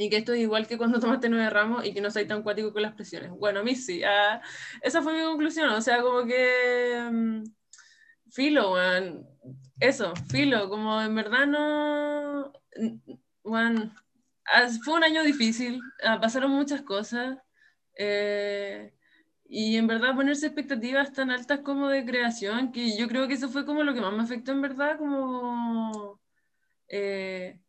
Y 0.00 0.08
que 0.08 0.16
esto 0.16 0.32
es 0.32 0.40
igual 0.40 0.66
que 0.66 0.78
cuando 0.78 0.98
tomaste 1.00 1.28
nueve 1.28 1.50
ramos 1.50 1.84
y 1.86 1.92
que 1.92 2.00
no 2.00 2.10
soy 2.10 2.26
tan 2.26 2.42
cuático 2.42 2.72
con 2.72 2.82
las 2.82 2.94
presiones. 2.94 3.30
Bueno, 3.32 3.60
a 3.60 3.62
mí 3.62 3.74
sí. 3.76 4.02
ah, 4.02 4.40
esa 4.82 5.02
fue 5.02 5.12
mi 5.14 5.22
conclusión. 5.24 5.68
O 5.70 5.80
sea, 5.82 6.00
como 6.02 6.24
que. 6.26 7.08
mm, 7.12 7.44
filo, 8.30 8.72
weón. 8.74 9.26
Eso, 9.80 10.14
filo. 10.30 10.68
Como 10.70 11.00
en 11.02 11.14
verdad 11.14 11.46
no. 11.46 12.52
Weón. 13.44 13.92
ah, 14.46 14.68
fue 14.84 14.94
un 14.94 15.04
año 15.04 15.22
difícil. 15.22 15.80
ah, 16.04 16.20
pasaron 16.20 16.50
muchas 16.52 16.82
cosas. 16.82 17.38
eh, 17.98 18.92
y 19.48 19.76
en 19.76 19.86
verdad 19.88 20.14
ponerse 20.14 20.46
expectativas 20.46 21.12
tan 21.12 21.30
altas 21.30 21.60
como 21.60 21.88
de 21.88 22.04
creación, 22.06 22.72
que 22.72 22.96
yo 22.96 23.08
creo 23.08 23.28
que 23.28 23.34
eso 23.34 23.48
fue 23.48 23.66
como 23.66 23.82
lo 23.82 23.94
que 23.94 24.00
más 24.00 24.12
me 24.14 24.22
afectó 24.22 24.52
en 24.52 24.62
verdad, 24.62 24.96
como 24.98 26.20
eh, 26.88 27.60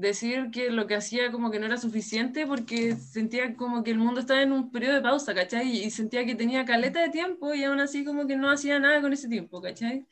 decir 0.00 0.50
que 0.50 0.70
lo 0.70 0.86
que 0.86 0.94
hacía 0.94 1.32
como 1.32 1.50
que 1.50 1.58
no 1.58 1.66
era 1.66 1.76
suficiente 1.78 2.46
porque 2.46 2.96
sentía 2.96 3.56
como 3.56 3.82
que 3.82 3.90
el 3.92 3.98
mundo 3.98 4.20
estaba 4.20 4.42
en 4.42 4.52
un 4.52 4.70
periodo 4.70 4.94
de 4.94 5.02
pausa, 5.02 5.34
¿cachai? 5.34 5.84
Y 5.84 5.90
sentía 5.90 6.26
que 6.26 6.34
tenía 6.34 6.64
caleta 6.64 7.00
de 7.00 7.10
tiempo 7.10 7.54
y 7.54 7.64
aún 7.64 7.80
así 7.80 8.04
como 8.04 8.26
que 8.26 8.36
no 8.36 8.50
hacía 8.50 8.78
nada 8.78 9.00
con 9.00 9.12
ese 9.12 9.28
tiempo, 9.28 9.60
¿cachai? 9.62 10.06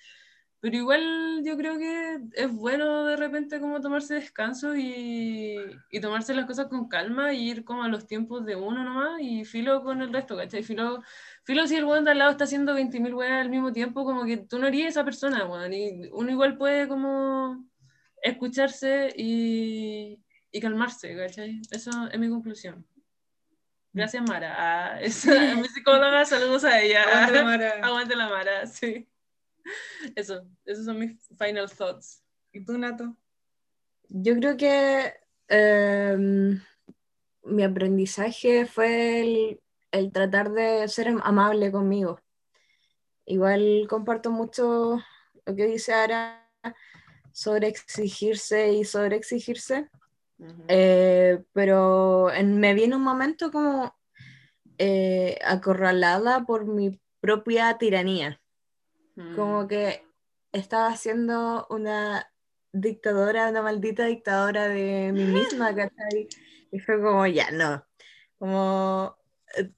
Pero 0.61 0.77
igual 0.79 1.43
yo 1.45 1.57
creo 1.59 1.77
que 1.79 2.21
es 2.33 2.51
bueno 2.51 3.05
de 3.05 3.17
repente 3.17 3.61
como 3.61 3.83
tomarse 3.83 4.15
descanso 4.15 4.75
y, 4.75 5.59
y 5.91 6.01
tomarse 6.01 6.35
las 6.35 6.47
cosas 6.47 6.69
con 6.69 6.89
calma 6.89 7.35
y 7.35 7.51
ir 7.51 7.65
como 7.65 7.83
a 7.85 7.89
los 7.89 8.07
tiempos 8.07 8.47
de 8.47 8.57
uno 8.57 8.83
nomás 8.83 9.21
y 9.21 9.45
filo 9.45 9.83
con 9.83 10.01
el 10.01 10.13
resto, 10.13 10.37
¿cachai? 10.37 10.63
Filo, 10.63 11.03
filo 11.45 11.67
si 11.67 11.77
el 11.77 11.85
weón 11.85 12.05
de 12.07 12.13
al 12.13 12.19
lado 12.19 12.31
está 12.31 12.45
haciendo 12.45 12.75
20.000 12.75 13.15
weas 13.15 13.43
al 13.43 13.51
mismo 13.51 13.73
tiempo, 13.73 14.05
como 14.05 14.25
que 14.25 14.39
tú 14.39 14.59
no 14.59 14.67
harías 14.67 14.89
esa 14.91 15.05
persona, 15.05 15.45
weón. 15.47 15.73
Y 15.75 16.09
uno 16.13 16.31
igual 16.31 16.57
puede 16.57 16.89
como 16.89 17.67
escucharse 18.25 19.13
y, 19.17 20.19
y 20.51 20.61
calmarse, 20.61 21.15
¿cachai? 21.17 21.61
Eso 21.71 21.91
es 22.11 22.19
mi 22.19 22.29
conclusión. 22.29 22.87
Gracias, 23.93 24.23
Mara. 24.27 24.55
Ah, 24.59 25.01
es, 25.01 25.25
mi 25.27 25.69
psicóloga, 25.69 26.25
saludos 26.25 26.65
a 26.65 26.81
ella. 26.81 27.05
Aguante 27.05 27.33
la 27.33 27.45
Mara. 27.45 27.71
Aguante 27.83 28.17
la 28.17 28.29
Mara, 28.29 28.67
sí. 28.67 29.09
Eso, 30.17 30.47
esos 30.65 30.85
son 30.85 30.99
mis 30.99 31.17
final 31.39 31.71
thoughts. 31.71 32.25
¿Y 32.53 32.65
tú, 32.65 32.77
Nato? 32.77 33.17
Yo 34.09 34.35
creo 34.37 34.57
que 34.57 35.15
em, 35.49 36.61
mi 37.45 37.63
aprendizaje 37.63 38.67
fue 38.67 39.21
el, 39.21 39.61
el 39.93 40.13
tratar 40.13 40.51
de 40.51 40.89
ser 40.89 41.09
am- 41.09 41.21
amable 41.23 41.71
conmigo. 41.71 42.21
Igual 43.27 43.87
comparto 43.89 44.31
mucho 44.31 45.01
lo 45.47 45.55
que 45.57 45.67
dice 45.67 45.93
Ara 45.95 46.41
sobre 47.35 47.67
exigirse 47.67 48.73
y 48.73 48.85
sobre 48.85 49.17
exigirse, 49.17 49.89
Ujú. 50.39 50.65
Eh, 50.69 51.43
pero 51.53 52.31
en- 52.33 52.59
me 52.59 52.75
vi 52.75 52.85
en 52.85 52.95
un 52.95 53.03
momento 53.03 53.51
como 53.51 53.95
eh, 54.79 55.39
acorralada 55.45 56.45
por 56.45 56.65
mi 56.67 57.01
propia 57.21 57.77
tiranía. 57.79 58.41
Mm. 59.17 59.37
como 59.37 59.69
que 59.69 60.03
estaba 60.53 60.97
siendo 60.97 61.67
una 61.71 62.29
dictadora, 62.73 63.49
una 63.51 63.63
maldita 63.63 64.07
dictadora 64.07 64.67
de 64.67 65.13
mí 65.13 65.25
misma, 65.27 65.73
¿cachai? 65.75 66.29
Y 66.73 66.81
fue 66.81 67.01
como, 67.01 67.25
ya, 67.29 67.51
no, 67.53 67.87
como 68.39 69.17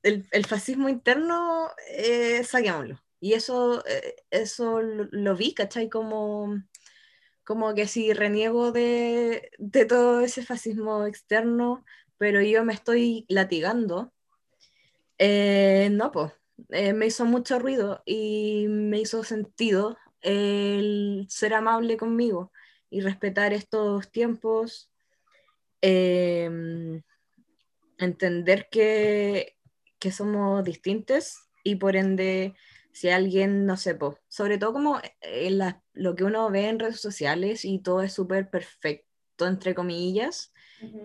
el, 0.02 0.26
el 0.30 0.46
fascismo 0.46 0.88
interno, 0.88 1.68
eh, 1.90 2.42
saquémoslo. 2.44 2.98
Y 3.20 3.34
eso, 3.34 3.84
eh, 3.86 4.16
eso 4.30 4.80
lo, 4.80 5.06
lo 5.10 5.36
vi, 5.36 5.52
¿cachai? 5.52 5.90
Como, 5.90 6.54
como 7.46 7.74
que 7.74 7.86
si 7.88 8.12
reniego 8.12 8.72
de, 8.72 9.50
de 9.58 9.86
todo 9.86 10.20
ese 10.20 10.44
fascismo 10.44 11.06
externo, 11.06 11.84
pero 12.18 12.42
yo 12.42 12.64
me 12.64 12.74
estoy 12.74 13.26
latigando, 13.28 14.12
eh, 15.18 15.88
no, 15.92 16.12
pues 16.12 16.32
me 16.94 17.06
hizo 17.06 17.24
mucho 17.26 17.58
ruido 17.58 18.02
y 18.06 18.66
me 18.68 19.00
hizo 19.00 19.22
sentido 19.24 19.96
el 20.22 21.26
ser 21.28 21.54
amable 21.54 21.96
conmigo 21.96 22.52
y 22.90 23.00
respetar 23.00 23.52
estos 23.52 24.10
tiempos, 24.10 24.90
eh, 25.82 27.02
entender 27.98 28.68
que, 28.70 29.56
que 29.98 30.12
somos 30.12 30.64
distintos 30.64 31.36
y 31.64 31.76
por 31.76 31.96
ende, 31.96 32.54
si 32.92 33.08
alguien, 33.08 33.66
no 33.66 33.76
sé, 33.76 33.94
po, 33.94 34.18
sobre 34.28 34.58
todo 34.58 34.72
como 34.72 35.00
eh, 35.20 35.50
la- 35.50 35.82
lo 35.96 36.14
que 36.14 36.24
uno 36.24 36.48
ve 36.50 36.68
en 36.68 36.78
redes 36.78 37.00
sociales 37.00 37.64
y 37.64 37.78
todo 37.78 38.02
es 38.02 38.12
súper 38.12 38.50
perfecto, 38.50 39.46
entre 39.46 39.74
comillas, 39.74 40.52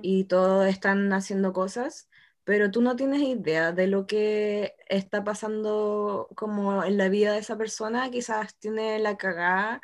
y 0.02 0.26
todos 0.26 0.68
están 0.68 1.12
haciendo 1.14 1.54
cosas, 1.54 2.10
pero 2.44 2.72
tú 2.72 2.82
no 2.82 2.98
tienes 2.98 3.22
idea 3.22 3.72
de 3.72 3.88
lo 3.88 4.06
que 4.06 4.76
está 4.90 5.24
pasando 5.24 6.28
como 6.36 6.84
en 6.84 6.98
la 6.98 7.08
vida 7.08 7.32
de 7.32 7.40
esa 7.40 7.58
persona, 7.58 8.12
quizás 8.12 8.54
tiene 8.56 9.00
la 9.00 9.16
cagada 9.16 9.82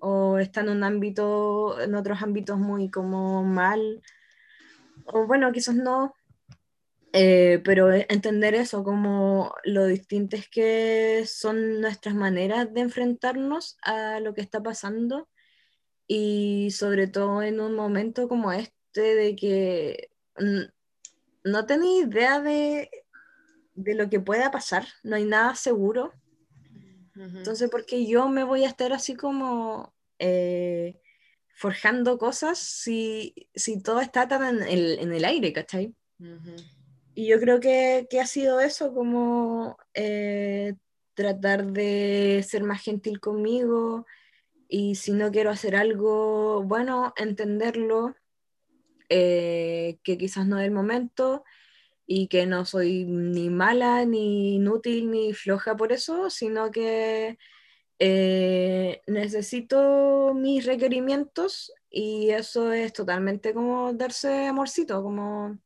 o 0.00 0.38
está 0.38 0.62
en 0.62 0.70
un 0.70 0.82
ámbito, 0.82 1.80
en 1.80 1.94
otros 1.94 2.20
ámbitos 2.20 2.58
muy 2.58 2.90
como 2.90 3.44
mal, 3.44 4.02
o 5.04 5.26
bueno, 5.26 5.52
quizás 5.52 5.76
no, 5.76 6.14
eh, 7.12 7.60
pero 7.64 7.90
entender 7.92 8.54
eso, 8.54 8.84
como 8.84 9.54
lo 9.64 9.86
distintas 9.86 10.48
que 10.48 11.24
son 11.26 11.80
nuestras 11.80 12.14
maneras 12.14 12.72
de 12.72 12.80
enfrentarnos 12.80 13.78
a 13.82 14.20
lo 14.20 14.34
que 14.34 14.42
está 14.42 14.62
pasando 14.62 15.28
y 16.06 16.70
sobre 16.70 17.06
todo 17.06 17.42
en 17.42 17.60
un 17.60 17.74
momento 17.74 18.28
como 18.28 18.52
este 18.52 19.14
de 19.14 19.36
que 19.36 20.10
no 21.44 21.66
tenéis 21.66 22.06
idea 22.06 22.40
de, 22.40 22.90
de 23.74 23.94
lo 23.94 24.10
que 24.10 24.20
pueda 24.20 24.50
pasar, 24.50 24.86
no 25.02 25.16
hay 25.16 25.24
nada 25.24 25.54
seguro, 25.54 26.12
entonces 27.14 27.70
porque 27.70 28.06
yo 28.06 28.28
me 28.28 28.44
voy 28.44 28.64
a 28.64 28.68
estar 28.68 28.92
así 28.92 29.14
como 29.14 29.94
eh, 30.18 31.00
forjando 31.54 32.18
cosas 32.18 32.58
si, 32.58 33.34
si 33.54 33.82
todo 33.82 34.00
está 34.00 34.28
tan 34.28 34.62
en 34.62 34.62
el, 34.68 34.98
en 34.98 35.12
el 35.12 35.24
aire, 35.24 35.52
¿cachai? 35.52 35.94
Ujú. 36.20 36.77
Y 37.18 37.26
yo 37.26 37.40
creo 37.40 37.58
que, 37.58 38.06
que 38.08 38.20
ha 38.20 38.26
sido 38.26 38.60
eso, 38.60 38.94
como 38.94 39.76
eh, 39.92 40.74
tratar 41.14 41.66
de 41.72 42.44
ser 42.46 42.62
más 42.62 42.80
gentil 42.80 43.18
conmigo. 43.18 44.06
Y 44.68 44.94
si 44.94 45.10
no 45.10 45.32
quiero 45.32 45.50
hacer 45.50 45.74
algo, 45.74 46.62
bueno, 46.62 47.12
entenderlo, 47.16 48.14
eh, 49.08 49.98
que 50.04 50.16
quizás 50.16 50.46
no 50.46 50.60
es 50.60 50.66
el 50.66 50.70
momento 50.70 51.42
y 52.06 52.28
que 52.28 52.46
no 52.46 52.64
soy 52.64 53.04
ni 53.04 53.50
mala, 53.50 54.04
ni 54.04 54.54
inútil, 54.54 55.10
ni 55.10 55.34
floja 55.34 55.76
por 55.76 55.90
eso, 55.92 56.30
sino 56.30 56.70
que 56.70 57.36
eh, 57.98 59.02
necesito 59.08 60.34
mis 60.34 60.64
requerimientos 60.66 61.72
y 61.90 62.30
eso 62.30 62.72
es 62.72 62.92
totalmente 62.92 63.52
como 63.54 63.92
darse 63.92 64.46
amorcito, 64.46 65.02
como 65.02 65.58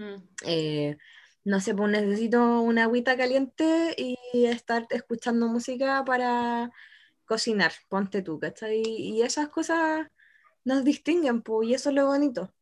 Mm. 0.00 0.14
eh, 0.46 0.96
no 1.44 1.60
sé, 1.60 1.74
pues 1.74 1.90
necesito 1.90 2.62
una 2.62 2.84
agüita 2.84 3.16
caliente 3.18 3.94
y 3.98 4.46
estar 4.46 4.86
escuchando 4.90 5.46
música 5.48 6.02
para 6.04 6.70
cocinar, 7.26 7.72
ponte 7.88 8.22
tú, 8.22 8.38
¿cachai? 8.38 8.82
Y 8.82 9.22
esas 9.22 9.48
cosas 9.48 10.06
nos 10.64 10.84
distinguen, 10.84 11.42
pues, 11.42 11.68
y 11.68 11.74
eso 11.74 11.90
es 11.90 11.96
lo 11.96 12.06
bonito. 12.06 12.52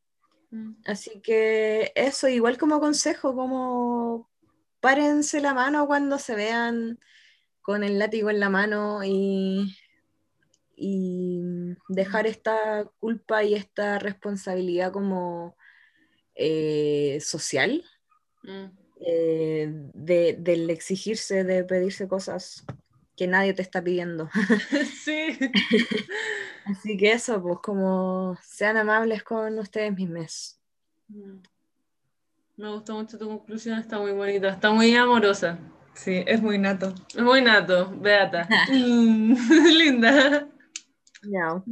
Mm. 0.50 0.74
Así 0.86 1.20
que 1.20 1.92
eso, 1.94 2.28
igual 2.28 2.58
como 2.58 2.80
consejo, 2.80 3.34
como 3.34 4.28
párense 4.80 5.40
la 5.40 5.54
mano 5.54 5.86
cuando 5.86 6.18
se 6.18 6.34
vean 6.34 6.98
con 7.62 7.84
el 7.84 7.98
látigo 7.98 8.30
en 8.30 8.40
la 8.40 8.50
mano 8.50 9.04
y, 9.04 9.76
y 10.76 11.40
dejar 11.88 12.26
esta 12.26 12.84
culpa 12.98 13.44
y 13.44 13.54
esta 13.54 13.98
responsabilidad 13.98 14.92
como 14.92 15.56
eh, 16.38 17.18
social 17.20 17.84
Mm. 18.44 18.66
eh, 19.04 19.68
de, 19.94 20.36
del 20.38 20.70
exigirse, 20.70 21.42
de 21.44 21.64
pedirse 21.64 22.06
cosas 22.06 22.64
que 23.16 23.26
nadie 23.26 23.52
te 23.52 23.62
está 23.62 23.82
pidiendo. 23.82 24.30
Sí. 25.04 25.36
Así 26.64 26.96
que 26.96 27.12
eso, 27.12 27.42
pues 27.42 27.58
como 27.62 28.36
sean 28.42 28.76
amables 28.76 29.22
con 29.24 29.58
ustedes 29.58 29.94
mismos. 29.94 30.58
Mm. 31.08 31.38
Me 32.56 32.72
gustó 32.72 32.94
mucho 32.94 33.18
tu 33.18 33.26
conclusión, 33.26 33.78
está 33.78 33.98
muy 33.98 34.12
bonita, 34.12 34.48
está 34.50 34.70
muy 34.70 34.94
amorosa. 34.94 35.58
Sí, 35.94 36.22
es 36.26 36.40
muy 36.40 36.58
nato. 36.58 36.94
Es 37.14 37.22
muy 37.22 37.40
nato, 37.42 37.90
beata. 38.00 38.48
Mm, 38.70 39.34
Linda. 39.78 40.48
Ya. 41.22 41.62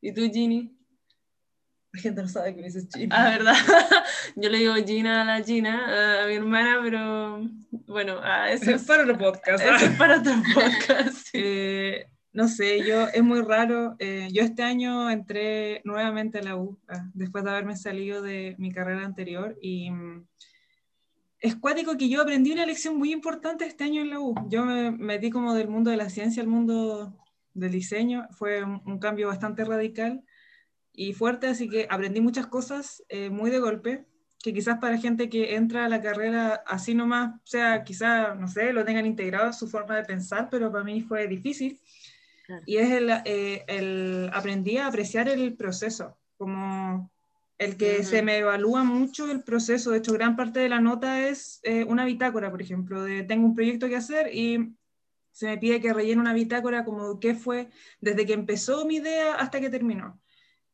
¿Y 0.00 0.12
tú, 0.12 0.22
Ginny? 0.32 0.75
La 1.96 2.02
gente 2.02 2.22
no 2.22 2.28
sabe 2.28 2.54
que 2.54 2.60
me 2.60 2.66
dices 2.66 2.88
chino. 2.88 3.14
Ah, 3.16 3.30
¿verdad? 3.30 3.54
Yo 4.36 4.48
le 4.50 4.58
digo 4.58 4.74
Gina 4.74 5.22
a 5.22 5.24
la 5.24 5.42
Gina, 5.44 6.22
a 6.24 6.26
mi 6.26 6.34
hermana, 6.34 6.80
pero 6.82 7.48
bueno, 7.86 8.20
a 8.22 8.50
eso 8.52 8.70
es 8.70 8.84
para 8.84 9.02
otro 9.04 9.16
podcast. 9.18 9.62
Eso 9.64 9.86
es 9.86 9.96
para 9.96 10.18
otro 10.18 10.32
podcast. 10.54 11.16
sí. 11.30 11.30
Eh, 11.34 12.06
No 12.32 12.48
sé, 12.48 12.84
yo 12.86 13.08
es 13.08 13.22
muy 13.22 13.40
raro. 13.40 13.96
eh, 13.98 14.28
yo 14.30 14.42
este 14.42 14.62
año 14.62 15.08
entré 15.10 15.80
nuevamente 15.84 16.38
a 16.40 16.42
la 16.42 16.56
U, 16.56 16.78
ah, 16.88 17.08
después 17.14 17.44
de 17.44 17.50
haberme 17.50 17.76
salido 17.76 18.20
de 18.20 18.54
mi 18.58 18.70
carrera 18.72 19.06
anterior. 19.06 19.56
Y 19.62 19.90
mm, 19.90 20.26
es 21.40 21.56
cuático 21.56 21.96
que 21.96 22.10
yo 22.10 22.20
aprendí 22.20 22.52
una 22.52 22.66
lección 22.66 22.96
muy 22.98 23.10
importante 23.12 23.64
este 23.64 23.84
año 23.84 24.02
en 24.02 24.10
la 24.10 24.20
U. 24.20 24.34
Yo 24.50 24.64
me 24.66 24.90
metí 24.90 25.30
como 25.30 25.54
del 25.54 25.68
mundo 25.68 25.90
de 25.90 25.96
la 25.96 26.10
ciencia 26.10 26.42
al 26.42 26.48
mundo 26.48 27.16
del 27.54 27.72
diseño. 27.72 28.26
Fue 28.32 28.62
un, 28.62 28.82
un 28.84 28.98
cambio 28.98 29.28
bastante 29.28 29.64
radical 29.64 30.22
y 30.96 31.12
fuerte, 31.12 31.46
así 31.46 31.68
que 31.68 31.86
aprendí 31.90 32.20
muchas 32.20 32.46
cosas 32.46 33.04
eh, 33.08 33.30
muy 33.30 33.50
de 33.50 33.60
golpe 33.60 34.06
que 34.42 34.54
quizás 34.54 34.78
para 34.78 34.96
gente 34.96 35.28
que 35.28 35.56
entra 35.56 35.84
a 35.84 35.88
la 35.88 36.00
carrera 36.00 36.62
así 36.66 36.94
nomás, 36.94 37.34
o 37.34 37.46
sea, 37.46 37.82
quizás, 37.82 38.38
no 38.38 38.46
sé, 38.48 38.72
lo 38.72 38.84
tengan 38.84 39.04
integrado 39.04 39.48
a 39.48 39.52
su 39.52 39.66
forma 39.66 39.96
de 39.96 40.04
pensar, 40.04 40.48
pero 40.50 40.70
para 40.70 40.84
mí 40.84 41.00
fue 41.00 41.26
difícil. 41.26 41.80
Claro. 42.46 42.62
Y 42.64 42.76
es 42.76 42.90
el, 42.92 43.10
eh, 43.24 43.64
el, 43.66 44.30
aprendí 44.32 44.76
a 44.78 44.86
apreciar 44.86 45.28
el 45.28 45.56
proceso, 45.56 46.16
como 46.36 47.10
el 47.58 47.76
que 47.76 47.96
Ujú. 48.00 48.04
se 48.04 48.22
me 48.22 48.38
evalúa 48.38 48.84
mucho 48.84 49.28
el 49.30 49.42
proceso. 49.42 49.90
De 49.90 49.98
hecho, 49.98 50.12
gran 50.12 50.36
parte 50.36 50.60
de 50.60 50.68
la 50.68 50.80
nota 50.80 51.26
es 51.28 51.58
eh, 51.64 51.82
una 51.84 52.04
bitácora, 52.04 52.50
por 52.50 52.62
ejemplo, 52.62 53.02
de 53.02 53.24
tengo 53.24 53.46
un 53.46 53.54
proyecto 53.56 53.88
que 53.88 53.96
hacer 53.96 54.32
y 54.32 54.76
se 55.32 55.46
me 55.48 55.58
pide 55.58 55.80
que 55.80 55.92
rellene 55.92 56.20
una 56.20 56.34
bitácora 56.34 56.84
como 56.84 57.18
qué 57.18 57.34
fue 57.34 57.68
desde 58.00 58.24
que 58.24 58.32
empezó 58.32 58.86
mi 58.86 58.96
idea 58.96 59.34
hasta 59.34 59.60
que 59.60 59.70
terminó. 59.70 60.20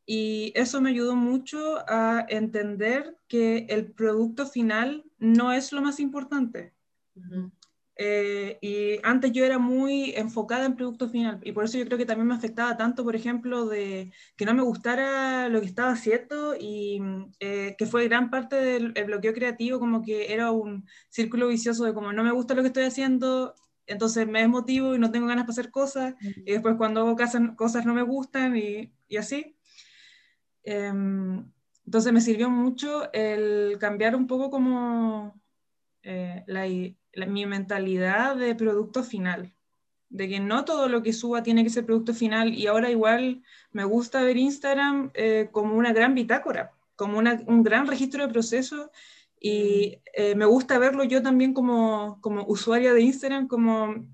Y 0.07 0.53
eso 0.57 0.81
me 0.81 0.91
ayudó 0.91 1.15
mucho 1.15 1.79
a 1.89 2.27
entender 2.29 3.17
que 3.29 3.67
el 3.69 3.93
producto 3.93 4.47
final 4.47 5.05
no 5.19 5.53
es 5.53 5.73
lo 5.73 5.81
más 5.83 6.01
importante. 6.01 6.73
Ujú. 7.15 7.53
Eh, 7.97 8.59
y 8.63 8.99
antes 9.07 9.33
yo 9.33 9.45
era 9.45 9.59
muy 9.59 10.13
enfocada 10.17 10.65
en 10.65 10.77
producto 10.77 11.11
final 11.11 11.41
y 11.45 11.53
por 11.53 11.65
eso 11.65 11.77
yo 11.77 11.85
creo 11.85 11.99
que 11.99 12.07
también 12.07 12.27
me 12.27 12.35
afectaba 12.35 12.77
tanto, 12.79 13.05
por 13.05 13.15
ejemplo, 13.15 13.67
de 13.67 14.11
que 14.35 14.47
no 14.47 14.55
me 14.55 14.63
gustara 14.63 15.51
lo 15.51 15.61
que 15.61 15.67
estaba 15.67 15.93
haciendo 15.93 16.57
y 16.59 17.03
eh, 17.39 17.75
que 17.77 17.85
fue 17.87 18.09
gran 18.09 18.31
parte 18.31 18.57
del 18.57 18.93
el 18.97 19.05
bloqueo 19.05 19.35
creativo, 19.35 19.79
como 19.79 20.01
que 20.03 20.33
era 20.33 20.51
un 20.53 20.87
círculo 21.11 21.49
vicioso 21.49 21.85
de 21.85 21.93
como 21.93 22.13
no 22.15 22.25
me 22.25 22.33
gusta 22.33 22.55
lo 22.55 22.63
que 22.63 22.69
estoy 22.69 22.85
haciendo, 22.85 23.55
entonces 23.87 24.27
me 24.27 24.41
desmotivo 24.41 24.95
y 24.95 24.99
no 24.99 25.11
tengo 25.11 25.27
ganas 25.27 25.45
para 25.45 25.53
hacer 25.53 25.71
cosas 25.71 26.15
y 26.47 26.53
después 26.53 26.77
cuando 26.79 27.01
hago 27.03 27.15
cosas, 27.15 27.43
cosas 27.57 27.85
no 27.85 27.93
me 27.95 28.03
gustan 28.03 28.57
y, 28.57 28.91
y 29.07 29.17
así. 29.19 29.55
Em, 30.65 31.45
entonces 31.85 32.13
me 32.13 32.21
sirvió 32.21 32.49
mucho 32.51 33.13
el 33.13 33.77
cambiar 33.79 34.15
un 34.15 34.27
poco 34.27 34.51
como 34.51 35.41
eh, 36.03 36.45
la, 36.47 37.27
mi 37.27 37.47
mentalidad 37.47 38.37
de 38.37 38.55
producto 38.55 39.03
final, 39.03 39.53
de 40.09 40.29
que 40.29 40.41
no 40.41 40.65
todo 40.65 40.89
lo 40.89 41.03
que 41.03 41.13
suba 41.13 41.43
tiene 41.43 41.65
que 41.65 41.71
ser 41.71 41.87
producto 41.87 42.15
final 42.15 42.55
y 42.55 42.67
ahora 42.67 42.91
igual 42.91 43.43
me 43.73 43.85
gusta 43.85 44.23
ver 44.23 44.37
Instagram 44.37 45.11
eh, 45.15 45.49
como 45.53 45.75
una 45.75 45.93
gran 45.93 46.15
bitácora, 46.15 46.73
como 46.97 47.19
un 47.19 47.63
gran 47.63 47.87
registro 47.87 48.27
de 48.27 48.33
procesos 48.33 48.91
y 49.45 49.99
eh, 50.15 50.37
me 50.37 50.45
gusta 50.45 50.79
verlo 50.79 51.03
yo 51.03 51.21
también 51.21 51.53
como, 51.53 52.21
como 52.21 52.45
usuaria 52.47 52.95
de 52.95 53.01
Instagram, 53.01 53.49
como 53.49 54.07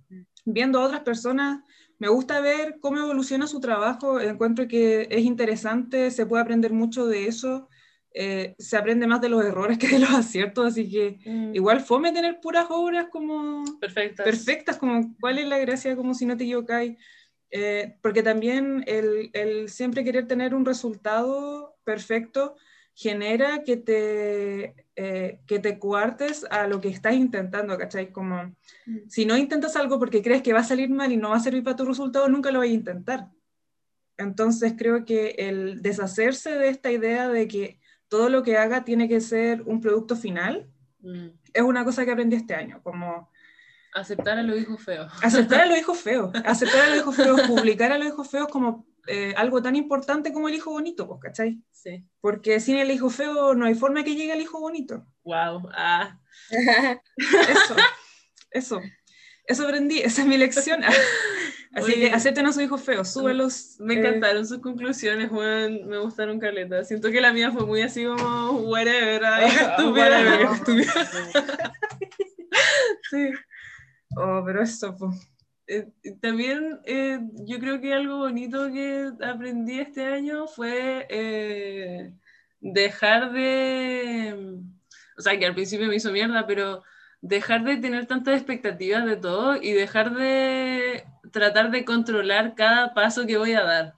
viendo 0.47 0.81
a 0.81 0.87
otras 0.87 1.03
personas. 1.03 1.63
Me 1.99 2.09
gusta 2.09 2.41
ver 2.41 2.79
cómo 2.81 2.99
evoluciona 2.99 3.47
su 3.47 3.61
trabajo, 3.61 4.21
encuentro 4.21 4.69
que 4.69 5.09
es 5.11 5.23
interesante, 5.25 6.11
se 6.11 6.27
puede 6.27 6.43
aprender 6.43 6.73
mucho 6.73 7.07
de 7.07 7.27
eso, 7.27 7.69
eh, 8.15 8.55
se 8.59 8.77
aprende 8.77 9.07
más 9.07 9.21
de 9.21 9.29
los 9.29 9.45
errores 9.45 9.79
que 9.79 9.89
de 9.89 9.99
los 9.99 10.11
aciertos, 10.11 10.67
así 10.67 10.89
que 10.91 11.19
Mm, 11.25 11.55
igual 11.55 11.81
fome 11.81 12.13
tener 12.13 12.41
puras 12.41 12.67
obras 12.71 13.09
como 13.11 13.65
Perfectas. 13.81 14.25
perfectas, 14.25 14.79
como 14.79 15.15
cuál 15.21 15.39
es 15.39 15.47
la 15.49 15.59
gracia, 15.59 15.97
como 15.97 16.15
si 16.15 16.25
no 16.27 16.37
te 16.37 16.45
equivocáis. 16.45 16.97
Eh, 17.51 17.97
porque 18.03 18.23
también 18.23 18.85
el, 18.87 19.31
el 19.33 19.69
siempre 19.71 20.05
querer 20.05 20.27
tener 20.27 20.55
un 20.55 20.67
resultado 20.67 21.77
perfecto 21.83 22.57
genera 22.95 23.63
que 23.65 23.77
te, 23.77 24.75
eh, 25.01 25.39
que 25.47 25.61
te 25.61 25.79
cuartes 25.79 26.45
a 26.51 26.67
lo 26.67 26.81
que 26.81 26.89
estás 26.89 27.15
intentando, 27.15 27.79
¿cachai? 27.79 28.11
Como 28.11 28.55
Mm. 28.87 28.99
si 29.09 29.25
no 29.27 29.37
intentas 29.37 29.77
algo 29.77 29.99
porque 29.99 30.23
crees 30.23 30.43
que 30.43 30.53
va 30.53 30.61
a 30.61 30.65
salir 30.65 30.91
mal 30.91 31.13
y 31.13 31.17
no 31.17 31.31
va 31.31 31.37
a 31.37 31.41
servir 31.41 31.63
para 31.63 31.77
tu 31.77 31.85
resultado, 31.85 32.29
nunca 32.29 32.51
lo 32.51 32.59
vas 32.59 32.69
a 32.69 32.73
intentar. 32.73 33.29
Entonces 34.17 34.75
creo 34.77 35.05
que 35.05 35.31
el 35.39 35.81
deshacerse 35.83 36.51
de 36.59 36.69
esta 36.69 36.91
idea 36.91 37.29
de 37.29 37.47
que 37.47 37.79
todo 38.09 38.29
lo 38.29 38.43
que 38.43 38.57
haga 38.57 38.85
tiene 38.85 39.09
que 39.09 39.21
ser 39.21 39.63
un 39.63 39.81
producto 39.81 40.17
final 40.17 40.69
Mm. 41.01 41.29
es 41.55 41.63
una 41.63 41.85
cosa 41.85 42.05
que 42.05 42.11
aprendí 42.11 42.35
este 42.35 42.55
año, 42.57 42.81
como 42.83 43.31
Aceptar 43.95 44.37
a 44.39 44.43
los 44.43 44.59
hijos 44.61 44.83
feos. 44.83 45.13
aceptar 45.23 45.61
a 45.61 45.67
los 45.67 45.79
hijos 45.79 45.99
feos, 46.07 46.33
aceptar 46.45 46.81
a 46.83 46.89
los 46.89 46.99
hijos 46.99 47.15
feos, 47.17 47.41
publicar 47.43 47.93
a 47.93 47.99
los 47.99 48.09
hijos 48.09 48.29
feos 48.29 48.49
como 48.49 48.85
eh, 49.09 49.35
algo 49.37 49.63
tan 49.63 49.75
importante 49.77 50.33
como 50.33 50.49
el 50.49 50.55
hijo 50.55 50.71
bonito, 50.71 51.09
pues, 51.09 51.21
¿cachai? 51.21 51.63
Sí. 51.73 52.05
Porque 52.21 52.61
sin 52.61 52.77
el 52.77 52.91
hijo 52.91 53.11
feo 53.11 53.55
no 53.55 53.67
hay 53.67 53.75
forma 53.75 54.05
que 54.05 54.15
llegue 54.15 54.33
al 54.33 54.41
hijo 54.41 54.61
bonito. 54.61 55.07
Wow. 55.25 55.69
Ah. 55.73 56.19
Eso, 57.19 57.77
eso, 58.51 58.81
eso 59.45 59.65
aprendí, 59.65 59.99
esa 59.99 60.23
es 60.23 60.29
mi 60.29 60.39
lección. 60.39 60.83
Así 61.75 61.93
Oye. 61.93 62.01
que 62.01 62.15
acepten 62.15 62.47
a 62.47 62.53
sus 62.53 62.63
hijos 62.63 62.83
feos, 62.83 63.13
súbelos. 63.13 63.77
Me 63.79 63.95
eh, 63.95 63.99
encantaron 63.99 64.47
sus 64.47 64.59
conclusiones, 64.61 65.29
Juan. 65.29 65.87
Me 65.87 65.99
gustaron 65.99 66.41
caleta. 66.41 66.83
Siento 66.85 67.11
que 67.11 67.21
la 67.21 67.33
mía 67.33 67.53
fue 67.53 67.67
muy 67.67 67.83
así 67.83 68.05
como 68.05 68.53
whatever, 68.63 69.23
estúpida. 69.75 71.11
sí. 73.11 73.31
Oh, 74.17 74.43
pero 74.47 74.63
eso, 74.63 74.97
pues. 74.97 75.15
Eh, 75.69 75.87
También 76.23 76.81
eh, 76.87 77.21
yo 77.47 77.59
creo 77.61 77.81
que 77.81 77.93
algo 77.93 78.19
bonito 78.19 78.73
que 78.73 79.11
aprendí 79.23 79.79
este 79.81 80.05
año 80.07 80.47
fue 80.47 81.07
eh, 81.11 82.13
dejar 82.61 83.33
de, 83.33 84.59
o 85.19 85.21
sea, 85.21 85.39
que 85.39 85.47
al 85.47 85.55
principio 85.55 85.87
me 85.89 85.97
hizo 85.97 86.11
mierda, 86.11 86.47
pero 86.47 86.83
dejar 87.21 87.65
de 87.65 87.77
tener 87.77 88.07
tantas 88.07 88.37
expectativas 88.37 89.05
de 89.05 89.17
todo 89.17 89.57
y 89.57 89.73
dejar 89.73 90.15
de 90.15 91.05
tratar 91.33 91.71
de 91.71 91.85
controlar 91.85 92.55
cada 92.55 92.95
paso 92.95 93.27
que 93.27 93.37
voy 93.37 93.53
a 93.53 93.63
dar. 93.63 93.95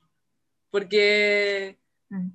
Porque 0.70 1.78
Mm. 2.12 2.30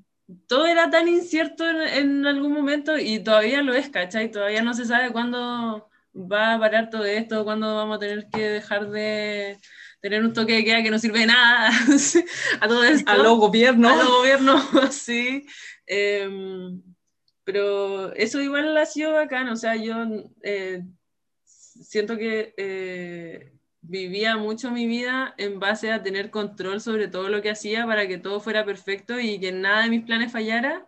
todo 0.47 0.65
era 0.67 0.89
tan 0.89 1.09
incierto 1.09 1.67
en, 1.69 1.81
en 1.81 2.25
algún 2.25 2.53
momento 2.53 2.97
y 2.97 3.19
todavía 3.19 3.61
lo 3.61 3.73
es, 3.73 3.89
¿cachai? 3.89 4.31
Todavía 4.31 4.61
no 4.63 4.73
se 4.73 4.85
sabe 4.85 5.11
cuándo 5.11 5.89
va 6.15 6.53
a 6.53 6.59
parar 6.59 6.89
todo 6.89 7.05
esto, 7.05 7.43
cuándo 7.43 7.75
vamos 7.75 7.97
a 7.97 7.99
tener 7.99 8.27
que 8.29 8.49
dejar 8.49 8.89
de 8.89 9.57
tener 10.01 10.23
un 10.23 10.33
toque 10.33 10.53
de 10.53 10.63
queda 10.63 10.83
que 10.83 10.91
no 10.91 10.99
sirve 10.99 11.21
de 11.21 11.25
nada 11.25 11.69
a 12.61 12.67
todo 12.67 12.83
esto. 12.83 13.11
A 13.11 13.17
los 13.17 13.37
gobiernos. 13.37 13.91
a 13.91 13.95
los 13.95 14.07
gobiernos, 14.07 14.63
sí. 14.91 15.45
Em, 15.85 16.81
pero 17.43 18.13
eso 18.13 18.39
igual 18.41 18.75
ha 18.77 18.85
sido 18.85 19.13
bacán, 19.13 19.49
o 19.49 19.55
sea, 19.55 19.75
yo 19.75 19.95
eh, 20.43 20.83
siento 21.43 22.17
que 22.17 22.53
eh, 22.57 23.51
vivía 23.81 24.37
mucho 24.37 24.71
mi 24.71 24.87
vida 24.87 25.33
en 25.37 25.59
base 25.59 25.91
a 25.91 26.01
tener 26.01 26.31
control 26.31 26.81
sobre 26.81 27.07
todo 27.07 27.29
lo 27.29 27.41
que 27.41 27.51
hacía 27.51 27.85
para 27.85 28.07
que 28.07 28.17
todo 28.17 28.39
fuera 28.39 28.65
perfecto 28.65 29.19
y 29.19 29.39
que 29.39 29.51
nada 29.51 29.83
de 29.83 29.89
mis 29.89 30.03
planes 30.03 30.31
fallara. 30.31 30.87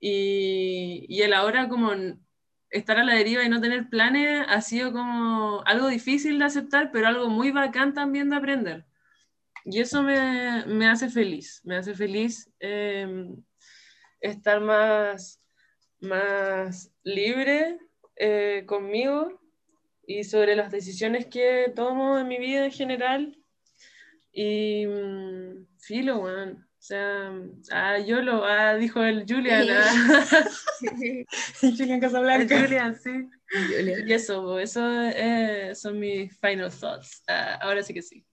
Y, 0.00 1.06
y 1.08 1.22
el 1.22 1.32
ahora 1.32 1.68
como 1.68 1.92
estar 2.70 2.98
a 2.98 3.04
la 3.04 3.14
deriva 3.14 3.44
y 3.44 3.48
no 3.48 3.60
tener 3.60 3.88
planes 3.88 4.44
ha 4.48 4.60
sido 4.60 4.92
como 4.92 5.62
algo 5.66 5.88
difícil 5.88 6.38
de 6.38 6.44
aceptar, 6.44 6.90
pero 6.92 7.08
algo 7.08 7.28
muy 7.28 7.50
bacán 7.50 7.94
también 7.94 8.30
de 8.30 8.36
aprender. 8.36 8.86
Y 9.64 9.80
eso 9.80 10.02
me, 10.02 10.64
me 10.66 10.88
hace 10.88 11.08
feliz, 11.08 11.60
me 11.64 11.76
hace 11.76 11.94
feliz 11.94 12.50
eh, 12.60 13.28
estar 14.20 14.60
más, 14.60 15.42
más 16.00 16.92
libre 17.02 17.78
eh, 18.16 18.64
conmigo 18.66 19.40
y 20.06 20.24
sobre 20.24 20.56
las 20.56 20.70
decisiones 20.70 21.26
que 21.26 21.72
tomo 21.74 22.18
en 22.18 22.28
mi 22.28 22.38
vida 22.38 22.64
en 22.64 22.72
general. 22.72 23.38
Y 24.32 24.86
mm, 24.86 25.66
filo, 25.78 26.18
weón. 26.20 26.67
Sea, 26.88 27.30
ah, 27.70 27.98
yo 27.98 28.22
lo, 28.22 28.46
ah, 28.46 28.74
dijo 28.76 29.02
el 29.02 29.26
Julian. 29.28 29.66
ah. 29.70 30.44
Julián 31.60 32.00
Casablanca. 32.00 32.54
El 32.56 32.62
Julian, 32.62 32.94
sí. 32.98 33.28
Julia. 33.52 33.98
Y 34.06 34.12
eso, 34.14 34.58
eso 34.58 34.80
eh, 35.02 35.74
son 35.74 36.00
mis 36.00 36.34
final 36.40 36.72
thoughts. 36.72 37.22
Ah, 37.28 37.58
ahora 37.60 37.82
sí 37.82 37.92
que 37.92 38.00
sí. 38.00 38.24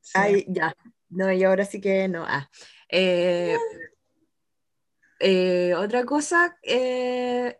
Sí. 0.00 0.12
Ay, 0.14 0.44
ya. 0.46 0.72
No, 1.08 1.32
y 1.32 1.42
ahora 1.42 1.64
sí 1.64 1.80
que 1.80 2.06
no. 2.06 2.24
Ah. 2.24 2.48
Eh, 2.88 3.56
eh, 5.18 5.74
otra 5.74 6.04
cosa 6.04 6.56
eh, 6.62 7.58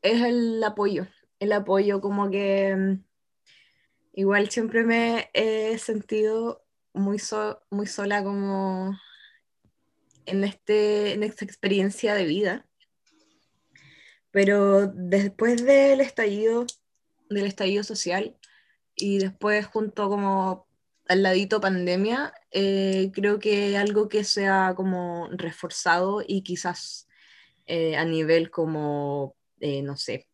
es 0.00 0.22
el 0.22 0.62
apoyo. 0.62 1.08
El 1.40 1.50
apoyo, 1.52 2.00
como 2.00 2.30
que 2.30 2.76
mm, 2.76 3.04
igual 4.12 4.48
siempre 4.48 4.84
me 4.84 5.28
he 5.34 5.76
sentido 5.78 6.64
muy, 6.92 7.18
so- 7.18 7.60
muy 7.68 7.86
sola 7.88 8.22
como 8.22 8.96
en, 10.26 10.44
este, 10.44 11.12
en 11.12 11.22
esta 11.22 11.44
experiencia 11.44 12.14
de 12.14 12.24
vida. 12.24 12.66
Pero 14.30 14.86
después 14.88 15.64
del 15.64 16.00
estallido, 16.00 16.66
del 17.30 17.46
estallido 17.46 17.84
social, 17.84 18.36
y 18.94 19.18
después 19.18 19.66
junto 19.66 20.08
como 20.08 20.66
al 21.08 21.22
ladito 21.22 21.60
pandemia, 21.60 22.32
eh, 22.50 23.10
creo 23.12 23.38
que 23.38 23.76
algo 23.76 24.08
que 24.08 24.24
se 24.24 24.46
ha 24.48 24.74
como 24.74 25.28
reforzado 25.30 26.22
y 26.26 26.42
quizás 26.42 27.06
eh, 27.66 27.96
a 27.96 28.04
nivel 28.04 28.50
como, 28.50 29.36
eh, 29.60 29.82
no 29.82 29.96
sé, 29.96 30.28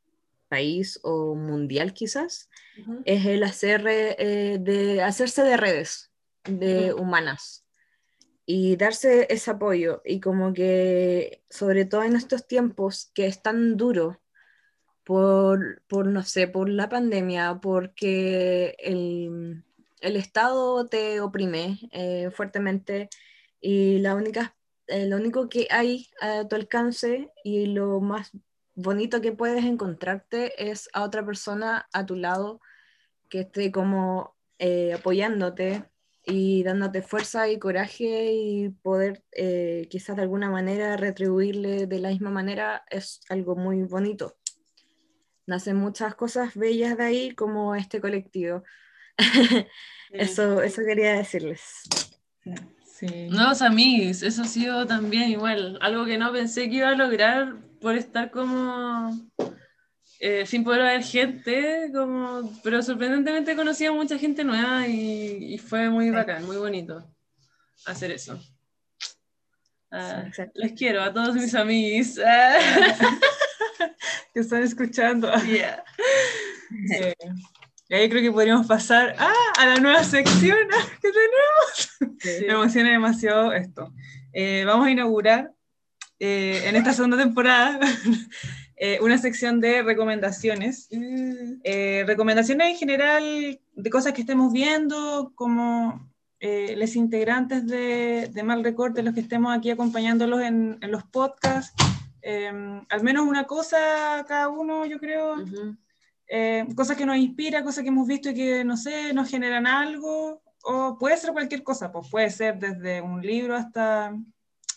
país 0.48 1.00
o 1.02 1.34
mundial 1.34 1.94
quizás, 1.94 2.50
es 3.06 3.24
el 3.24 3.42
hacer, 3.42 3.86
eh, 3.88 4.58
de, 4.60 5.02
hacerse 5.02 5.42
de 5.42 5.56
redes 5.56 6.10
de 6.44 6.92
humanas 6.92 7.61
y 8.46 8.76
darse 8.76 9.26
ese 9.30 9.52
apoyo 9.52 10.02
y 10.04 10.20
como 10.20 10.52
que 10.52 11.44
sobre 11.48 11.84
todo 11.84 12.02
en 12.02 12.16
estos 12.16 12.46
tiempos 12.46 13.10
que 13.14 13.26
es 13.26 13.42
tan 13.42 13.76
duro 13.76 14.20
por, 15.04 15.82
por 15.88 16.06
no 16.06 16.22
sé, 16.22 16.48
por 16.48 16.68
la 16.68 16.88
pandemia, 16.88 17.58
porque 17.60 18.76
el, 18.78 19.64
el 20.00 20.16
Estado 20.16 20.86
te 20.86 21.20
oprime 21.20 21.78
eh, 21.92 22.30
fuertemente 22.32 23.08
y 23.60 23.98
la 23.98 24.14
única, 24.14 24.56
eh, 24.86 25.06
lo 25.06 25.16
único 25.16 25.48
que 25.48 25.66
hay 25.70 26.08
a 26.20 26.46
tu 26.46 26.56
alcance 26.56 27.30
y 27.44 27.66
lo 27.66 28.00
más 28.00 28.32
bonito 28.74 29.20
que 29.20 29.32
puedes 29.32 29.64
encontrarte 29.64 30.70
es 30.70 30.88
a 30.92 31.04
otra 31.04 31.24
persona 31.24 31.88
a 31.92 32.06
tu 32.06 32.16
lado 32.16 32.60
que 33.28 33.40
esté 33.40 33.72
como 33.72 34.36
eh, 34.58 34.92
apoyándote 34.94 35.84
y 36.24 36.62
dándote 36.62 37.02
fuerza 37.02 37.48
y 37.48 37.58
coraje 37.58 38.32
y 38.32 38.68
poder 38.68 39.24
eh, 39.32 39.88
quizás 39.90 40.16
de 40.16 40.22
alguna 40.22 40.50
manera 40.50 40.96
retribuirle 40.96 41.86
de 41.86 41.98
la 41.98 42.10
misma 42.10 42.30
manera 42.30 42.84
es 42.90 43.20
algo 43.28 43.56
muy 43.56 43.82
bonito. 43.82 44.36
Nacen 45.46 45.76
muchas 45.76 46.14
cosas 46.14 46.54
bellas 46.54 46.96
de 46.96 47.04
ahí 47.04 47.34
como 47.34 47.74
este 47.74 48.00
colectivo. 48.00 48.62
eso, 50.12 50.62
eso 50.62 50.82
quería 50.86 51.14
decirles. 51.14 51.82
Sí. 52.84 53.28
Nuevos 53.30 53.62
amigos, 53.62 54.22
eso 54.22 54.42
ha 54.42 54.46
sido 54.46 54.86
también 54.86 55.30
igual, 55.30 55.76
algo 55.80 56.04
que 56.04 56.18
no 56.18 56.30
pensé 56.32 56.70
que 56.70 56.76
iba 56.76 56.90
a 56.90 56.94
lograr 56.94 57.56
por 57.80 57.96
estar 57.96 58.30
como 58.30 59.10
eh, 60.24 60.46
sin 60.46 60.62
poder 60.62 60.82
ver 60.82 61.02
gente, 61.02 61.90
como, 61.92 62.52
pero 62.62 62.80
sorprendentemente 62.80 63.56
conocí 63.56 63.84
a 63.86 63.90
mucha 63.92 64.16
gente 64.16 64.44
nueva 64.44 64.86
y, 64.86 65.54
y 65.54 65.58
fue 65.58 65.90
muy 65.90 66.06
Sí. 66.06 66.10
bacán, 66.12 66.46
muy 66.46 66.56
bonito 66.56 67.04
hacer 67.86 68.12
eso. 68.12 68.40
Ah, 69.90 70.24
Sí, 70.34 70.42
les 70.54 70.72
quiero 70.72 71.02
a 71.02 71.12
todos 71.12 71.34
mis 71.34 71.54
amigos. 71.54 72.18
Ah, 72.24 73.90
que 74.32 74.40
están 74.40 74.62
escuchando. 74.62 75.28
yeah. 75.46 75.82
Eh, 76.94 77.14
y 77.88 77.94
ahí 77.94 78.08
creo 78.08 78.22
que 78.22 78.30
podríamos 78.30 78.66
pasar 78.66 79.16
ah, 79.18 79.32
a 79.58 79.66
la 79.66 79.76
nueva 79.76 80.04
sección 80.04 80.56
ah, 80.72 80.86
que 81.00 81.10
tenemos. 81.10 82.16
Sí. 82.20 82.30
Me 82.46 82.52
emociona 82.52 82.90
demasiado 82.90 83.52
esto. 83.52 83.92
Eh, 84.32 84.62
vamos 84.64 84.86
a 84.86 84.90
inaugurar 84.90 85.52
eh, 86.20 86.62
en 86.66 86.76
esta 86.76 86.92
segunda 86.92 87.16
temporada 87.18 87.80
eh, 88.76 88.98
una 89.00 89.18
sección 89.18 89.60
de 89.60 89.82
recomendaciones. 89.82 90.88
Mm, 90.90 91.60
Eh, 91.64 92.04
recomendaciones 92.06 92.70
en 92.70 92.76
general 92.76 93.60
de 93.74 93.90
cosas 93.90 94.12
que 94.12 94.22
estemos 94.22 94.52
viendo, 94.52 95.32
como 95.34 96.10
eh, 96.40 96.74
los 96.76 96.96
integrantes 96.96 97.66
de, 97.66 98.28
de 98.32 98.42
Mal 98.42 98.64
Recorte, 98.64 99.02
los 99.02 99.14
que 99.14 99.20
estemos 99.20 99.56
aquí 99.56 99.70
acompañándolos 99.70 100.40
en, 100.42 100.78
en 100.80 100.90
los 100.90 101.04
podcasts. 101.04 101.72
Eh, 102.22 102.50
al 102.88 103.02
menos 103.02 103.26
una 103.26 103.44
cosa 103.44 104.24
cada 104.26 104.48
uno, 104.48 104.84
yo 104.86 104.98
creo. 104.98 105.34
ujú. 105.42 105.76
Eh, 106.28 106.66
cosas 106.74 106.96
que 106.96 107.04
nos 107.04 107.16
inspira, 107.16 107.62
cosas 107.62 107.82
que 107.82 107.88
hemos 107.90 108.06
visto 108.06 108.30
y 108.30 108.34
que, 108.34 108.64
no 108.64 108.76
sé, 108.76 109.12
nos 109.12 109.28
generan 109.28 109.66
algo. 109.66 110.42
O 110.64 110.96
puede 110.98 111.16
ser 111.16 111.32
cualquier 111.32 111.62
cosa, 111.62 111.90
pues 111.92 112.08
puede 112.08 112.30
ser 112.30 112.58
desde 112.58 113.00
un 113.02 113.20
libro 113.20 113.54
hasta, 113.54 114.16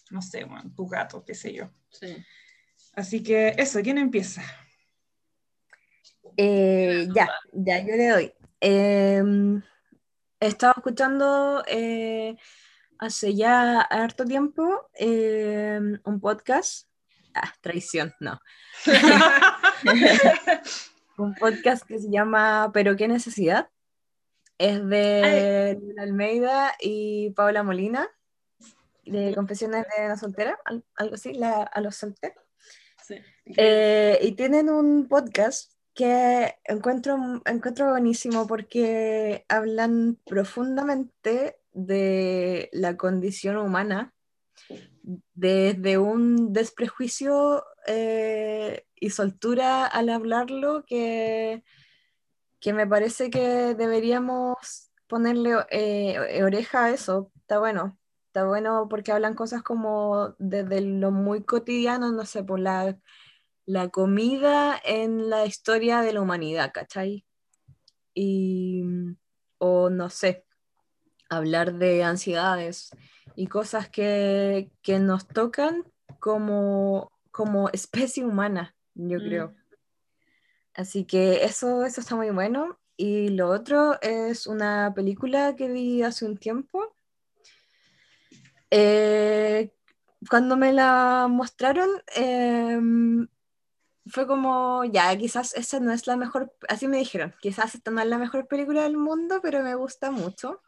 no 0.10 0.22
sé, 0.22 0.44
bueno, 0.44 0.72
tu 0.76 0.88
gato, 0.88 1.24
qué 1.24 1.34
sé 1.34 1.54
yo. 1.54 1.70
Sí. 1.90 2.18
Así 2.96 3.22
que 3.24 3.56
eso, 3.58 3.82
¿quién 3.82 3.98
empieza? 3.98 4.42
Eh, 6.38 7.08
ya, 7.14 7.30
ya, 7.54 7.80
yo 7.80 7.96
le 7.96 8.08
doy. 8.10 8.34
Eh, 8.62 9.24
he 10.40 10.48
estado 10.48 10.74
escuchando 10.78 11.64
eh, 11.68 12.36
hace 13.00 13.36
ya 13.36 13.82
harto 13.82 14.26
tiempo 14.26 14.90
eh, 14.94 15.80
un 16.04 16.20
podcast. 16.20 16.88
Ah, 17.34 17.54
traición, 17.62 18.14
no. 18.20 18.40
un 21.18 21.36
podcast 21.36 21.86
que 21.86 22.00
se 22.00 22.10
llama 22.10 22.72
Pero 22.74 22.96
qué 22.96 23.08
necesidad. 23.08 23.70
Es 24.58 24.86
de 24.88 25.78
Lula 25.82 26.04
Almeida 26.04 26.74
y 26.80 27.32
Paula 27.32 27.62
Molina, 27.64 28.08
de 29.04 29.36
Confesiones 29.36 29.86
de 29.98 30.06
una 30.06 30.16
soltera, 30.16 30.58
al- 30.64 30.86
algo 30.96 31.16
así, 31.16 31.34
la, 31.34 31.64
a 31.64 31.82
los 31.82 31.98
solteros. 31.98 32.45
Eh, 33.46 34.20
y 34.22 34.32
tienen 34.34 34.70
un 34.70 35.08
podcast 35.08 35.72
que 35.94 36.56
encuentro, 36.66 37.42
encuentro 37.46 37.90
buenísimo 37.92 38.48
porque 38.48 39.46
hablan 39.48 40.20
profundamente 40.26 41.58
de 41.72 42.70
la 42.74 42.98
condición 42.98 43.58
humana 43.58 44.14
desde 45.34 45.98
un 45.98 46.54
desprejuicio 46.54 47.64
eh, 47.88 48.86
y 48.96 49.12
soltura 49.12 49.86
al 49.86 50.10
hablarlo 50.10 50.84
que, 50.86 51.64
que 52.60 52.74
me 52.74 52.88
parece 52.88 53.30
que 53.30 53.76
deberíamos 53.76 54.92
ponerle 55.08 55.54
eh, 55.70 56.44
oreja 56.44 56.86
a 56.86 56.90
eso. 56.92 57.32
Está 57.36 57.60
bueno. 57.60 57.98
Está 58.28 58.46
bueno 58.46 58.88
porque 58.90 59.14
hablan 59.14 59.34
cosas 59.34 59.64
como 59.64 60.36
desde 60.40 60.82
lo 60.82 61.12
muy 61.12 61.44
cotidiano, 61.44 62.12
no 62.12 62.26
sé, 62.26 62.44
por 62.44 62.60
la, 62.60 62.98
la 63.66 63.90
comida 63.90 64.80
en 64.84 65.30
la 65.30 65.46
historia 65.46 66.02
de 66.02 66.14
la 66.14 66.22
humanidad, 66.22 66.72
¿cachai? 66.74 67.26
Y, 68.14 68.84
o 69.58 69.90
no 69.90 70.10
sé, 70.10 70.46
hablar 71.30 71.74
de 71.74 72.04
ansiedades 72.04 72.92
y 73.36 73.48
cosas 73.48 73.90
que, 73.90 74.72
que 74.82 75.00
nos 75.00 75.28
tocan 75.28 75.84
como, 76.20 77.12
como 77.32 77.70
especie 77.70 78.26
humana, 78.26 78.76
yo 78.94 79.20
Mm. 79.20 79.24
creo. 79.24 79.56
Así 80.74 81.06
que 81.06 81.44
eso, 81.46 81.86
eso 81.86 82.02
está 82.02 82.16
muy 82.16 82.30
bueno. 82.32 82.80
Y 82.98 83.30
lo 83.30 83.50
otro 83.50 84.00
es 84.02 84.48
una 84.48 84.94
película 84.96 85.56
que 85.56 85.68
vi 85.70 86.02
hace 86.04 86.26
un 86.26 86.38
tiempo. 86.38 86.96
Eh, 88.72 89.74
cuando 90.30 90.58
me 90.58 90.74
la 90.74 91.28
mostraron, 91.30 91.90
em, 92.16 93.28
fue 94.08 94.28
como, 94.28 94.84
ya, 94.86 95.16
quizás 95.18 95.56
esa 95.56 95.80
no 95.80 95.92
es 95.92 96.06
la 96.08 96.16
mejor, 96.16 96.54
así 96.70 96.88
me 96.88 96.98
dijeron, 96.98 97.34
quizás 97.42 97.76
esta 97.76 97.92
no 97.92 98.02
es 98.02 98.08
la 98.08 98.18
mejor 98.18 98.48
película 98.48 98.84
del 98.84 98.98
mundo, 98.98 99.40
pero 99.42 99.64
me 99.64 99.76
gusta 99.76 100.12
mucho. 100.12 100.62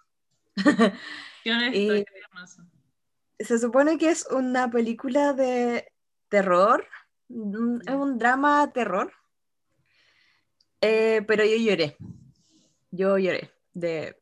Qué 1.43 1.51
honesto, 1.51 1.77
Y- 1.77 2.05
qué 2.05 2.19
hermoso. 2.31 2.63
Se 3.39 3.59
supone 3.59 3.99
que 3.99 4.09
es 4.09 4.25
una 4.31 4.71
película 4.71 5.33
de 5.33 5.91
terror, 6.29 6.87
es 7.29 7.35
un 7.93 8.17
drama 8.17 8.71
terror, 8.73 9.13
Eh, 10.81 11.23
pero 11.27 11.43
yo 11.43 11.55
lloré, 11.57 11.97
yo 12.91 13.17
lloré 13.17 13.51
de, 13.73 14.19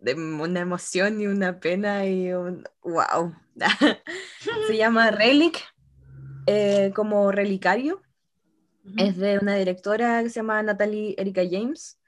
de 0.00 0.14
una 0.14 0.60
emoción 0.60 1.20
y 1.20 1.26
una 1.26 1.58
pena 1.60 2.06
y 2.06 2.32
un 2.32 2.64
wow. 2.82 3.34
Se 4.66 4.76
llama 4.76 5.10
Relic, 5.10 5.58
eh, 6.46 6.92
como 6.94 7.30
relicario. 7.32 8.02
Es 8.96 9.16
de 9.16 9.38
una 9.38 9.54
directora 9.54 10.22
que 10.22 10.28
se 10.28 10.36
llama 10.36 10.62
Natalie 10.62 11.14
Erika 11.16 11.42
James 11.50 11.98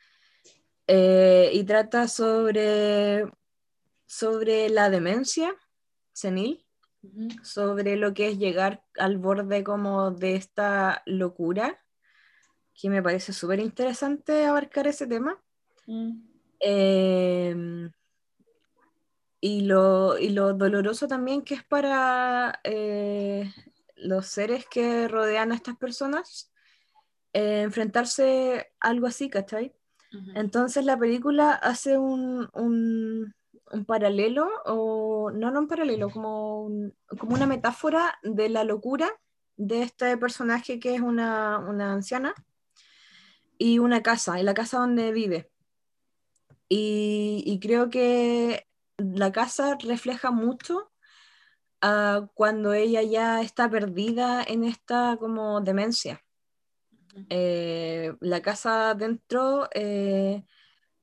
eh, 0.87 1.51
y 1.53 1.64
trata 1.64 2.07
sobre, 2.07 3.24
sobre 4.07 4.68
la 4.68 4.91
demencia 4.91 5.55
senil, 6.12 6.64
sobre 7.43 7.97
lo 7.97 8.12
que 8.12 8.29
es 8.29 8.39
llegar 8.39 8.85
al 8.99 9.16
borde 9.16 9.64
como 9.64 10.11
de 10.11 10.37
esta 10.37 11.03
locura, 11.07 11.83
que 12.74 12.91
me 12.91 13.03
parece 13.03 13.33
súper 13.33 13.61
interesante 13.61 14.45
abarcar 14.45 14.87
ese 14.87 15.07
tema. 15.07 15.41
Mm. 15.87 16.11
Eh, 16.61 17.91
y, 19.41 19.61
lo, 19.62 20.18
y 20.18 20.31
lo 20.31 20.55
doloroso 20.55 21.09
también 21.09 21.43
que 21.43 21.55
es 21.55 21.64
para 21.64 22.61
eh, 22.64 23.51
los 23.97 24.27
seres 24.27 24.66
que 24.66 25.09
rodean 25.09 25.53
a 25.53 25.55
estas 25.55 25.77
personas 25.77 26.51
eh, 27.39 27.62
enfrentarse 27.62 28.26
a 28.80 28.89
algo 28.89 29.07
así, 29.07 29.28
¿cachai? 29.28 29.74
Entonces 30.34 30.84
la 30.84 30.97
película 30.99 31.51
hace 31.53 31.99
un, 31.99 32.49
un- 32.55 33.34
un 33.72 33.84
paralelo, 33.84 34.49
o 34.64 35.30
no, 35.32 35.51
no 35.51 35.59
un 35.61 35.68
paralelo, 35.68 36.09
como, 36.11 36.62
un- 36.66 36.95
como 37.18 37.34
una 37.34 37.47
metáfora 37.47 38.03
de 38.22 38.49
la 38.49 38.62
locura 38.64 39.09
de 39.59 39.82
este 39.82 40.16
personaje 40.16 40.78
que 40.80 40.95
es 40.95 41.01
una, 41.01 41.59
una 41.59 41.93
anciana 41.93 42.32
y 43.59 43.78
una 43.78 44.03
casa, 44.03 44.39
y 44.41 44.43
la 44.43 44.55
casa 44.55 44.78
donde 44.78 45.12
vive. 45.12 45.51
Y, 46.68 47.43
y 47.47 47.59
creo 47.61 47.91
que 47.91 48.66
la 48.99 49.30
casa 49.32 49.76
refleja 49.80 50.30
mucho 50.30 50.91
cuando 52.34 52.72
ella 52.72 53.03
ya 53.03 53.43
está 53.43 53.68
perdida 53.70 54.43
en 54.43 54.64
esta 54.64 55.16
como 55.20 55.61
demencia. 55.61 56.22
Eh, 57.30 58.14
la 58.20 58.42
casa 58.42 58.94
dentro, 58.94 59.68
eh, 59.74 60.44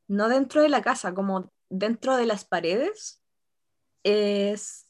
no 0.07 0.29
dentro 0.29 0.61
de 0.61 0.69
la 0.69 0.81
casa, 0.81 1.13
como 1.13 1.51
dentro 1.69 2.17
de 2.17 2.25
las 2.27 2.45
paredes, 2.45 3.21
es, 4.03 4.87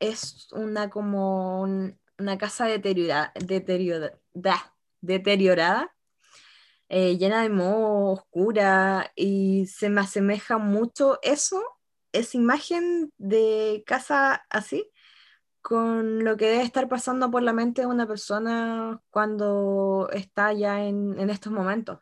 es 0.00 0.48
una 0.52 0.90
como 0.90 1.62
un- 1.62 1.98
una 2.18 2.38
casa 2.38 2.66
deteriorada, 2.66 3.32
deteriorada, 3.46 4.18
deteriorada 5.00 5.94
eh, 6.88 7.16
llena 7.18 7.42
de 7.42 7.50
moho, 7.50 8.12
oscura, 8.12 9.12
y 9.16 9.66
se 9.66 9.90
me 9.90 10.00
asemeja 10.00 10.58
mucho 10.58 11.18
eso, 11.22 11.62
esa 12.12 12.36
imagen 12.36 13.12
de 13.18 13.82
casa 13.86 14.46
así, 14.50 14.90
con 15.68 16.24
lo 16.24 16.38
que 16.38 16.46
debe 16.46 16.62
estar 16.62 16.88
pasando 16.88 17.30
por 17.30 17.42
la 17.42 17.52
mente 17.52 17.82
de 17.82 17.86
una 17.86 18.06
persona 18.06 19.02
cuando 19.10 20.08
está 20.14 20.50
ya 20.54 20.82
en, 20.82 21.20
en 21.20 21.28
estos 21.28 21.52
momentos. 21.52 21.98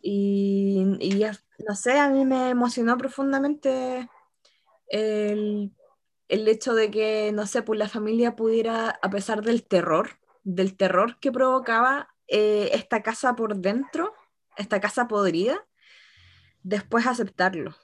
Y, 0.00 0.96
y 0.98 1.26
no 1.68 1.74
sé, 1.74 1.98
a 1.98 2.08
mí 2.08 2.24
me 2.24 2.48
emocionó 2.48 2.96
profundamente 2.96 4.08
el, 4.86 5.72
el 6.28 6.48
hecho 6.48 6.72
de 6.72 6.90
que, 6.90 7.32
no 7.34 7.44
sé, 7.44 7.60
pues 7.60 7.78
la 7.78 7.90
familia 7.90 8.34
pudiera, 8.34 8.98
a 9.02 9.10
pesar 9.10 9.42
del 9.42 9.64
terror, 9.64 10.18
del 10.42 10.74
terror 10.74 11.18
que 11.20 11.32
provocaba 11.32 12.14
eh, 12.28 12.70
esta 12.72 13.02
casa 13.02 13.36
por 13.36 13.56
dentro, 13.56 14.14
esta 14.56 14.80
casa 14.80 15.06
podrida, 15.06 15.66
después 16.62 17.06
aceptarlo 17.06 17.74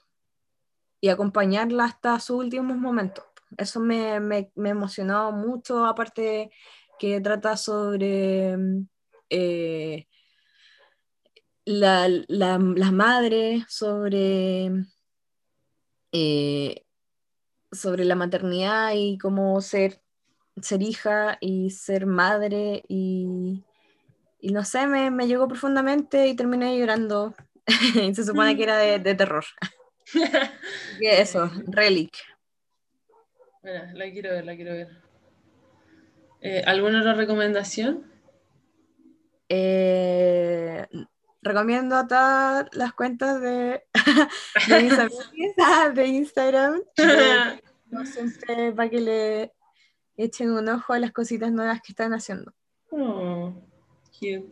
y 1.02 1.10
acompañarla 1.10 1.84
hasta 1.84 2.18
sus 2.18 2.38
últimos 2.38 2.78
momentos. 2.78 3.27
Eso 3.56 3.80
me, 3.80 4.20
me, 4.20 4.50
me 4.54 4.70
emocionó 4.70 5.32
mucho, 5.32 5.86
aparte 5.86 6.50
que 6.98 7.20
trata 7.20 7.56
sobre 7.56 8.56
mm, 8.56 8.88
eh, 9.30 10.06
la, 11.64 12.08
la, 12.08 12.58
la 12.58 12.92
madre, 12.92 13.64
sobre, 13.68 14.70
eh, 16.12 16.84
sobre 17.72 18.04
la 18.04 18.14
maternidad 18.14 18.92
y 18.94 19.18
cómo 19.18 19.60
ser, 19.60 20.02
ser 20.60 20.82
hija 20.82 21.38
y 21.40 21.70
ser 21.70 22.06
madre 22.06 22.82
y, 22.88 23.64
y 24.40 24.52
no 24.52 24.64
sé, 24.64 24.86
me, 24.86 25.10
me 25.10 25.26
llegó 25.26 25.46
profundamente 25.46 26.26
y 26.26 26.36
terminé 26.36 26.78
llorando. 26.78 27.34
Se 28.14 28.24
supone 28.24 28.56
que 28.56 28.62
era 28.62 28.78
de, 28.78 28.98
de 28.98 29.14
terror. 29.14 29.44
Eso, 31.00 31.50
Relic. 31.66 32.16
Mira, 33.68 33.92
la 33.92 34.10
quiero 34.10 34.30
ver, 34.30 34.44
la 34.46 34.56
quiero 34.56 34.72
ver. 34.72 34.88
Eh, 36.40 36.62
¿Alguna 36.66 37.00
otra 37.00 37.12
recomendación? 37.12 38.10
Eh, 39.50 40.86
recomiendo 41.42 41.96
a 41.96 42.06
todas 42.06 42.66
las 42.72 42.94
cuentas 42.94 43.42
de, 43.42 43.82
de 44.68 44.82
mis 44.82 44.98
amigas 44.98 45.94
de 45.94 46.06
Instagram. 46.06 46.80
de- 46.96 47.62
no 47.90 48.06
siempre 48.06 48.72
para 48.72 48.88
que 48.88 49.00
le 49.00 49.52
echen 50.16 50.50
un 50.52 50.66
ojo 50.70 50.94
a 50.94 50.98
las 50.98 51.12
cositas 51.12 51.52
nuevas 51.52 51.80
que 51.82 51.92
están 51.92 52.14
haciendo. 52.14 52.54
Oh, 52.90 53.52
cute. 54.18 54.48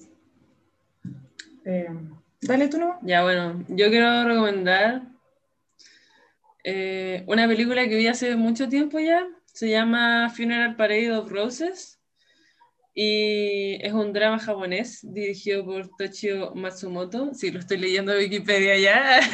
Eh, 1.65 1.89
dale 2.43 2.69
tú 2.69 2.79
no. 2.79 2.99
Ya, 3.03 3.23
bueno, 3.23 3.65
yo 3.69 3.89
quiero 3.89 4.25
recomendar 4.25 5.03
eh, 6.69 7.23
una 7.29 7.47
película 7.47 7.89
que 7.89 7.95
vi 7.95 8.09
hace 8.09 8.35
mucho 8.35 8.69
tiempo 8.69 8.99
ya. 8.99 9.25
Se 9.47 9.71
llama 9.71 10.29
Funeral 10.31 10.75
Parade 10.75 11.13
of 11.13 11.31
Roses 11.31 12.01
y 12.93 13.79
es 13.87 13.93
un 13.93 14.13
drama 14.13 14.41
japonés 14.41 14.99
dirigido 15.03 15.65
por 15.65 15.89
Toshio 15.97 16.55
Matsumoto. 16.57 17.33
Sí, 17.35 17.53
lo 17.53 17.61
estoy 17.61 17.77
leyendo 17.77 18.13
en 18.13 18.19
Wikipedia 18.19 18.77
ya. 18.79 19.21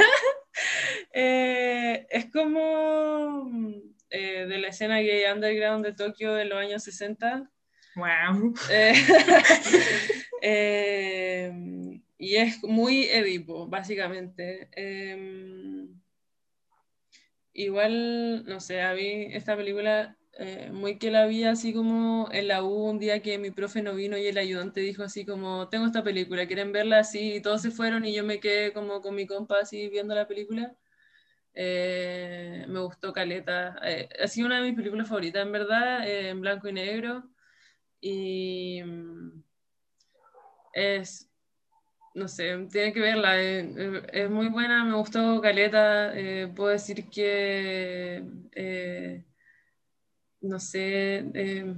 Eh, 1.15 2.07
es 2.11 2.31
como 2.31 3.51
eh, 4.11 4.47
de 4.47 4.59
la 4.59 4.69
escena 4.69 5.01
gay 5.01 5.25
underground 5.31 5.85
de 5.85 5.95
Tokio 5.95 6.35
de 6.35 6.45
los 6.45 6.59
años 6.59 6.85
60. 6.85 7.51
Wow. 7.97 8.55
Eh, 8.71 8.93
eh, 10.43 11.53
y 12.19 12.37
es 12.37 12.63
muy 12.63 13.05
Edipo, 13.05 13.67
básicamente. 13.67 14.69
Igual, 17.55 18.45
no 18.47 18.61
sé, 18.61 18.81
a 18.81 18.95
esta 18.95 19.57
película, 19.57 20.17
eh, 20.39 20.71
muy 20.73 20.99
que 20.99 21.11
la 21.11 21.27
vi 21.27 21.45
así 21.45 21.75
como 21.75 22.29
en 22.33 22.49
la 22.49 22.63
U 22.65 22.89
un 22.91 22.99
día 22.99 23.21
que 23.21 23.39
mi 23.39 23.51
profe 23.51 23.83
no 23.83 23.95
vino 23.95 24.17
y 24.17 24.27
el 24.27 24.39
ayudante 24.39 24.81
dijo 24.81 25.03
así 25.03 25.27
como, 25.27 25.69
tengo 25.69 25.87
esta 25.87 26.03
película, 26.03 26.47
¿quieren 26.47 26.73
verla? 26.73 27.01
Así, 27.01 27.35
y 27.37 27.43
todos 27.43 27.61
se 27.63 27.71
fueron 27.71 28.05
y 28.07 28.15
yo 28.15 28.25
me 28.25 28.41
quedé 28.41 28.73
como 28.73 29.03
con 29.03 29.15
mi 29.15 29.27
compa 29.27 29.61
así 29.61 29.89
viendo 29.89 30.15
la 30.15 30.27
película. 30.29 30.75
Eh, 31.55 32.65
me 32.69 32.81
gustó 32.81 33.13
Caleta. 33.13 33.77
Eh, 33.85 34.09
ha 34.23 34.29
sido 34.29 34.47
una 34.47 34.59
de 34.61 34.69
mis 34.69 34.77
películas 34.77 35.09
favoritas, 35.09 35.43
en 35.43 35.53
verdad, 35.53 36.07
eh, 36.09 36.31
en 36.31 36.41
blanco 36.41 36.69
y 36.69 36.73
negro. 36.73 37.25
Y 38.01 38.83
mm, 38.85 39.43
es, 40.73 41.31
no 42.15 42.29
sé, 42.29 42.67
tiene 42.71 42.93
que 42.93 43.01
verla. 43.01 43.41
eh, 43.43 44.03
es 44.13 44.31
muy 44.31 44.49
buena, 44.49 44.85
me 44.85 44.95
gustó 44.97 45.41
Caleta. 45.41 46.13
eh, 46.19 46.49
puedo 46.55 46.71
decir 46.71 47.09
que, 47.11 48.23
eh, 48.55 49.25
no 50.41 50.59
sé, 50.59 51.25
eh, 51.35 51.75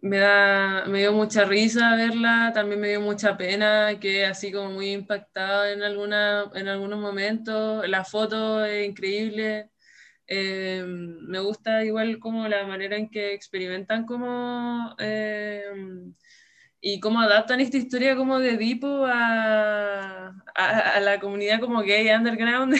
me 0.00 0.18
da, 0.18 0.84
me 0.86 1.00
dio 1.00 1.12
mucha 1.12 1.44
risa 1.44 1.96
verla, 1.96 2.52
también 2.54 2.80
me 2.80 2.88
dio 2.88 3.00
mucha 3.00 3.36
pena, 3.36 3.98
que 4.00 4.24
así 4.24 4.52
como 4.52 4.70
muy 4.70 4.92
impactada 4.92 5.72
en, 5.72 5.82
alguna, 5.82 6.50
en 6.54 6.68
algunos 6.68 6.98
momentos. 7.00 7.86
La 7.88 8.04
foto 8.04 8.64
es 8.64 8.86
increíble. 8.88 9.70
Me 10.28 11.38
gusta 11.40 11.84
igual 11.84 12.18
como 12.18 12.48
la 12.48 12.66
manera 12.66 12.96
en 12.96 13.10
que 13.10 13.32
experimentan 13.34 14.06
como 14.06 14.94
y 16.88 17.00
cómo 17.00 17.18
adaptan 17.18 17.58
esta 17.58 17.78
historia 17.78 18.14
como 18.14 18.38
de 18.38 18.50
Edipo 18.50 19.06
a, 19.06 20.32
a, 20.54 20.80
a 20.94 21.00
la 21.00 21.18
comunidad 21.18 21.58
como 21.58 21.82
gay 21.82 22.08
underground 22.10 22.76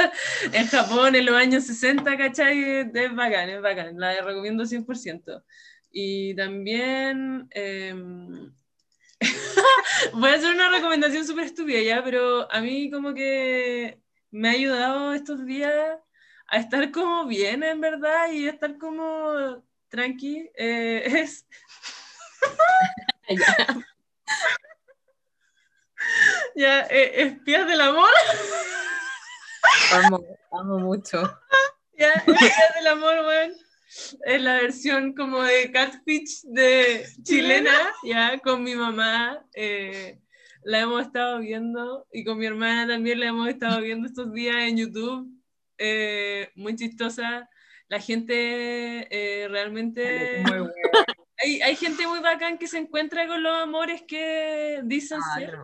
en 0.54 0.66
Japón 0.66 1.14
en 1.14 1.26
los 1.26 1.34
años 1.34 1.64
60, 1.64 2.16
¿cachai? 2.16 2.90
Es 2.94 3.14
bacán, 3.14 3.50
es 3.50 3.60
bacán, 3.60 4.00
la 4.00 4.18
recomiendo 4.22 4.64
100%. 4.64 5.44
Y 5.92 6.34
también 6.36 7.50
eh, 7.50 7.92
voy 10.14 10.30
a 10.30 10.34
hacer 10.36 10.54
una 10.54 10.70
recomendación 10.70 11.26
súper 11.26 11.44
estúpida 11.44 11.82
ya, 11.82 12.02
pero 12.02 12.50
a 12.50 12.62
mí 12.62 12.90
como 12.90 13.12
que 13.12 14.00
me 14.30 14.48
ha 14.48 14.52
ayudado 14.52 15.12
estos 15.12 15.44
días 15.44 15.98
a 16.46 16.58
estar 16.58 16.90
como 16.92 17.26
bien, 17.26 17.62
en 17.62 17.78
verdad, 17.78 18.32
y 18.32 18.46
a 18.46 18.52
estar 18.52 18.78
como 18.78 19.62
tranqui. 19.90 20.48
eh, 20.56 21.02
es 21.04 21.46
ya, 26.56 26.80
eh, 26.90 27.22
espías 27.22 27.66
del 27.66 27.80
amor. 27.80 28.10
Amo, 29.92 30.24
amo 30.52 30.78
mucho. 30.78 31.22
Ya, 31.96 32.12
espías 32.12 32.74
del 32.76 32.86
amor, 32.88 33.18
weón. 33.26 33.52
Es 34.24 34.40
la 34.40 34.54
versión 34.54 35.14
como 35.14 35.42
de 35.42 35.70
Catfish 35.72 36.42
de 36.44 37.06
chilena, 37.22 37.92
ya, 38.04 38.38
con 38.38 38.62
mi 38.62 38.74
mamá. 38.74 39.44
eh, 39.54 40.20
la 40.62 40.80
hemos 40.80 41.02
estado 41.02 41.38
viendo 41.40 42.06
y 42.12 42.22
con 42.24 42.38
mi 42.38 42.46
hermana 42.46 42.86
también 42.86 43.18
la 43.20 43.26
hemos 43.26 43.48
estado 43.48 43.80
viendo 43.80 44.06
estos 44.06 44.32
días 44.32 44.56
en 44.56 44.76
YouTube. 44.76 45.26
eh, 45.78 46.50
muy 46.54 46.76
chistosa. 46.76 47.48
La 47.88 47.98
gente 47.98 49.08
eh, 49.10 49.48
realmente... 49.48 50.42
Muy. 50.46 50.68
Hay, 51.42 51.60
hay 51.62 51.76
gente 51.76 52.06
muy 52.06 52.20
bacán 52.20 52.58
que 52.58 52.68
se 52.68 52.78
encuentra 52.78 53.26
con 53.26 53.42
los 53.42 53.54
amores 53.62 54.02
que 54.06 54.80
dicen 54.84 55.20
Ah, 55.22 55.38
ser, 55.38 55.54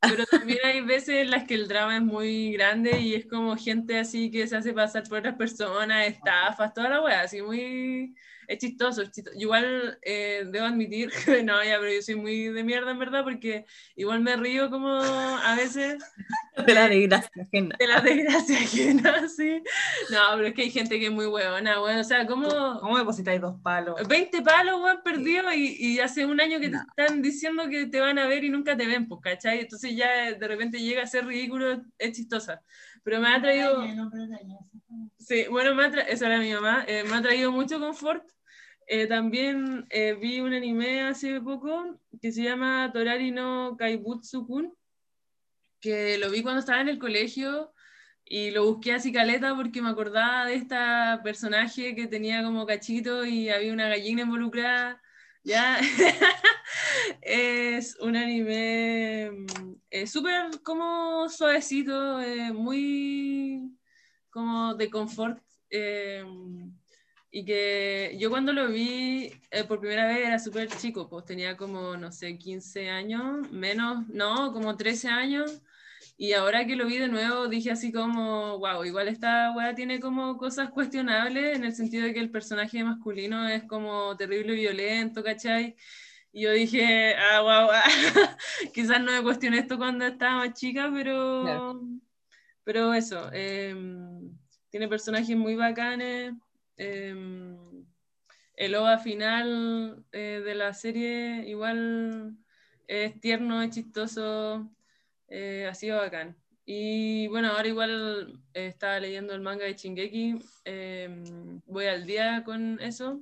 pero 0.00 0.26
también 0.26 0.58
hay 0.64 0.80
veces 0.80 1.16
en 1.16 1.30
las 1.30 1.44
que 1.44 1.54
el 1.54 1.68
drama 1.68 1.96
es 1.96 2.02
muy 2.02 2.52
grande 2.52 3.00
y 3.00 3.14
es 3.14 3.26
como 3.26 3.56
gente 3.56 3.98
así 3.98 4.30
que 4.30 4.46
se 4.46 4.56
hace 4.56 4.72
pasar 4.72 5.04
por 5.04 5.18
otras 5.18 5.36
personas, 5.36 6.06
estafas, 6.06 6.74
toda 6.74 6.88
la 6.88 7.02
wea, 7.02 7.22
así 7.22 7.42
muy... 7.42 8.14
Es 8.48 8.58
chistoso, 8.58 9.02
es 9.02 9.10
chistoso. 9.10 9.36
Igual 9.38 9.98
eh, 10.02 10.44
debo 10.46 10.66
admitir 10.66 11.10
que 11.24 11.42
no, 11.42 11.62
ya, 11.64 11.78
pero 11.80 11.92
yo 11.92 12.02
soy 12.02 12.16
muy 12.16 12.48
de 12.48 12.64
mierda 12.64 12.90
en 12.90 12.98
verdad 12.98 13.22
porque 13.24 13.64
igual 13.96 14.20
me 14.20 14.36
río 14.36 14.70
como 14.70 14.88
a 14.98 15.54
veces 15.56 16.02
De 16.66 16.72
la 16.74 16.88
desgracia 16.88 17.30
ajena. 17.42 17.76
de 17.78 17.86
la 17.88 18.00
desgracia 18.00 18.56
ajena, 18.58 19.28
sí. 19.36 19.62
No, 20.10 20.18
pero 20.36 20.46
es 20.48 20.54
que 20.54 20.62
hay 20.62 20.70
gente 20.70 20.98
que 21.00 21.06
es 21.06 21.12
muy 21.12 21.26
huevona, 21.26 21.82
weón. 21.82 21.98
O 21.98 22.04
sea, 22.04 22.26
como 22.26 22.48
¿Cómo 22.80 22.96
depositáis 22.98 23.40
dos 23.40 23.60
palos? 23.62 23.96
20 24.08 24.40
palos, 24.42 24.80
weón, 24.80 25.00
perdidos 25.04 25.54
y, 25.54 25.94
y 25.94 26.00
hace 26.00 26.24
un 26.26 26.40
año 26.40 26.60
que 26.60 26.68
No. 26.68 26.84
te 26.94 27.02
están 27.02 27.22
diciendo 27.22 27.68
que 27.68 27.86
te 27.86 28.00
van 28.00 28.18
a 28.18 28.26
ver 28.26 28.44
y 28.44 28.50
nunca 28.50 28.76
te 28.76 28.86
ven, 28.86 29.08
pues, 29.08 29.20
¿cachai? 29.22 29.60
Entonces 29.60 29.96
ya 29.96 30.32
de 30.32 30.48
repente 30.48 30.78
llega 30.80 31.02
a 31.02 31.06
ser 31.06 31.26
ridículo, 31.26 31.82
es 31.98 32.12
chistosa. 32.12 32.62
Pero 33.04 33.20
me 33.20 33.28
ha 33.28 33.40
traído... 33.40 33.82
Sí, 35.18 35.46
bueno, 35.50 35.74
me 35.74 35.84
ha 35.84 35.90
tra- 35.92 36.06
esa 36.08 36.26
era 36.26 36.38
mi 36.40 36.52
mamá. 36.52 36.84
eh, 36.88 37.04
me 37.04 37.14
ha 37.16 37.22
traído 37.22 37.52
mucho 37.52 37.78
confort. 37.78 38.24
Eh, 38.86 39.06
también 39.06 39.86
eh, 39.90 40.14
vi 40.14 40.40
un 40.40 40.52
anime 40.52 41.02
hace 41.02 41.40
poco 41.40 42.00
que 42.20 42.32
se 42.32 42.42
llama 42.42 42.90
Torari 42.92 43.30
no 43.30 43.76
Kaibutsu-kun, 43.78 44.74
que 45.80 46.18
lo 46.18 46.30
vi 46.30 46.42
cuando 46.42 46.60
estaba 46.60 46.80
en 46.80 46.88
el 46.88 46.98
colegio 46.98 47.72
y 48.26 48.50
lo 48.50 48.64
busqué 48.66 48.92
así 48.92 49.12
caleta 49.12 49.54
porque 49.54 49.80
me 49.82 49.90
acordaba 49.90 50.46
de 50.46 50.54
esta 50.54 51.20
personaje 51.22 51.94
que 51.94 52.06
tenía 52.06 52.42
como 52.42 52.66
cachito 52.66 53.24
y 53.24 53.48
había 53.50 53.72
una 53.72 53.88
gallina 53.88 54.22
involucrada. 54.22 55.00
Ya 55.44 55.78
es 57.22 57.96
un 58.00 58.16
anime 58.16 59.30
eh, 59.90 60.06
súper 60.06 60.62
como 60.62 61.28
suavecito, 61.28 62.20
eh, 62.20 62.52
muy 62.52 63.76
como 64.30 64.74
de 64.74 64.90
confort. 64.90 65.38
eh, 65.70 66.24
y 67.30 67.44
que 67.44 68.16
yo 68.20 68.30
cuando 68.30 68.52
lo 68.52 68.68
vi 68.68 69.32
eh, 69.50 69.64
por 69.64 69.80
primera 69.80 70.06
vez 70.06 70.18
era 70.26 70.38
súper 70.38 70.68
chico, 70.68 71.08
pues 71.08 71.24
tenía 71.24 71.56
como, 71.56 71.96
no 71.96 72.12
sé, 72.12 72.38
15 72.38 72.88
años, 72.90 73.50
menos, 73.50 74.06
no, 74.08 74.52
como 74.52 74.76
13 74.76 75.08
años. 75.08 75.60
Y 76.16 76.32
ahora 76.32 76.64
que 76.64 76.76
lo 76.76 76.86
vi 76.86 76.98
de 76.98 77.08
nuevo 77.08 77.48
dije 77.48 77.72
así 77.72 77.90
como, 77.92 78.58
wow, 78.58 78.84
igual 78.84 79.08
esta 79.08 79.52
weá 79.56 79.74
tiene 79.74 79.98
como 79.98 80.36
cosas 80.36 80.70
cuestionables 80.70 81.56
en 81.56 81.64
el 81.64 81.74
sentido 81.74 82.04
de 82.04 82.14
que 82.14 82.20
el 82.20 82.30
personaje 82.30 82.84
masculino 82.84 83.48
es 83.48 83.64
como 83.64 84.16
terrible 84.16 84.54
y 84.54 84.60
violento, 84.60 85.24
¿cachai? 85.24 85.74
Y 86.32 86.42
yo 86.42 86.52
dije, 86.52 87.16
ah, 87.16 87.40
wow, 87.42 87.68
quizás 88.74 89.00
no 89.02 89.12
me 89.12 89.22
cuestioné 89.22 89.58
esto 89.58 89.76
cuando 89.76 90.06
estaba 90.06 90.46
más 90.46 90.54
chica, 90.54 90.90
pero, 90.92 91.80
pero 92.62 92.94
eso, 92.94 93.30
em, 93.32 94.36
tiene 94.70 94.88
personajes 94.88 95.36
muy 95.36 95.56
bacanes. 95.56 96.34
em, 96.76 97.56
el 98.56 98.74
OVA 98.76 98.98
final 98.98 100.04
eh, 100.12 100.42
de 100.44 100.54
la 100.54 100.72
serie 100.74 101.48
igual 101.48 102.36
es 102.86 103.20
tierno, 103.20 103.62
es 103.62 103.70
chistoso, 103.70 104.70
eh, 105.34 105.66
ha 105.68 105.74
sido 105.74 105.98
bacán. 105.98 106.36
Y 106.64 107.26
bueno, 107.28 107.48
ahora 107.48 107.68
igual 107.68 108.40
eh, 108.54 108.68
estaba 108.68 109.00
leyendo 109.00 109.34
el 109.34 109.40
manga 109.40 109.64
de 109.64 109.74
Shingeki, 109.74 110.36
em, 110.64 111.60
voy 111.66 111.86
al 111.86 112.06
día 112.06 112.42
con 112.44 112.80
eso. 112.80 113.20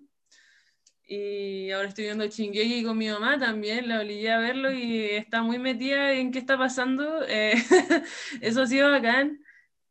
Y 1.06 1.70
ahora 1.70 1.88
estoy 1.88 2.04
viendo 2.04 2.26
Shingeki 2.26 2.84
con 2.84 2.98
mi 2.98 3.08
mamá 3.08 3.38
también, 3.38 3.88
la 3.88 4.00
obligué 4.00 4.30
a 4.30 4.38
verlo 4.38 4.70
y 4.72 5.04
está 5.10 5.42
muy 5.42 5.58
metida 5.58 6.12
en 6.12 6.30
qué 6.32 6.38
está 6.38 6.56
pasando. 6.58 7.24
eh, 7.28 7.54
eso 8.42 8.62
ha 8.62 8.66
sido 8.66 8.90
bacán. 8.90 9.40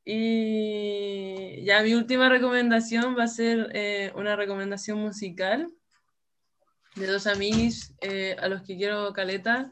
Y 0.05 1.63
ya 1.63 1.83
mi 1.83 1.93
última 1.93 2.29
recomendación 2.29 3.15
va 3.17 3.23
a 3.23 3.27
ser 3.27 3.69
eh, 3.73 4.11
una 4.15 4.35
recomendación 4.35 4.99
musical 4.99 5.71
de 6.95 7.07
dos 7.07 7.27
amigos 7.27 7.93
eh, 8.01 8.35
a 8.39 8.47
los 8.47 8.63
que 8.63 8.75
quiero 8.77 9.13
caleta, 9.13 9.71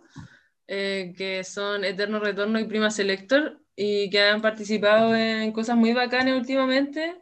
eh, 0.72 1.16
que 1.18 1.44
son 1.44 1.84
Eterno 1.84 2.20
Retorno 2.20 2.60
y 2.60 2.66
Prima 2.66 2.92
Selector, 2.92 3.60
y 3.76 4.10
que 4.12 4.22
han 4.22 4.42
participado 4.42 5.16
en 5.16 5.52
cosas 5.52 5.76
muy 5.76 5.94
bacanas 5.94 6.38
últimamente. 6.38 7.16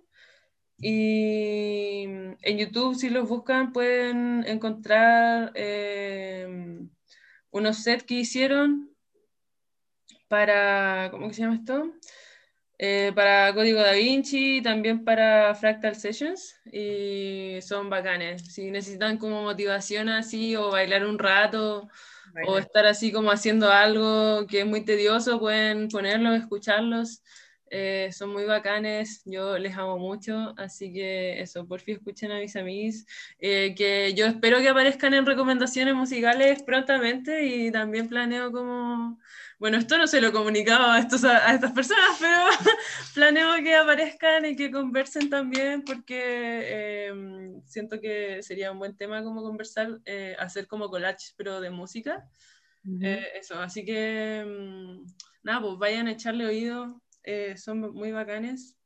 Y 0.80 2.04
en 2.04 2.58
YouTube, 2.58 2.95
si 2.95 3.10
los 3.10 3.30
buscan, 3.30 3.72
pueden 3.72 4.43
encontrar 4.45 5.54
eh, 5.56 6.80
unos 7.52 7.84
sets 7.84 8.04
que 8.04 8.16
hicieron 8.16 8.91
para, 10.28 11.10
¿cómo 11.12 11.30
que 11.30 11.34
se 11.36 11.43
llama 11.43 11.56
esto? 11.56 11.93
Eh, 12.80 13.14
para 13.16 13.54
Código 13.54 13.80
Da 13.80 13.93
Vinci 13.93 14.62
también 14.62 15.06
para 15.06 15.56
Fractal 15.56 15.95
Sessions 15.95 16.60
y 16.66 17.60
son 17.62 17.89
bacanes. 17.89 18.54
Si 18.54 18.70
necesitan 18.72 19.18
como 19.18 19.41
motivación 19.41 20.10
así 20.10 20.56
o 20.58 20.70
bailar 20.70 21.06
un 21.06 21.18
rato 21.18 21.88
o 22.46 22.58
estar 22.58 22.86
así 22.86 23.12
como 23.12 23.32
haciendo 23.32 23.72
algo 23.72 24.46
que 24.48 24.62
es 24.62 24.66
muy 24.66 24.84
tedioso, 24.84 25.40
pueden 25.40 25.88
ponerlos, 25.88 26.38
escucharlos. 26.38 27.24
Eh, 27.70 28.12
son 28.14 28.32
muy 28.32 28.46
bacanes, 28.46 29.22
yo 29.26 29.58
les 29.58 29.76
amo 29.76 29.98
mucho, 29.98 30.54
así 30.58 30.94
que 30.94 31.42
eso, 31.42 31.68
por 31.68 31.82
fin 31.82 31.98
escuchen 31.98 32.32
a 32.32 32.40
mis 32.40 32.56
amigos, 32.56 33.06
eh, 33.40 33.76
que 33.76 34.14
yo 34.14 34.26
espero 34.26 34.60
que 34.60 34.70
aparezcan 34.70 35.14
en 35.14 35.26
recomendaciones 35.26 35.94
musicales 35.94 36.64
prontamente 36.64 37.46
y 37.46 37.70
también 37.70 38.08
planeo 38.08 38.54
como, 38.54 39.20
bueno, 39.60 39.78
esto 39.78 39.97
no 39.97 40.05
se 40.08 40.22
lo 40.22 40.28
he 40.28 40.32
comunicado 40.32 40.91
a, 40.91 40.99
estos, 40.99 41.24
a, 41.24 41.49
a 41.49 41.55
estas 41.55 41.72
personas, 41.72 42.18
pero 42.20 42.38
planeo 43.16 43.55
que 43.64 43.76
aparezcan 43.76 44.45
y 44.45 44.55
que 44.55 44.70
conversen 44.70 45.30
también 45.30 45.84
porque 45.84 46.62
eh, 46.64 47.14
siento 47.66 47.99
que 47.99 48.41
sería 48.43 48.72
un 48.72 48.80
buen 48.80 48.95
tema 48.95 49.24
como 49.24 49.41
conversar, 49.41 49.99
eh, 50.05 50.36
hacer 50.39 50.68
como 50.68 50.89
collages 50.89 51.34
pero 51.38 51.60
de 51.62 51.70
música. 51.70 52.28
Eh, 53.01 53.26
eso, 53.36 53.60
así 53.60 53.84
que 53.84 54.45
mm, 54.47 55.05
nada, 55.43 55.62
pues 55.62 55.78
vayan 55.78 56.08
a 56.08 56.12
echarle 56.12 56.45
oído, 56.45 57.01
eh, 57.24 57.58
son 57.58 57.93
muy 57.93 58.12
bacanes. 58.12 58.78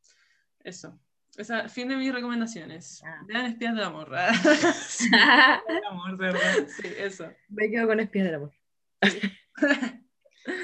Eso. 0.64 1.00
Esa, 1.38 1.70
fin 1.70 1.88
de 1.88 1.96
mis 1.96 2.12
recomendaciones. 2.12 3.02
Ah. 3.06 3.22
Vean 3.28 3.46
Espías 3.46 3.76
del 3.76 3.84
Amor. 3.84 4.10
El 5.70 5.86
amor, 5.86 6.18
de 6.18 6.26
verdad. 6.26 6.68
sí, 6.68 6.88
eso. 6.98 7.32
Me 7.50 7.70
quedo 7.70 7.88
con 7.88 8.00
espías 8.00 8.26
del 8.26 8.36
amor. 8.36 8.54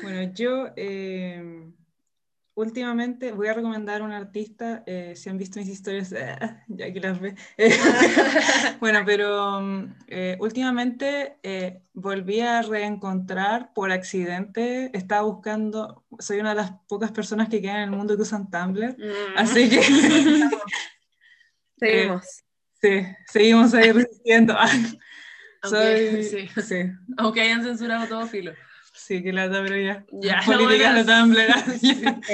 Bueno, 0.01 0.32
yo 0.34 0.69
eh, 0.75 1.71
últimamente 2.57 3.32
voy 3.32 3.47
a 3.47 3.53
recomendar 3.53 4.01
a 4.01 4.03
un 4.03 4.11
artista, 4.11 4.84
eh, 4.88 5.13
si 5.15 5.30
han 5.30 5.38
visto 5.38 5.59
mis 5.59 5.69
historias, 5.69 6.09
ya 6.67 6.91
que 6.91 6.99
las 6.99 7.19
ve. 7.19 7.36
bueno, 8.80 9.03
pero 9.05 9.61
mm, 9.61 9.95
eh, 10.07 10.38
últimamente 10.39 11.38
eh, 11.43 11.84
volví 11.93 12.41
a 12.41 12.63
reencontrar 12.63 13.73
por 13.73 13.91
accidente, 13.91 14.89
estaba 14.97 15.21
buscando, 15.21 16.03
soy 16.17 16.39
una 16.39 16.49
de 16.49 16.55
las 16.55 16.71
pocas 16.88 17.11
personas 17.11 17.47
que 17.47 17.61
quedan 17.61 17.78
en 17.78 17.84
el 17.84 17.91
mundo 17.91 18.15
que 18.15 18.23
usan 18.23 18.49
Tumblr, 18.49 18.97
Mm. 18.97 19.38
así 19.38 19.69
que 19.69 19.80
Seguimos. 21.80 22.43
sí, 22.82 23.05
seguimos 23.28 23.73
ahí 23.75 23.91
resistiendo. 23.91 24.55
Sí, 25.63 26.89
Aunque 27.17 27.41
hayan 27.41 27.61
censurado 27.63 28.07
todo 28.07 28.25
filo. 28.25 28.53
Sí, 29.08 29.24
que 29.24 29.34
lata, 29.34 29.64
pero 29.64 29.78
ya. 29.78 30.05
Ya, 30.12 30.41
Políticas 30.45 31.05
Tumblr. 31.05 31.47
ya. 31.82 32.22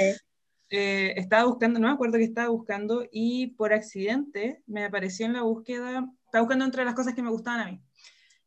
Eh, 0.75 1.13
estaba 1.19 1.45
buscando, 1.45 1.79
no 1.79 1.87
me 1.87 1.93
acuerdo 1.93 2.17
qué 2.17 2.23
estaba 2.23 2.49
buscando, 2.49 3.05
y 3.11 3.45
por 3.57 3.73
accidente 3.73 4.63
me 4.65 4.83
apareció 4.83 5.27
en 5.27 5.33
la 5.33 5.43
búsqueda, 5.43 6.09
estaba 6.25 6.41
buscando 6.41 6.65
entre 6.65 6.83
las 6.83 6.95
cosas 6.95 7.13
que 7.13 7.21
me 7.21 7.29
gustaban 7.29 7.59
a 7.59 7.65
mí. 7.65 7.79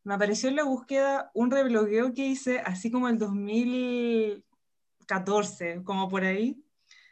Me 0.03 0.13
apareció 0.13 0.49
en 0.49 0.57
la 0.57 0.65
búsqueda 0.65 1.31
un 1.33 1.51
reblogueo 1.51 2.13
que 2.13 2.27
hice, 2.27 2.59
así 2.59 2.91
como 2.91 3.07
el 3.07 3.17
2014, 3.17 5.83
como 5.85 6.09
por 6.09 6.25
ahí, 6.25 6.61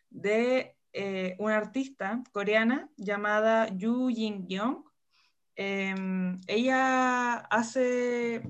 de 0.09 0.75
eh, 0.91 1.37
una 1.39 1.55
artista 1.57 2.21
coreana 2.31 2.89
llamada 2.97 3.69
Yu 3.69 4.09
Jin 4.09 4.49
Young. 4.49 4.83
Em, 5.55 6.41
ella 6.47 7.35
hace, 7.35 8.41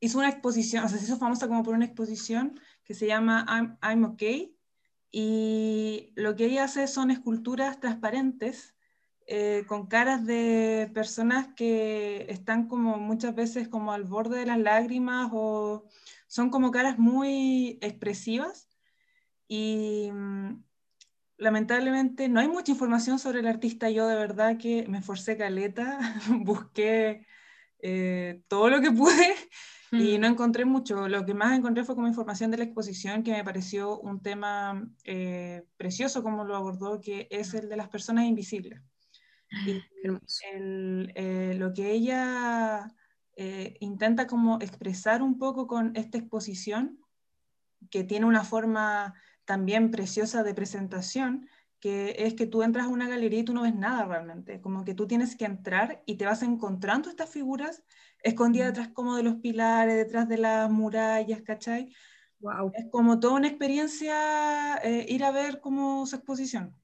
hizo 0.00 0.18
una 0.18 0.30
exposición, 0.30 0.84
o 0.84 0.88
sea, 0.88 0.98
se 0.98 1.04
hizo 1.04 1.18
famosa 1.18 1.46
como 1.46 1.62
por 1.62 1.74
una 1.74 1.84
exposición 1.84 2.58
que 2.84 2.94
se 2.94 3.06
llama 3.06 3.46
I'm, 3.48 3.78
I'm 3.82 4.04
Okay, 4.12 4.56
y 5.12 6.12
lo 6.16 6.36
que 6.36 6.46
ella 6.46 6.64
hace 6.64 6.86
son 6.86 7.10
esculturas 7.10 7.80
transparentes 7.80 8.74
eh, 9.26 9.64
con 9.68 9.86
caras 9.86 10.26
de 10.26 10.90
personas 10.92 11.48
que 11.54 12.26
están 12.28 12.66
como 12.66 12.96
muchas 12.96 13.34
veces 13.34 13.68
como 13.68 13.92
al 13.92 14.04
borde 14.04 14.40
de 14.40 14.46
las 14.46 14.58
lágrimas 14.58 15.30
o 15.32 15.84
son 16.26 16.50
como 16.50 16.70
caras 16.70 16.98
muy 16.98 17.78
expresivas 17.80 18.68
y 19.46 20.10
mm, 20.12 20.62
lamentablemente 21.38 22.28
no 22.28 22.40
hay 22.40 22.48
mucha 22.48 22.72
información 22.72 23.18
sobre 23.18 23.40
el 23.40 23.46
artista. 23.46 23.90
Yo 23.90 24.06
de 24.08 24.16
verdad 24.16 24.58
que 24.58 24.86
me 24.88 24.98
esforcé 24.98 25.36
caleta, 25.36 25.98
busqué 26.40 27.26
eh, 27.80 28.42
todo 28.48 28.68
lo 28.68 28.80
que 28.80 28.90
pude 28.90 29.34
y 29.92 30.18
Mm. 30.18 30.20
no 30.20 30.26
encontré 30.28 30.64
mucho. 30.64 31.08
Lo 31.08 31.24
que 31.24 31.34
más 31.34 31.56
encontré 31.56 31.84
fue 31.84 31.94
como 31.94 32.06
información 32.08 32.50
de 32.50 32.58
la 32.58 32.64
exposición 32.64 33.22
que 33.22 33.32
me 33.32 33.44
pareció 33.44 33.98
un 34.00 34.22
tema 34.22 34.88
eh, 35.04 35.64
precioso 35.76 36.22
como 36.22 36.44
lo 36.44 36.56
abordó, 36.56 37.00
que 37.00 37.26
es 37.30 37.54
el 37.54 37.68
de 37.68 37.76
las 37.76 37.88
personas 37.88 38.24
invisibles. 38.26 38.80
Y 39.64 39.84
hermoso. 40.04 40.40
el, 40.52 41.12
eh, 41.16 41.54
lo 41.58 41.72
que 41.72 41.90
ella 41.92 42.94
eh, 43.36 43.76
intenta 43.80 44.26
como 44.26 44.60
expresar 44.60 45.22
un 45.22 45.38
poco 45.38 45.66
con 45.66 45.96
esta 45.96 46.18
exposición, 46.18 47.00
que 47.90 48.04
tiene 48.04 48.26
una 48.26 48.44
forma 48.44 49.14
también 49.44 49.90
preciosa 49.90 50.42
de 50.42 50.54
presentación, 50.54 51.48
que 51.80 52.14
es 52.18 52.34
que 52.34 52.46
tú 52.46 52.62
entras 52.62 52.86
a 52.86 52.88
una 52.90 53.08
galería 53.08 53.40
y 53.40 53.44
tú 53.44 53.54
no 53.54 53.62
ves 53.62 53.74
nada 53.74 54.04
realmente, 54.04 54.60
como 54.60 54.84
que 54.84 54.94
tú 54.94 55.06
tienes 55.06 55.34
que 55.34 55.46
entrar 55.46 56.02
y 56.06 56.16
te 56.16 56.26
vas 56.26 56.42
encontrando 56.42 57.08
estas 57.08 57.30
figuras 57.30 57.82
escondidas 58.22 58.68
detrás 58.68 58.88
como 58.88 59.16
de 59.16 59.22
los 59.22 59.36
pilares, 59.36 59.96
detrás 59.96 60.28
de 60.28 60.38
las 60.38 60.70
murallas, 60.70 61.42
¿cachai? 61.42 61.94
Wow. 62.40 62.72
es 62.74 62.86
como 62.90 63.20
toda 63.20 63.34
una 63.34 63.48
experiencia 63.48 64.76
eh, 64.82 65.04
ir 65.08 65.24
a 65.24 65.30
ver 65.30 65.60
como 65.60 66.06
su 66.06 66.16
exposición. 66.16 66.74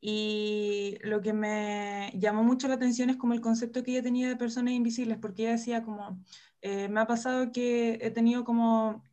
Y 0.00 0.96
lo 1.02 1.20
que 1.20 1.32
me 1.32 2.10
llamó 2.14 2.42
mucho 2.42 2.68
la 2.68 2.74
atención 2.74 3.10
es 3.10 3.16
como 3.16 3.34
el 3.34 3.40
concepto 3.40 3.82
que 3.82 3.92
ella 3.92 4.02
tenía 4.02 4.28
de 4.28 4.36
personas 4.36 4.74
invisibles, 4.74 5.18
porque 5.18 5.42
ella 5.42 5.52
decía 5.52 5.82
como, 5.82 6.18
eh, 6.62 6.88
me 6.88 7.00
ha 7.00 7.06
pasado 7.06 7.52
que 7.52 7.98
he 8.00 8.10
tenido 8.10 8.44
como 8.44 9.04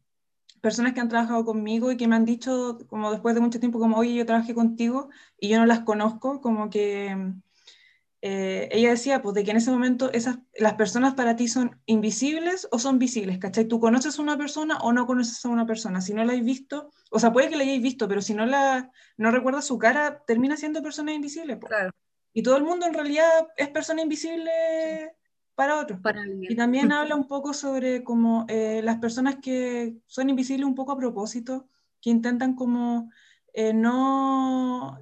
personas 0.62 0.94
que 0.94 1.02
han 1.02 1.10
trabajado 1.10 1.46
conmigo 1.46 1.92
y 1.92 1.98
que 1.98 2.08
me 2.08 2.16
han 2.16 2.26
dicho 2.26 2.80
como 2.88 3.12
después 3.12 3.36
de 3.36 3.42
mucho 3.42 3.60
tiempo 3.60 3.80
como, 3.80 3.98
oye, 3.98 4.16
yo 4.16 4.26
trabajé 4.26 4.54
contigo 4.56 5.10
y 5.40 5.50
yo 5.50 5.60
no 5.60 5.66
las 5.66 5.82
conozco, 5.82 6.42
como 6.42 6.70
que 6.70 7.34
eh, 8.22 8.68
ella 8.72 8.90
decía, 8.90 9.22
pues 9.22 9.36
de 9.36 9.44
que 9.44 9.52
en 9.52 9.58
ese 9.58 9.70
momento 9.70 10.12
esas, 10.12 10.40
las 10.56 10.74
personas 10.74 11.14
para 11.14 11.36
ti 11.36 11.48
son 11.48 11.80
invisibles 11.86 12.68
o 12.72 12.80
son 12.80 12.98
visibles, 12.98 13.38
¿cachai? 13.38 13.66
Tú 13.66 13.80
conoces 13.80 14.18
a 14.18 14.22
una 14.22 14.38
persona 14.38 14.78
o 14.78 14.92
no 14.92 15.06
conoces 15.06 15.44
a 15.46 15.50
una 15.50 15.68
persona, 15.68 16.02
si 16.02 16.14
no 16.14 16.26
la 16.26 16.34
hayas 16.34 16.46
visto, 16.46 16.92
o 17.12 17.20
sea, 17.20 17.32
puede 17.32 17.50
que 17.50 17.58
la 17.58 17.64
hayáis 17.64 17.82
visto, 17.82 18.08
pero 18.08 18.22
si 18.22 18.34
no 18.34 18.46
la 18.46 18.92
no 19.18 19.30
recuerdas 19.30 19.66
su 19.66 19.78
cara, 19.78 20.24
termina 20.26 20.58
siendo 20.58 20.82
persona 20.82 21.14
invisible. 21.14 21.60
Claro, 21.60 21.92
Y 22.34 22.42
todo 22.42 22.58
el 22.58 22.64
mundo 22.64 22.88
en 22.88 22.96
realidad 22.96 23.50
es 23.56 23.70
persona 23.70 24.02
invisible 24.02 24.52
para 25.54 25.80
otros. 25.80 26.00
para. 26.00 26.24
Y 26.42 26.56
también 26.56 26.92
habla 26.92 27.16
un 27.16 27.28
poco 27.28 27.54
sobre 27.54 28.04
como 28.04 28.46
eh, 28.48 28.82
las 28.84 28.98
personas 28.98 29.38
que 29.42 29.96
son 30.08 30.30
invisibles 30.30 30.66
un 30.66 30.76
poco 30.76 30.94
a 30.94 30.98
propósito, 30.98 31.68
que 32.02 32.10
intentan 32.10 32.56
como 32.56 33.12
eh, 33.54 33.74
no 33.74 34.98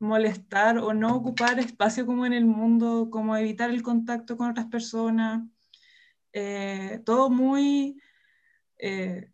molestar 0.00 0.78
o 0.78 0.92
no 0.92 1.14
ocupar 1.14 1.60
espacio 1.60 2.06
como 2.06 2.26
en 2.26 2.32
el 2.32 2.46
mundo, 2.46 3.08
como 3.10 3.36
evitar 3.36 3.70
el 3.70 3.82
contacto 3.82 4.36
con 4.36 4.50
otras 4.50 4.66
personas. 4.66 5.42
Eh, 6.32 7.00
todo 7.04 7.30
muy 7.30 8.00
eh, 8.78 9.30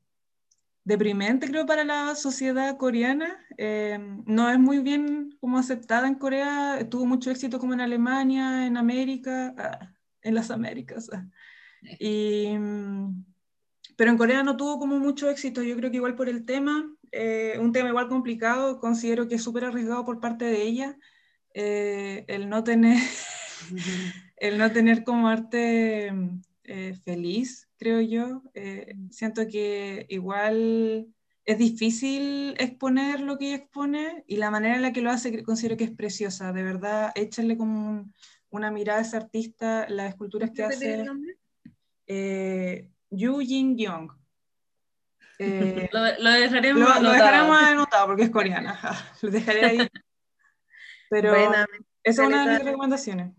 deprimente, 0.84 1.48
creo, 1.48 1.66
para 1.66 1.84
la 1.84 2.14
sociedad 2.16 2.76
coreana. 2.76 3.38
Eh, 3.56 3.98
no 4.26 4.50
es 4.50 4.58
muy 4.58 4.80
bien 4.80 5.36
como 5.40 5.58
aceptada 5.58 6.08
en 6.08 6.16
Corea, 6.16 6.86
tuvo 6.90 7.06
mucho 7.06 7.30
éxito 7.30 7.58
como 7.58 7.74
en 7.74 7.80
Alemania, 7.80 8.66
en 8.66 8.76
América, 8.76 9.54
ah, 9.56 9.92
en 10.22 10.34
las 10.34 10.50
Américas. 10.50 11.08
ah. 11.12 11.26
Y, 12.00 12.56
mm, 12.58 13.24
pero 13.96 14.10
en 14.10 14.18
Corea 14.18 14.42
no 14.42 14.56
tuvo 14.56 14.78
como 14.78 14.98
mucho 14.98 15.30
éxito, 15.30 15.62
yo 15.62 15.76
creo 15.76 15.90
que 15.90 15.96
igual 15.96 16.16
por 16.16 16.28
el 16.28 16.44
tema, 16.44 16.92
eh, 17.12 17.58
un 17.60 17.72
tema 17.72 17.88
igual 17.88 18.08
complicado, 18.08 18.78
considero 18.80 19.28
que 19.28 19.36
es 19.36 19.42
súper 19.42 19.64
arriesgado 19.64 20.04
por 20.04 20.20
parte 20.20 20.44
de 20.44 20.62
ella, 20.62 20.98
eh, 21.54 22.24
el 22.28 22.48
no 22.48 22.62
tener, 22.64 22.98
el 24.36 24.58
no 24.58 24.70
tener 24.72 25.04
como 25.04 25.28
arte 25.28 26.12
eh, 26.64 26.94
feliz, 27.04 27.68
creo 27.78 28.00
yo. 28.00 28.42
Siento 29.10 29.46
que 29.48 30.06
igual 30.08 31.06
es 31.44 31.58
difícil 31.58 32.54
exponer 32.58 33.20
lo 33.20 33.38
que 33.38 33.46
ella 33.46 33.56
expone 33.56 34.24
y 34.26 34.36
la 34.36 34.50
manera 34.50 34.74
en 34.76 34.82
la 34.82 34.92
que 34.92 35.00
lo 35.00 35.10
hace 35.10 35.42
considero 35.44 35.76
que 35.76 35.84
es 35.84 35.92
preciosa, 35.92 36.52
de 36.52 36.62
verdad, 36.62 37.12
échale 37.14 37.56
como 37.56 37.88
un- 37.88 38.14
una 38.50 38.70
mirada 38.70 39.00
a 39.00 39.02
ese 39.02 39.16
artista, 39.16 39.86
las 39.88 40.08
esculturas 40.10 40.50
que 40.50 40.62
¿Repetir 40.64 40.88
el 40.88 40.98
hace 40.98 41.04
nombre? 41.04 41.36
eh, 42.06 42.90
Yu 43.10 43.38
Jin 43.40 43.76
Young. 43.76 44.10
Eh, 45.38 45.88
Lo, 45.92 46.00
lo 46.18 46.30
dejaremos 46.30 47.02
lo, 47.02 47.10
dejaremos 47.10 47.62
anotado 47.62 48.06
porque 48.06 48.22
es 48.24 48.30
coreana. 48.30 48.78
Lo 49.22 49.30
dejaré 49.30 49.64
ahí. 49.64 49.78
Pero 51.10 51.30
Buena, 51.30 51.66
esa 52.02 52.22
es 52.22 52.28
una 52.28 52.46
de 52.46 52.54
mis 52.54 52.64
recomendaciones. 52.64 53.32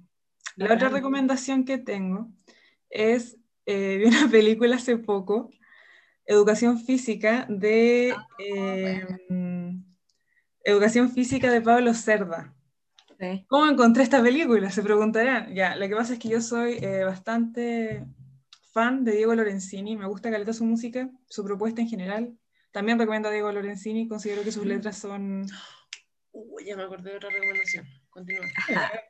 La 0.55 0.73
otra 0.73 0.89
recomendación 0.89 1.65
que 1.65 1.77
tengo 1.77 2.29
es, 2.89 3.37
eh, 3.65 3.97
vi 3.97 4.05
una 4.05 4.29
película 4.29 4.77
hace 4.77 4.97
poco, 4.97 5.49
Educación 6.25 6.79
Física 6.79 7.45
de 7.49 8.15
eh, 8.39 9.05
Educación 10.63 11.11
Física 11.11 11.51
de 11.51 11.61
Pablo 11.61 11.93
Cerda. 11.93 12.53
sí. 13.19 13.45
¿Cómo 13.47 13.67
encontré 13.67 14.03
esta 14.03 14.21
película? 14.21 14.69
Se 14.71 14.81
preguntarán. 14.81 15.53
Ya, 15.53 15.75
lo 15.75 15.87
que 15.87 15.95
pasa 15.95 16.13
es 16.13 16.19
que 16.19 16.29
yo 16.29 16.41
soy 16.41 16.77
eh, 16.81 17.03
bastante 17.03 18.05
fan 18.71 19.03
de 19.03 19.13
Diego 19.13 19.33
Lorenzini, 19.35 19.95
me 19.97 20.07
gusta 20.07 20.29
caleta 20.31 20.53
su 20.53 20.65
música, 20.65 21.09
su 21.27 21.43
propuesta 21.43 21.81
en 21.81 21.89
general. 21.89 22.37
También 22.71 22.99
recomiendo 22.99 23.29
a 23.29 23.31
Diego 23.31 23.51
Lorenzini, 23.51 24.07
considero 24.07 24.43
que 24.43 24.51
sus 24.51 24.65
letras 24.65 24.97
son... 24.97 25.45
Uy, 26.31 26.65
ya 26.65 26.75
me 26.75 26.83
acordé 26.83 27.11
de 27.11 27.17
otra 27.17 27.29
recomendación. 27.29 27.85
Continúa. 28.09 28.45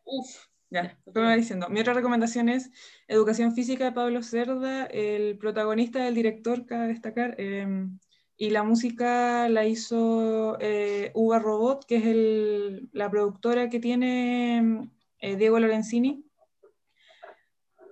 Uf, 0.05 0.27
ya, 0.69 0.97
lo 1.05 1.11
que 1.11 1.19
me 1.19 1.25
iba 1.25 1.35
diciendo. 1.35 1.67
Mi 1.69 1.81
otra 1.81 1.93
recomendación 1.93 2.47
es 2.47 2.71
Educación 3.07 3.53
Física 3.53 3.85
de 3.85 3.91
Pablo 3.91 4.21
Cerda, 4.23 4.85
el 4.85 5.37
protagonista, 5.37 6.07
el 6.07 6.15
director, 6.15 6.65
cabe 6.65 6.87
destacar, 6.87 7.35
eh, 7.37 7.87
y 8.37 8.51
la 8.51 8.63
música 8.63 9.49
la 9.49 9.65
hizo 9.65 10.57
eh, 10.61 11.11
Uva 11.15 11.39
Robot, 11.39 11.85
que 11.85 11.97
es 11.97 12.05
el- 12.05 12.89
la 12.93 13.09
productora 13.09 13.69
que 13.69 13.79
tiene 13.79 14.89
eh, 15.19 15.35
Diego 15.35 15.59
Lorenzini. 15.59 16.23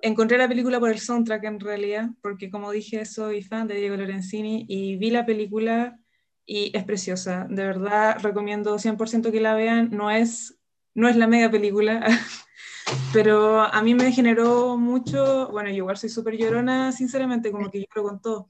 Encontré 0.05 0.37
la 0.37 0.47
película 0.47 0.79
por 0.79 0.91
el 0.91 0.99
soundtrack 0.99 1.45
en 1.45 1.59
realidad, 1.59 2.09
porque 2.21 2.51
como 2.51 2.69
dije, 2.69 3.07
soy 3.07 3.41
fan 3.41 3.67
de 3.67 3.73
Diego 3.73 3.97
Lorenzini 3.97 4.63
y 4.69 4.97
vi 4.97 5.09
la 5.09 5.25
película 5.25 5.99
y 6.45 6.69
es 6.77 6.83
preciosa. 6.83 7.47
De 7.49 7.65
verdad, 7.65 8.19
recomiendo 8.21 8.77
100% 8.77 9.31
que 9.31 9.41
la 9.41 9.55
vean. 9.55 9.89
No 9.89 10.11
es, 10.11 10.59
no 10.93 11.07
es 11.09 11.15
la 11.15 11.25
mega 11.25 11.49
película, 11.49 12.05
pero 13.13 13.61
a 13.61 13.81
mí 13.81 13.95
me 13.95 14.11
generó 14.11 14.77
mucho, 14.77 15.49
bueno, 15.51 15.69
yo 15.69 15.77
igual 15.77 15.97
soy 15.97 16.09
súper 16.09 16.37
llorona, 16.37 16.91
sinceramente, 16.91 17.51
como 17.51 17.71
que 17.71 17.79
lloro 17.79 18.07
con 18.07 18.21
todo, 18.21 18.47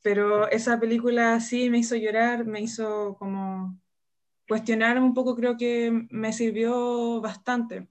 pero 0.00 0.48
esa 0.48 0.80
película 0.80 1.38
sí 1.38 1.68
me 1.68 1.80
hizo 1.80 1.96
llorar, 1.96 2.46
me 2.46 2.62
hizo 2.62 3.14
como 3.18 3.78
cuestionarme 4.48 5.04
un 5.04 5.12
poco, 5.12 5.36
creo 5.36 5.58
que 5.58 6.06
me 6.08 6.32
sirvió 6.32 7.20
bastante. 7.20 7.88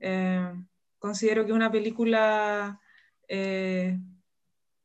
Eh, 0.00 0.52
considero 0.98 1.46
que 1.46 1.52
una 1.52 1.70
película 1.70 2.80
eh, 3.28 3.98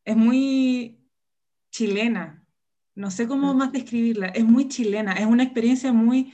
es 0.06 0.16
muy 0.18 1.00
chilena, 1.72 2.46
no 2.96 3.12
sé 3.12 3.28
cómo 3.28 3.54
más 3.54 3.72
describirla, 3.72 4.28
es 4.28 4.46
muy 4.46 4.68
chilena, 4.68 5.14
es 5.14 5.26
una 5.26 5.44
experiencia 5.44 5.94
muy... 5.94 6.34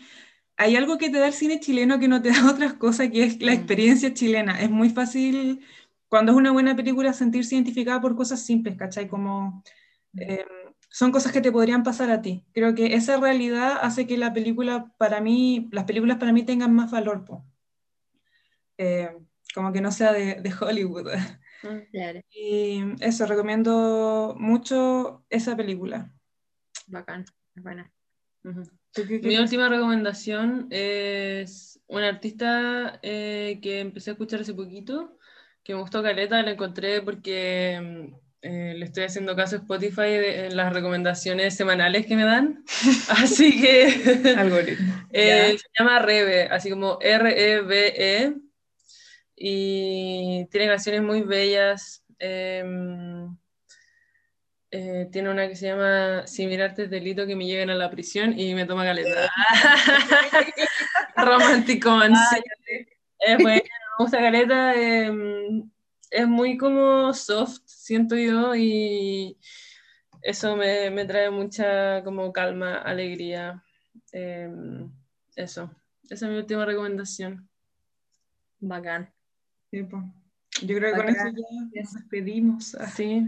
Hay 0.57 0.75
algo 0.75 0.97
que 0.97 1.09
te 1.11 1.19
da 1.19 1.27
el 1.27 1.33
cine 1.33 1.59
chileno 1.59 1.99
que 1.99 2.07
no 2.07 2.21
te 2.21 2.29
da 2.31 2.49
otras 2.49 2.73
cosas, 2.75 3.09
que 3.11 3.23
es 3.23 3.41
la 3.41 3.53
Mm. 3.53 3.55
experiencia 3.55 4.13
chilena. 4.13 4.59
Es 4.61 4.69
muy 4.71 4.89
fácil, 4.89 5.61
cuando 6.09 6.31
es 6.31 6.37
una 6.37 6.51
buena 6.51 6.75
película, 6.75 7.13
sentirse 7.13 7.55
identificada 7.55 8.01
por 8.01 8.15
cosas 8.15 8.41
simples, 8.45 8.77
¿cachai? 8.77 9.07
Como 9.07 9.63
eh, 10.17 10.45
son 10.89 11.11
cosas 11.11 11.31
que 11.31 11.41
te 11.41 11.51
podrían 11.51 11.83
pasar 11.83 12.09
a 12.11 12.21
ti. 12.21 12.45
Creo 12.53 12.73
que 12.75 12.95
esa 12.95 13.17
realidad 13.17 13.77
hace 13.81 14.07
que 14.07 14.17
la 14.17 14.33
película 14.33 14.93
para 14.97 15.21
mí, 15.21 15.69
las 15.71 15.85
películas 15.85 16.17
para 16.17 16.33
mí 16.33 16.43
tengan 16.43 16.73
más 16.73 16.91
valor. 16.91 17.25
Eh, 18.77 19.09
como 19.57 19.73
que 19.73 19.81
no 19.81 19.91
sea 19.91 20.13
de, 20.13 20.35
de 20.35 20.53
Hollywood. 20.59 21.07
Claro, 21.91 22.21
Y 22.29 22.83
eso, 23.01 23.25
recomiendo 23.25 24.35
mucho 24.39 25.25
esa 25.29 25.57
película. 25.57 26.11
bacán, 26.87 27.25
es 27.55 27.63
buena. 27.63 27.91
Ujú. 28.43 28.63
¿Tú 28.93 29.01
qué 29.07 29.15
Mi 29.19 29.21
crees? 29.21 29.39
última 29.41 29.67
recomendación 29.67 30.67
es 30.69 31.79
un 31.87 32.03
artista 32.03 32.99
eh, 33.01 33.59
que 33.61 33.79
empecé 33.79 34.11
a 34.11 34.13
escuchar 34.13 34.41
hace 34.41 34.53
poquito, 34.53 35.17
que 35.63 35.73
me 35.73 35.81
gustó 35.81 36.03
Caleta, 36.03 36.41
la 36.43 36.51
encontré 36.51 37.01
porque 37.01 37.79
mm, 37.81 38.15
eh, 38.43 38.73
le 38.77 38.85
estoy 38.85 39.03
haciendo 39.05 39.35
caso 39.35 39.55
a 39.55 39.59
Spotify 39.59 40.01
de- 40.01 40.45
en 40.47 40.55
las 40.55 40.71
recomendaciones 40.71 41.55
semanales 41.55 42.05
que 42.05 42.15
me 42.15 42.23
dan. 42.23 42.63
Así 43.09 43.59
que 43.59 44.33
Algoritmo. 44.37 44.93
eh, 45.11 45.57
se 45.57 45.65
llama 45.77 45.99
Rebe, 45.99 46.43
así 46.43 46.69
como 46.69 46.99
R-E-B-E, 47.01 48.35
y 49.37 50.45
tiene 50.49 50.67
canciones 50.67 51.03
muy 51.03 51.21
bellas. 51.21 52.03
em, 52.19 53.37
eh, 54.71 55.07
tiene 55.11 55.29
una 55.29 55.47
que 55.47 55.55
se 55.55 55.67
llama 55.67 56.25
Si 56.27 56.45
mirarte 56.47 56.83
es 56.85 56.89
delito 56.89 57.25
que 57.27 57.35
me 57.35 57.45
lleven 57.45 57.69
a 57.69 57.75
la 57.75 57.89
prisión 57.89 58.37
y 58.37 58.53
me 58.55 58.65
toma 58.65 58.83
caleta. 58.83 59.31
Romántico, 61.15 61.99
sí. 62.01 62.41
Es 63.19 63.37
bueno, 63.37 63.61
me 63.63 64.03
gusta 64.03 64.17
caleta. 64.19 64.73
em, 64.75 65.69
es 66.09 66.27
muy 66.27 66.57
como 66.57 67.13
soft, 67.13 67.61
siento 67.65 68.15
yo, 68.15 68.55
y 68.55 69.37
eso 70.21 70.55
me, 70.55 70.89
me 70.89 71.05
trae 71.05 71.29
mucha 71.29 72.03
como 72.03 72.31
calma, 72.33 72.77
alegría. 72.77 73.63
em, 74.11 74.91
eso, 75.35 75.69
esa 76.09 76.25
es 76.25 76.31
mi 76.31 76.37
última 76.39 76.65
recomendación. 76.65 77.47
Bacán. 78.59 79.13
Sí. 79.71 79.87
Yo 80.63 80.77
creo 80.77 80.93
que 80.93 80.97
con 80.97 81.09
eso 81.09 81.17
Bacán. 81.25 81.35
ya 81.35 81.81
nos 81.81 81.93
despedimos. 81.93 82.77
Sí, 82.95 83.27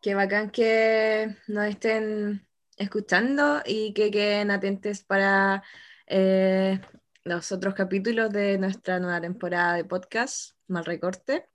Qué 0.00 0.14
bacán 0.14 0.50
que 0.50 1.34
nos 1.48 1.66
estén 1.66 2.46
escuchando 2.76 3.62
y 3.64 3.92
que 3.92 4.10
queden 4.10 4.50
atentos 4.52 5.02
para 5.02 5.64
eh, 6.06 6.80
los 7.24 7.50
otros 7.50 7.74
capítulos 7.74 8.30
de 8.30 8.56
nuestra 8.58 9.00
nueva 9.00 9.20
temporada 9.20 9.74
de 9.74 9.84
podcast, 9.84 10.52
Mal 10.68 10.84
Recorte. 10.84 11.48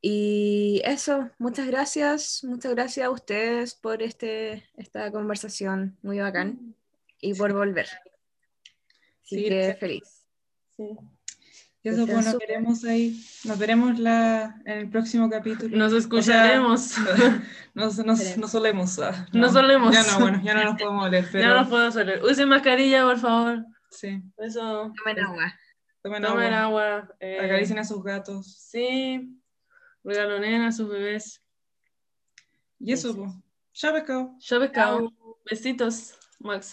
Y 0.00 0.82
eso, 0.84 1.30
muchas 1.38 1.66
gracias, 1.68 2.42
muchas 2.42 2.72
gracias 2.74 3.06
a 3.06 3.10
ustedes 3.10 3.74
por 3.74 4.02
este, 4.02 4.68
esta 4.76 5.10
conversación 5.12 5.96
muy 6.02 6.18
bacán 6.18 6.74
y 7.20 7.34
por 7.34 7.52
volver. 7.52 7.86
Así 9.22 9.36
Sí, 9.36 9.48
que 9.48 9.76
feliz. 9.78 10.26
Sí. 10.76 10.96
Y 11.84 11.90
eso, 11.90 12.06
pues 12.06 12.24
nos 12.24 12.38
veremos 12.38 12.82
ahí. 12.84 13.22
Nos 13.44 13.58
veremos 13.58 13.98
la, 13.98 14.60
en 14.64 14.78
el 14.78 14.88
próximo 14.90 15.28
capítulo. 15.28 15.76
Nos 15.76 15.92
escucharemos. 15.92 16.94
Nos, 17.74 17.98
nos, 17.98 18.36
nos 18.38 18.50
solemos. 18.52 18.98
ah, 19.00 19.26
Nos 19.32 19.52
solemos. 19.52 19.92
Ya 19.94 20.02
no, 20.04 20.20
bueno, 20.20 20.40
ya 20.44 20.54
no 20.54 20.64
nos 20.64 20.76
podemos 20.80 21.06
oler, 21.06 21.28
pero 21.32 21.44
Ya 21.44 21.60
no 21.62 21.68
puedo 21.68 21.90
salir. 21.90 22.22
Usen 22.22 22.48
mascarilla, 22.48 23.02
por 23.04 23.18
favor. 23.18 23.64
sí. 23.90 24.22
Eso. 24.38 24.92
Tomen 24.96 25.20
agua. 25.24 25.54
Tomen 26.02 26.22
Tomen 26.22 26.54
agua. 26.54 26.84
agua. 26.98 27.14
eh, 27.20 27.38
Acaricien 27.44 27.78
a 27.80 27.84
sus 27.84 28.02
gatos. 28.02 28.56
Sí. 28.70 29.36
Regalonen 30.04 30.62
a 30.62 30.70
sus 30.72 30.88
bebés. 30.88 31.42
Y 32.78 32.92
eso, 32.92 33.14
pues. 33.16 33.30
Chao, 33.72 33.92
pescado. 33.92 34.36
Yo 34.38 34.60
pescado. 34.60 35.12
Besitos, 35.50 36.14
Max. 36.38 36.62